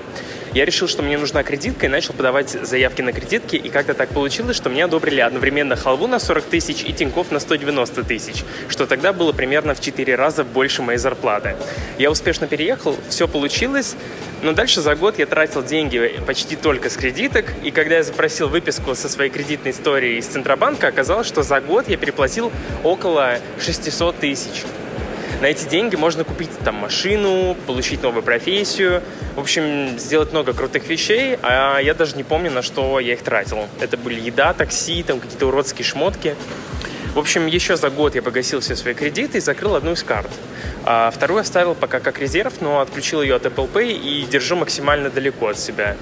Я 0.54 0.64
решил, 0.64 0.86
что 0.86 1.02
мне 1.02 1.18
нужна 1.18 1.42
кредитка, 1.42 1.86
и 1.86 1.88
начал 1.88 2.14
подавать 2.14 2.50
заявки 2.50 3.02
на 3.02 3.12
кредитки. 3.12 3.56
И 3.56 3.68
как-то 3.68 3.94
так 3.94 4.10
получилось, 4.10 4.56
что 4.56 4.70
мне 4.70 4.84
одобрили 4.84 5.22
одновременно 5.22 5.74
халву 5.74 6.06
на 6.06 6.20
40 6.20 6.44
тысяч 6.44 6.84
и 6.84 6.92
Тинькофф 6.92 7.32
на 7.32 7.40
190 7.40 8.04
тысяч, 8.04 8.44
что 8.68 8.86
тогда 8.86 9.12
было 9.12 9.32
примерно 9.32 9.74
в 9.74 9.80
4 9.80 10.14
раза 10.14 10.44
больше 10.44 10.82
моей 10.82 10.98
зарплаты. 10.98 11.56
Я 11.98 12.12
успешно 12.12 12.46
переехал, 12.46 12.96
все 13.08 13.26
получилось, 13.26 13.96
но 14.42 14.52
дальше 14.52 14.80
за 14.80 14.94
год 14.94 15.18
я 15.18 15.26
тратил 15.26 15.62
деньги 15.62 16.20
почти 16.26 16.56
только 16.56 16.88
с 16.88 16.96
кредиток, 16.96 17.46
и 17.62 17.70
когда 17.70 17.96
я 17.96 18.02
запросил 18.02 18.48
выписку 18.48 18.94
со 18.94 19.08
своей 19.08 19.30
кредитной 19.30 19.72
историей 19.72 20.18
из 20.18 20.26
Центробанка, 20.26 20.88
оказалось, 20.88 21.26
что 21.26 21.42
за 21.42 21.60
год 21.60 21.88
я 21.88 21.96
переплатил 21.96 22.50
около 22.82 23.38
600 23.60 24.16
тысяч. 24.16 24.64
На 25.40 25.46
эти 25.46 25.66
деньги 25.66 25.96
можно 25.96 26.22
купить 26.24 26.50
там 26.64 26.74
машину, 26.74 27.56
получить 27.66 28.02
новую 28.02 28.22
профессию, 28.22 29.02
в 29.36 29.40
общем, 29.40 29.98
сделать 29.98 30.32
много 30.32 30.52
крутых 30.52 30.86
вещей, 30.86 31.38
а 31.42 31.78
я 31.78 31.94
даже 31.94 32.16
не 32.16 32.24
помню, 32.24 32.50
на 32.50 32.60
что 32.60 33.00
я 33.00 33.14
их 33.14 33.22
тратил. 33.22 33.66
Это 33.80 33.96
были 33.96 34.20
еда, 34.20 34.52
такси, 34.52 35.02
там 35.02 35.18
какие-то 35.18 35.46
уродские 35.46 35.84
шмотки. 35.84 36.36
В 37.14 37.18
общем, 37.18 37.46
еще 37.46 37.76
за 37.76 37.90
год 37.90 38.14
я 38.14 38.22
погасил 38.22 38.60
все 38.60 38.76
свои 38.76 38.94
кредиты 38.94 39.38
и 39.38 39.40
закрыл 39.40 39.74
одну 39.74 39.92
из 39.92 40.02
карт. 40.02 40.30
А 40.84 41.10
вторую 41.10 41.40
оставил 41.40 41.74
пока 41.74 42.00
как 42.00 42.18
резерв, 42.18 42.60
но 42.60 42.80
отключил 42.80 43.22
ее 43.22 43.36
от 43.36 43.44
Apple 43.44 43.70
Pay 43.70 43.92
и 43.92 44.24
держу 44.24 44.56
максимально 44.56 45.10
далеко 45.10 45.48
от 45.48 45.58
себя. 45.58 45.96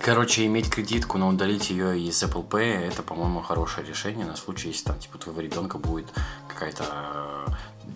Короче, 0.00 0.46
иметь 0.46 0.70
кредитку, 0.70 1.18
но 1.18 1.28
удалить 1.28 1.68
ее 1.70 2.00
из 2.00 2.22
Apple 2.22 2.46
Pay, 2.48 2.86
это, 2.86 3.02
по-моему, 3.02 3.42
хорошее 3.42 3.86
решение 3.86 4.24
на 4.24 4.36
случай, 4.36 4.68
если 4.68 4.84
там, 4.84 4.98
типа, 5.00 5.18
твоего 5.18 5.40
ребенка 5.40 5.78
будет 5.78 6.06
какая-то 6.46 6.84
э, 6.88 7.46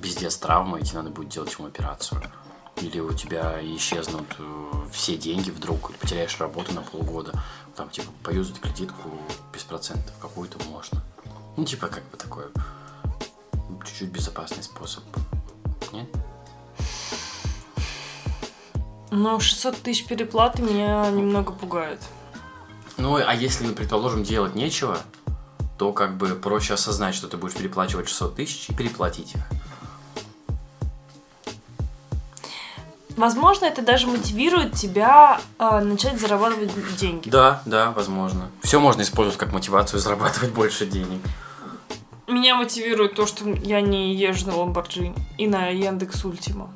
пиздец 0.03 0.37
травма, 0.37 0.81
и 0.81 0.83
тебе 0.83 0.99
надо 0.99 1.11
будет 1.11 1.29
делать 1.29 1.55
ему 1.57 1.69
операцию. 1.69 2.21
Или 2.81 2.99
у 2.99 3.13
тебя 3.13 3.61
исчезнут 3.63 4.27
э, 4.39 4.73
все 4.93 5.17
деньги 5.17 5.51
вдруг, 5.51 5.91
или 5.91 5.99
потеряешь 5.99 6.37
работу 6.41 6.75
на 6.75 6.83
полгода. 6.83 7.33
Там, 7.77 7.91
типа, 7.91 8.11
поюзать 8.25 8.59
кредитку 8.59 9.11
без 9.55 9.63
процентов 9.63 10.13
какую-то 10.21 10.59
можно. 10.69 11.03
Ну, 11.57 11.65
типа, 11.65 11.87
как 11.87 12.03
бы 12.11 12.17
такой 12.17 12.47
чуть-чуть 13.85 14.11
безопасный 14.11 14.62
способ. 14.62 15.05
Нет? 15.93 16.09
Но 19.11 19.41
600 19.41 19.77
тысяч 19.77 20.07
переплаты 20.07 20.62
меня 20.62 21.11
немного 21.11 21.53
пугает. 21.53 22.01
Ну, 22.97 23.16
а 23.16 23.35
если, 23.35 23.66
ну, 23.66 23.75
предположим, 23.75 24.23
делать 24.23 24.55
нечего, 24.55 24.99
то 25.79 25.93
как 25.93 26.16
бы 26.16 26.29
проще 26.29 26.75
осознать, 26.75 27.14
что 27.14 27.27
ты 27.27 27.37
будешь 27.37 27.55
переплачивать 27.55 28.09
600 28.09 28.37
тысяч 28.37 28.68
и 28.68 28.75
переплатить 28.75 29.35
их. 29.35 29.41
Возможно, 33.16 33.66
это 33.66 33.83
даже 33.83 34.07
мотивирует 34.07 34.73
тебя 34.73 35.41
а, 35.59 35.81
начать 35.81 36.18
зарабатывать 36.18 36.71
деньги. 36.97 37.29
Да, 37.29 37.61
да, 37.66 37.91
возможно. 37.91 38.51
Все 38.62 38.81
можно 38.81 39.03
использовать 39.03 39.39
как 39.39 39.53
мотивацию 39.53 40.01
зарабатывать 40.01 40.53
больше 40.53 40.87
денег. 40.87 41.21
Меня 42.31 42.55
мотивирует 42.55 43.14
то, 43.14 43.26
что 43.26 43.49
я 43.49 43.81
не 43.81 44.14
езжу 44.14 44.47
на 44.47 44.57
Ламборджини 44.57 45.14
и 45.37 45.49
на 45.49 45.68
Яндекс 45.68 46.24
Ультима. 46.24 46.72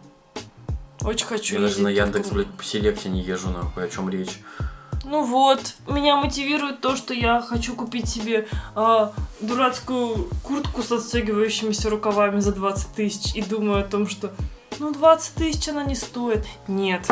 Очень 1.02 1.26
хочу 1.26 1.55
Я 1.55 1.61
даже 1.61 1.80
на 1.80 1.88
Яндекс, 1.88 2.30
блядь, 2.30 2.50
по 2.50 2.64
селекте 2.64 3.09
не 3.09 3.20
езжу, 3.22 3.50
нахуй, 3.50 3.84
о 3.84 3.88
чем 3.88 4.09
речь. 4.09 4.40
Ну 5.05 5.22
вот, 5.22 5.74
меня 5.86 6.16
мотивирует 6.16 6.80
то, 6.80 6.96
что 6.96 7.14
я 7.14 7.40
хочу 7.40 7.76
купить 7.76 8.09
себе 8.09 8.48
а, 8.74 9.12
дурацкую 9.40 10.28
куртку 10.42 10.82
с 10.82 10.90
отстегивающимися 10.90 11.88
рукавами 11.88 12.40
за 12.40 12.52
20 12.52 12.88
тысяч 12.94 13.36
и 13.36 13.42
думаю 13.42 13.80
о 13.80 13.84
том, 13.84 14.09
что 14.09 14.32
ну 14.80 14.92
20 14.92 15.34
тысяч 15.34 15.68
она 15.68 15.84
не 15.84 15.94
стоит. 15.94 16.44
Нет. 16.66 17.09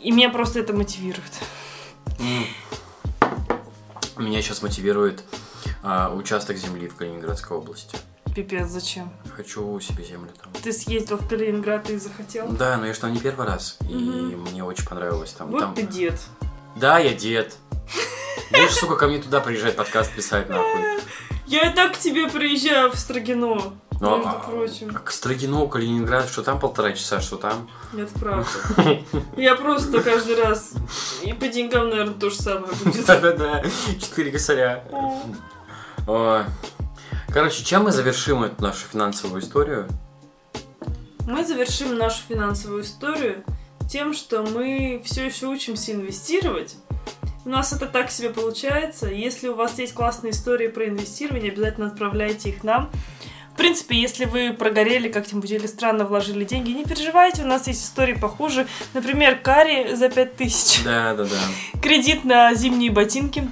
И 0.00 0.12
меня 0.12 0.28
просто 0.28 0.60
это 0.60 0.72
мотивирует. 0.72 1.32
Меня 4.18 4.40
сейчас 4.42 4.62
мотивирует 4.62 5.24
а, 5.82 6.12
участок 6.14 6.56
земли 6.56 6.88
в 6.88 6.94
Калининградской 6.96 7.56
области. 7.56 7.96
Пипец, 8.34 8.68
зачем? 8.68 9.12
Хочу 9.36 9.78
себе 9.80 10.04
землю 10.04 10.30
там. 10.42 10.50
Ты 10.62 10.72
съездил 10.72 11.18
в 11.18 11.28
Калининград 11.28 11.90
и 11.90 11.98
захотел? 11.98 12.48
Да, 12.48 12.78
но 12.78 12.86
я 12.86 12.94
что 12.94 13.08
не 13.10 13.18
первый 13.20 13.46
раз. 13.46 13.76
И 13.82 13.94
Мгм. 13.94 14.42
мне 14.50 14.64
очень 14.64 14.86
понравилось 14.86 15.32
там. 15.32 15.50
Вот 15.50 15.60
там... 15.60 15.74
ты 15.74 15.82
дед. 15.82 16.18
Да, 16.76 16.98
я 16.98 17.12
дед. 17.12 17.56
Будешь, 18.50 18.74
сука, 18.74 18.96
ко 18.96 19.06
мне 19.06 19.20
туда 19.20 19.40
приезжать 19.40 19.76
подкаст 19.76 20.14
писать, 20.14 20.48
нахуй. 20.48 20.80
Я 21.46 21.70
и 21.70 21.74
так 21.74 21.94
к 21.94 21.98
тебе 21.98 22.28
приезжаю 22.28 22.90
в 22.90 22.96
Строгино. 22.98 23.74
Ну, 24.00 24.16
между 24.16 24.30
а- 24.30 24.32
прочим. 24.40 24.90
А 24.94 24.98
К 24.98 25.10
Строгино, 25.10 25.66
Калининград, 25.66 26.28
что 26.28 26.42
там 26.42 26.58
полтора 26.58 26.92
часа, 26.92 27.20
что 27.20 27.36
там? 27.36 27.68
Нет, 27.92 28.08
правда. 28.18 28.48
Я 29.36 29.54
просто 29.56 30.02
каждый 30.02 30.42
раз... 30.42 30.72
И 31.22 31.32
по 31.34 31.46
деньгам, 31.48 31.90
наверное, 31.90 32.14
то 32.14 32.30
же 32.30 32.36
самое 32.36 32.72
будет. 32.82 33.04
Да-да-да, 33.06 33.62
четыре 34.00 34.30
косаря. 34.32 34.82
Ой. 36.06 36.44
Короче, 37.32 37.64
чем 37.64 37.84
мы 37.84 37.92
завершим 37.92 38.42
эту 38.42 38.62
нашу 38.62 38.86
финансовую 38.88 39.40
историю? 39.42 39.88
Мы 41.26 41.44
завершим 41.44 41.96
нашу 41.96 42.22
финансовую 42.28 42.82
историю 42.82 43.44
тем, 43.88 44.12
что 44.12 44.42
мы 44.42 45.00
все 45.04 45.26
еще 45.26 45.46
учимся 45.46 45.92
инвестировать. 45.92 46.76
У 47.44 47.48
нас 47.48 47.72
это 47.72 47.86
так 47.86 48.10
себе 48.10 48.30
получается. 48.30 49.06
Если 49.08 49.48
у 49.48 49.54
вас 49.54 49.78
есть 49.78 49.94
классные 49.94 50.30
истории 50.32 50.68
про 50.68 50.88
инвестирование, 50.88 51.52
обязательно 51.52 51.88
отправляйте 51.88 52.50
их 52.50 52.64
нам. 52.64 52.90
В 53.52 53.56
принципе, 53.56 54.00
если 54.00 54.24
вы 54.24 54.52
прогорели 54.52 55.08
как-нибудь 55.10 55.50
или 55.50 55.66
странно 55.66 56.04
вложили 56.06 56.44
деньги, 56.44 56.70
не 56.70 56.84
переживайте, 56.84 57.42
у 57.42 57.46
нас 57.46 57.66
есть 57.66 57.84
истории 57.84 58.14
похуже. 58.14 58.66
Например, 58.94 59.36
Кари 59.38 59.94
за 59.94 60.08
5000, 60.08 60.84
Да-да-да. 60.84 61.80
кредит 61.82 62.24
на 62.24 62.54
зимние 62.54 62.90
ботинки. 62.90 63.48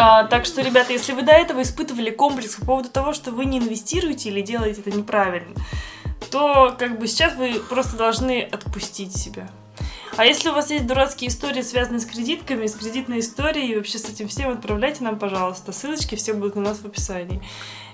А, 0.00 0.24
так 0.24 0.44
что, 0.44 0.62
ребята, 0.62 0.92
если 0.92 1.12
вы 1.12 1.22
до 1.22 1.32
этого 1.32 1.60
испытывали 1.60 2.10
комплекс 2.10 2.54
по 2.54 2.64
поводу 2.64 2.88
того, 2.88 3.12
что 3.12 3.32
вы 3.32 3.46
не 3.46 3.58
инвестируете 3.58 4.28
или 4.28 4.42
делаете 4.42 4.80
это 4.80 4.96
неправильно, 4.96 5.54
то 6.30 6.76
как 6.78 7.00
бы 7.00 7.08
сейчас 7.08 7.34
вы 7.34 7.54
просто 7.68 7.96
должны 7.96 8.42
отпустить 8.42 9.16
себя. 9.16 9.48
А 10.16 10.24
если 10.24 10.50
у 10.50 10.52
вас 10.52 10.70
есть 10.70 10.86
дурацкие 10.86 11.30
истории, 11.30 11.62
связанные 11.62 12.00
с 12.00 12.06
кредитками, 12.06 12.66
с 12.66 12.74
кредитной 12.74 13.20
историей 13.20 13.72
и 13.72 13.76
вообще 13.76 13.98
с 13.98 14.08
этим 14.08 14.28
всем, 14.28 14.50
отправляйте 14.50 15.02
нам, 15.02 15.18
пожалуйста. 15.18 15.72
Ссылочки 15.72 16.14
все 16.14 16.32
будут 16.32 16.56
у 16.56 16.60
нас 16.60 16.78
в 16.78 16.86
описании. 16.86 17.42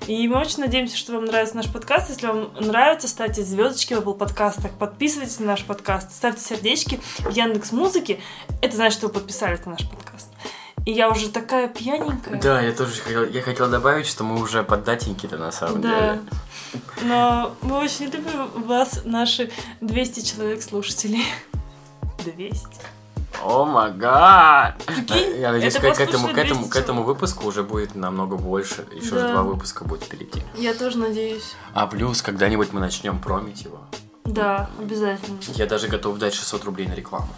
И 0.06 0.28
мы 0.28 0.40
очень 0.40 0.60
надеемся, 0.60 0.96
что 0.96 1.12
вам 1.14 1.24
нравится 1.24 1.56
наш 1.56 1.72
подкаст. 1.72 2.10
Если 2.10 2.26
вам 2.26 2.50
нравится, 2.60 3.08
ставьте 3.08 3.42
звездочки 3.42 3.94
в 3.94 3.98
Apple 3.98 4.14
подкастах, 4.14 4.72
подписывайтесь 4.72 5.38
на 5.40 5.46
наш 5.46 5.64
подкаст, 5.64 6.12
ставьте 6.12 6.42
сердечки 6.42 7.00
в 7.18 7.30
Яндекс 7.30 7.72
Музыке. 7.72 8.20
Это 8.60 8.76
значит, 8.76 8.98
что 8.98 9.08
вы 9.08 9.14
подписались 9.14 9.64
на 9.64 9.72
наш 9.72 9.88
подкаст. 9.88 10.33
И 10.84 10.92
я 10.92 11.08
уже 11.10 11.30
такая 11.30 11.68
пьяненькая. 11.68 12.40
Да, 12.40 12.60
я 12.60 12.72
тоже 12.72 13.00
хотел, 13.00 13.24
я 13.24 13.40
хотел 13.42 13.70
добавить, 13.70 14.06
что 14.06 14.22
мы 14.22 14.40
уже 14.40 14.62
поддатенькие-то 14.62 15.38
на 15.38 15.50
самом 15.50 15.80
Да. 15.80 15.88
деле. 15.88 16.20
Но 17.02 17.54
мы 17.62 17.78
очень 17.78 18.06
любим 18.06 18.48
вас, 18.66 19.00
наши 19.04 19.50
200 19.80 20.20
человек 20.20 20.62
слушателей. 20.62 21.24
200. 22.24 22.66
О 23.42 23.64
май 23.64 23.92
гад! 23.92 24.80
Я 25.38 25.52
надеюсь, 25.52 25.74
это 25.74 25.90
к, 25.92 25.96
к 25.96 26.00
этому, 26.00 26.28
к, 26.28 26.38
этому, 26.38 26.60
200 26.60 26.70
к 26.72 26.76
этому 26.76 27.02
выпуску 27.02 27.46
уже 27.46 27.62
будет 27.62 27.94
намного 27.94 28.36
больше. 28.36 28.86
Еще 28.94 29.10
Да. 29.14 29.20
же 29.20 29.28
два 29.32 29.42
выпуска 29.42 29.84
будет 29.84 30.04
впереди. 30.04 30.42
Я 30.56 30.72
тоже 30.74 30.98
надеюсь. 30.98 31.54
А 31.74 31.86
плюс, 31.86 32.22
когда-нибудь 32.22 32.72
мы 32.72 32.80
начнем 32.80 33.18
промить 33.18 33.62
его. 33.62 33.80
Да, 34.24 34.70
обязательно. 34.80 35.38
Я 35.54 35.66
даже 35.66 35.88
готов 35.88 36.18
дать 36.18 36.34
600 36.34 36.64
рублей 36.64 36.86
на 36.88 36.94
рекламу. 36.94 37.28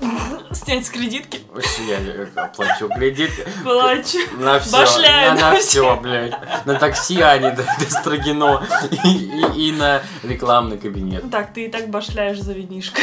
Снять 0.52 0.86
с 0.86 0.90
кредитки. 0.90 1.40
Вообще, 1.52 1.84
Я 1.86 2.42
оплачу 2.44 2.88
кредит 2.88 3.30
Плачу. 3.62 4.18
на 4.38 4.58
все, 4.60 4.72
Башляю, 4.72 5.34
на, 5.34 5.50
на 5.52 5.56
все, 5.56 5.96
блядь. 5.96 6.66
На 6.66 6.74
такси, 6.74 7.20
а 7.20 7.38
не 7.38 7.50
до, 7.50 7.62
до 7.64 7.90
Строгино. 7.90 8.66
И, 9.04 9.08
и- 9.08 9.68
и 9.68 9.72
на 9.72 10.02
рекламный 10.22 10.78
кабинет. 10.78 11.30
Так, 11.30 11.52
ты 11.52 11.66
и 11.66 11.68
так 11.68 11.88
башляешь 11.88 12.40
за 12.40 12.52
винишко. 12.52 13.00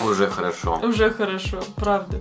Уже 0.00 0.28
хорошо. 0.28 0.78
Уже 0.82 1.10
хорошо, 1.10 1.62
правда. 1.76 2.20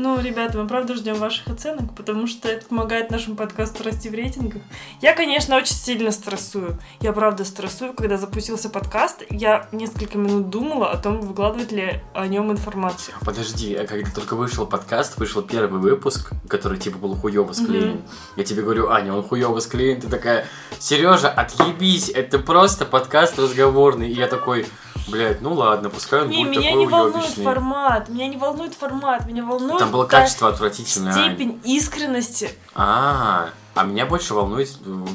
Ну, 0.00 0.20
ребята, 0.20 0.56
мы 0.58 0.68
правда 0.68 0.94
ждем 0.94 1.16
ваших 1.16 1.48
оценок, 1.48 1.92
потому 1.96 2.28
что 2.28 2.48
это 2.48 2.64
помогает 2.66 3.10
нашему 3.10 3.34
подкасту 3.34 3.82
расти 3.82 4.08
в 4.08 4.14
рейтингах. 4.14 4.62
Я, 5.02 5.12
конечно, 5.12 5.56
очень 5.56 5.74
сильно 5.74 6.12
стрессую. 6.12 6.78
Я 7.00 7.12
правда 7.12 7.44
стрессую, 7.44 7.94
когда 7.94 8.16
запустился 8.16 8.70
подкаст. 8.70 9.24
Я 9.28 9.68
несколько 9.72 10.16
минут 10.16 10.50
думала 10.50 10.92
о 10.92 10.98
том, 10.98 11.20
выкладывать 11.20 11.72
ли 11.72 12.00
о 12.14 12.28
нем 12.28 12.52
информацию. 12.52 13.16
Подожди, 13.22 13.74
а 13.74 13.88
когда 13.88 14.08
только 14.08 14.36
вышел 14.36 14.66
подкаст, 14.68 15.18
вышел 15.18 15.42
первый 15.42 15.80
выпуск, 15.80 16.30
который 16.46 16.78
типа 16.78 16.98
был 16.98 17.16
хуёво 17.16 17.52
склеен. 17.52 18.02
Я 18.36 18.44
тебе 18.44 18.62
говорю, 18.62 18.90
Аня, 18.90 19.12
он 19.12 19.24
хуёво 19.24 19.58
склеен. 19.58 20.00
Ты 20.00 20.06
такая, 20.06 20.46
Сережа, 20.78 21.28
отъебись, 21.28 22.08
это 22.08 22.38
просто 22.38 22.84
подкаст 22.84 23.36
разговорный. 23.36 24.08
И 24.10 24.14
я 24.14 24.28
такой, 24.28 24.64
блядь, 25.08 25.40
ну 25.40 25.54
ладно, 25.54 25.90
пускай 25.90 26.22
он 26.22 26.28
Не, 26.28 26.44
будет 26.44 26.50
меня 26.50 26.70
такой 26.70 26.78
не 26.78 26.86
волнует 26.86 27.16
уёбищный». 27.16 27.44
формат. 27.44 28.08
Меня 28.08 28.28
не 28.28 28.36
волнует 28.36 28.74
формат. 28.74 29.26
Меня 29.26 29.44
волнует 29.44 29.78
Там 29.78 29.90
было 29.90 30.04
качество 30.04 30.48
отвратительное, 30.48 31.12
степень 31.12 31.60
искренности. 31.64 32.50
А, 32.74 33.50
а 33.74 33.84
меня 33.84 34.06
больше 34.06 34.34
волнует 34.34 34.70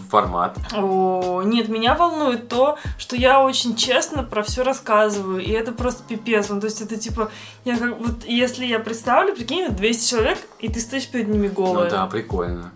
формат. 0.09 0.57
О, 0.73 1.41
нет, 1.43 1.67
меня 1.67 1.95
волнует 1.95 2.47
то, 2.47 2.77
что 2.97 3.15
я 3.15 3.41
очень 3.41 3.75
честно 3.75 4.23
про 4.23 4.41
все 4.43 4.63
рассказываю, 4.63 5.39
и 5.39 5.51
это 5.51 5.71
просто 5.73 6.03
пипец. 6.03 6.49
Ну, 6.49 6.61
то 6.61 6.67
есть 6.67 6.81
это 6.81 6.97
типа, 6.97 7.29
я 7.65 7.77
как 7.77 7.99
вот, 7.99 8.23
если 8.23 8.65
я 8.65 8.79
представлю, 8.79 9.35
прикинь, 9.35 9.67
вот 9.67 9.75
200 9.75 10.09
человек, 10.09 10.39
и 10.59 10.69
ты 10.69 10.79
стоишь 10.79 11.07
перед 11.07 11.27
ними 11.27 11.47
голая. 11.47 11.85
Ну 11.85 11.89
да, 11.89 12.05
прикольно. 12.07 12.71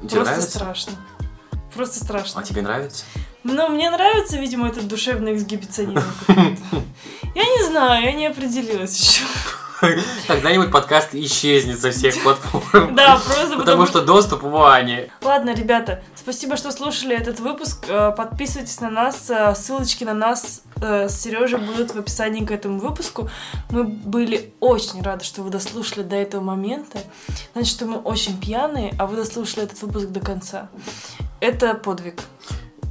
Тебе 0.00 0.16
Просто 0.16 0.24
нравится? 0.24 0.50
страшно. 0.50 0.92
Просто 1.74 2.04
страшно. 2.04 2.40
А 2.40 2.44
тебе 2.44 2.62
нравится? 2.62 3.04
Но 3.44 3.68
мне 3.68 3.90
нравится, 3.90 4.38
видимо, 4.38 4.68
этот 4.68 4.88
душевный 4.88 5.34
эксгибиционизм. 5.34 6.02
Я 7.34 7.44
не 7.44 7.64
знаю, 7.66 8.04
я 8.04 8.12
не 8.12 8.26
определилась 8.26 8.96
еще. 8.96 9.24
Когда-нибудь 10.28 10.70
подкаст 10.70 11.14
исчезнет 11.14 11.80
со 11.80 11.90
всех 11.90 12.22
платформ. 12.22 12.94
Да, 12.94 13.20
просто 13.26 13.56
Потому 13.58 13.86
что 13.86 14.02
доступ 14.02 14.44
у 14.44 14.62
Ани. 14.62 15.10
Ладно, 15.20 15.52
ребята, 15.52 16.02
спасибо, 16.14 16.56
что 16.56 16.70
слушали 16.70 17.16
этот 17.16 17.40
выпуск. 17.40 17.86
Э, 17.88 18.12
Подписывайтесь 18.16 18.80
на 18.80 18.88
нас. 18.88 19.28
э, 19.30 19.54
Ссылочки 19.56 20.04
на 20.04 20.14
нас 20.14 20.62
э, 20.80 21.08
с 21.08 21.20
Сережей 21.20 21.58
будут 21.58 21.92
в 21.92 21.98
описании 21.98 22.44
к 22.44 22.52
этому 22.52 22.78
выпуску. 22.78 23.28
Мы 23.70 23.82
были 23.82 24.54
очень 24.60 25.02
рады, 25.02 25.24
что 25.24 25.42
вы 25.42 25.50
дослушали 25.50 26.04
до 26.04 26.16
этого 26.16 26.40
момента. 26.40 27.00
Значит, 27.52 27.74
что 27.74 27.86
мы 27.86 27.98
очень 27.98 28.40
пьяные, 28.40 28.94
а 28.98 29.06
вы 29.06 29.16
дослушали 29.16 29.64
этот 29.64 29.82
выпуск 29.82 30.06
до 30.06 30.20
конца. 30.20 30.68
Это 31.40 31.74
подвиг. 31.74 32.22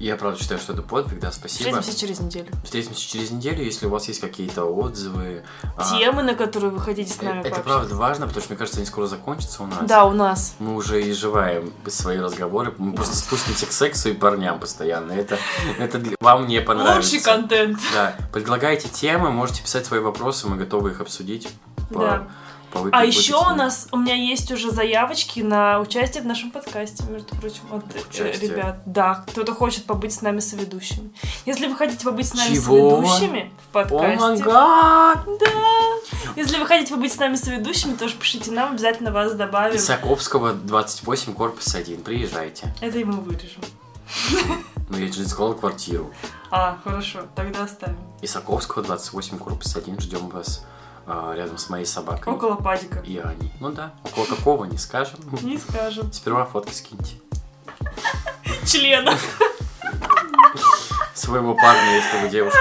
Я 0.04 0.18
правда 0.18 0.38
считаю, 0.38 0.60
что 0.60 0.74
это 0.74 0.82
подвиг, 0.82 1.22
да, 1.22 1.32
спасибо. 1.32 1.70
Встретимся 1.80 1.98
через 1.98 2.20
неделю. 2.20 2.48
Встретимся 2.66 3.00
через 3.08 3.32
неделю, 3.32 3.64
если 3.64 3.86
у 3.86 3.90
вас 3.90 4.06
есть 4.10 4.20
какие-то 4.20 4.66
отзывы. 4.66 5.44
а, 5.78 5.98
Темы, 5.98 6.24
на 6.24 6.36
которые 6.36 6.72
вы 6.72 6.82
хотите 6.82 7.10
с 7.14 7.22
э, 7.22 7.24
нами 7.24 7.40
Это 7.40 7.52
пообщаться. 7.52 7.64
правда 7.64 7.96
важно, 7.96 8.28
потому 8.28 8.44
что, 8.44 8.52
мне 8.52 8.58
кажется, 8.58 8.80
они 8.80 8.86
скоро 8.86 9.08
закончатся 9.08 9.64
у 9.64 9.68
нас. 9.68 9.80
Да, 9.88 10.04
у 10.04 10.12
нас. 10.12 10.56
Мы 10.60 10.76
уже 10.76 11.10
изживаем 11.10 11.72
свои 11.88 12.18
разговоры, 12.18 12.74
мы 12.78 12.94
просто 12.94 13.16
спустимся 13.16 13.66
к 13.66 13.72
сексу 13.72 14.10
и 14.10 14.14
парням 14.14 14.60
постоянно. 14.60 15.14
Это, 15.14 15.38
это 15.80 16.02
вам 16.20 16.48
не 16.48 16.60
понравится. 16.60 17.10
Лучший 17.14 17.24
контент. 17.24 17.80
Да, 17.94 18.14
предлагайте 18.34 18.90
темы, 18.90 19.32
можете 19.32 19.62
писать 19.64 19.86
свои 19.86 20.02
вопросы, 20.02 20.48
мы 20.50 20.58
готовы 20.58 20.92
их 20.92 21.00
обсудить. 21.00 21.48
По- 21.94 22.00
Да. 22.02 22.28
А 22.92 23.06
еще 23.06 23.36
у 23.36 23.56
нас, 23.56 23.88
у 23.92 23.98
меня 23.98 24.16
есть 24.16 24.52
уже 24.52 24.72
заявочки 24.72 25.42
на 25.42 25.80
участие 25.80 26.24
в 26.24 26.26
нашем 26.26 26.52
подкасте, 26.52 27.04
между 27.04 27.36
прочим, 27.36 27.62
от 27.72 27.84
э, 27.96 28.00
Участие? 28.10 28.52
ребят. 28.52 28.78
Да, 28.86 29.24
кто-то 29.28 29.54
хочет 29.54 29.86
побыть 29.86 30.14
с 30.14 30.22
нами 30.22 30.40
соведущими. 30.40 31.12
Если 31.46 31.68
вы 31.68 31.76
хотите 31.76 32.04
побыть 32.04 32.28
с 32.28 32.34
нами 32.34 32.54
Чего? 32.56 33.02
соведущими 33.02 33.52
в 33.72 33.78
О 33.78 33.84
подкасте, 33.84 34.44
гад! 34.44 35.26
да, 35.40 36.34
Если 36.36 36.58
вы 36.58 36.66
хотите 36.66 36.94
побыть 36.94 37.14
с 37.14 37.18
нами 37.18 37.36
соведущими, 37.36 37.94
тоже 37.94 38.16
пишите 38.16 38.52
нам, 38.52 38.72
обязательно 38.74 39.12
вас 39.12 39.34
добавим. 39.34 39.76
Исаковского 39.78 40.54
28, 40.54 41.34
корпус 41.34 41.76
1. 41.76 42.02
Приезжайте. 42.02 42.74
Это 42.82 42.98
мы 43.06 43.22
вырежем. 43.22 43.62
Ну, 44.90 44.98
я 44.98 45.12
же 45.12 45.28
сказал 45.28 45.54
квартиру. 45.56 46.12
А, 46.52 46.78
хорошо, 46.84 47.22
тогда 47.36 47.64
оставим. 47.64 47.98
Исаковского 48.22 48.84
28, 48.84 49.38
корпус 49.38 49.76
1. 49.76 50.00
Ждем 50.00 50.30
вас 50.30 50.66
рядом 51.08 51.58
с 51.58 51.70
моей 51.70 51.86
собакой. 51.86 52.32
Около 52.34 52.56
падика. 52.56 53.00
И 53.06 53.18
Аней. 53.18 53.52
Ну 53.60 53.72
да, 53.72 53.94
около 54.04 54.26
какого 54.26 54.66
не 54.66 54.78
скажем. 54.78 55.20
Не 55.42 55.58
скажем. 55.58 56.12
Сперва 56.14 56.46
фотки 56.46 56.74
скиньте. 56.74 57.16
Члена. 58.66 59.18
Своего 61.14 61.54
парня, 61.56 61.96
если 61.96 62.18
вы 62.22 62.30
девушка. 62.30 62.60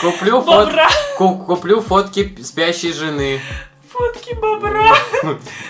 Куплю, 0.00 0.40
фот... 0.42 0.70
Куплю 1.16 1.80
фотки 1.80 2.40
спящей 2.42 2.92
жены. 2.92 3.40
Фотки 3.90 4.34
бобра. 4.34 4.94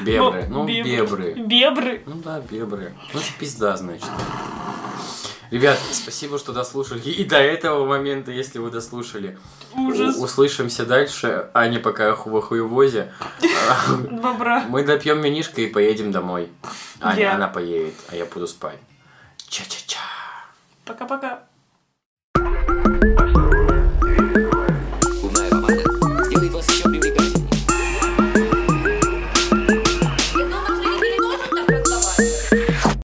Бебры. 0.01 0.43
Бо- 0.43 0.47
Ну, 0.49 0.67
бебры. 0.67 1.35
Бебры. 1.35 2.03
Ну 2.07 2.17
да, 2.17 2.41
бебры. 2.41 2.95
Ну, 3.15 3.21
это 3.21 3.29
пизда, 3.39 3.77
значит. 3.77 4.09
Ребят, 5.51 5.78
спасибо, 5.92 6.38
что 6.38 6.53
дослушали. 6.53 7.01
И 7.01 7.24
до 7.24 7.38
этого 7.38 7.86
момента, 7.86 8.30
если 8.30 8.59
вы 8.59 8.70
дослушали. 8.70 9.38
Ужас. 9.74 10.16
Услышимся 10.16 10.84
дальше. 10.84 11.51
Аня 11.55 11.80
пока 11.80 12.14
в 12.14 12.40
хуевозе. 12.40 13.12
Бобра. 14.11 14.64
Мы 14.68 14.84
допьем 14.84 15.22
винишко 15.22 15.62
и 15.62 15.66
поедем 15.66 16.12
домой. 16.12 16.51
Аня, 17.01 17.34
она 17.34 17.49
поедет, 17.49 17.94
а 18.11 18.16
я 18.16 18.26
буду 18.26 18.46
спать. 18.46 18.78
Ча-ча-ча. 19.49 19.99
Пока-пока. 20.84 21.47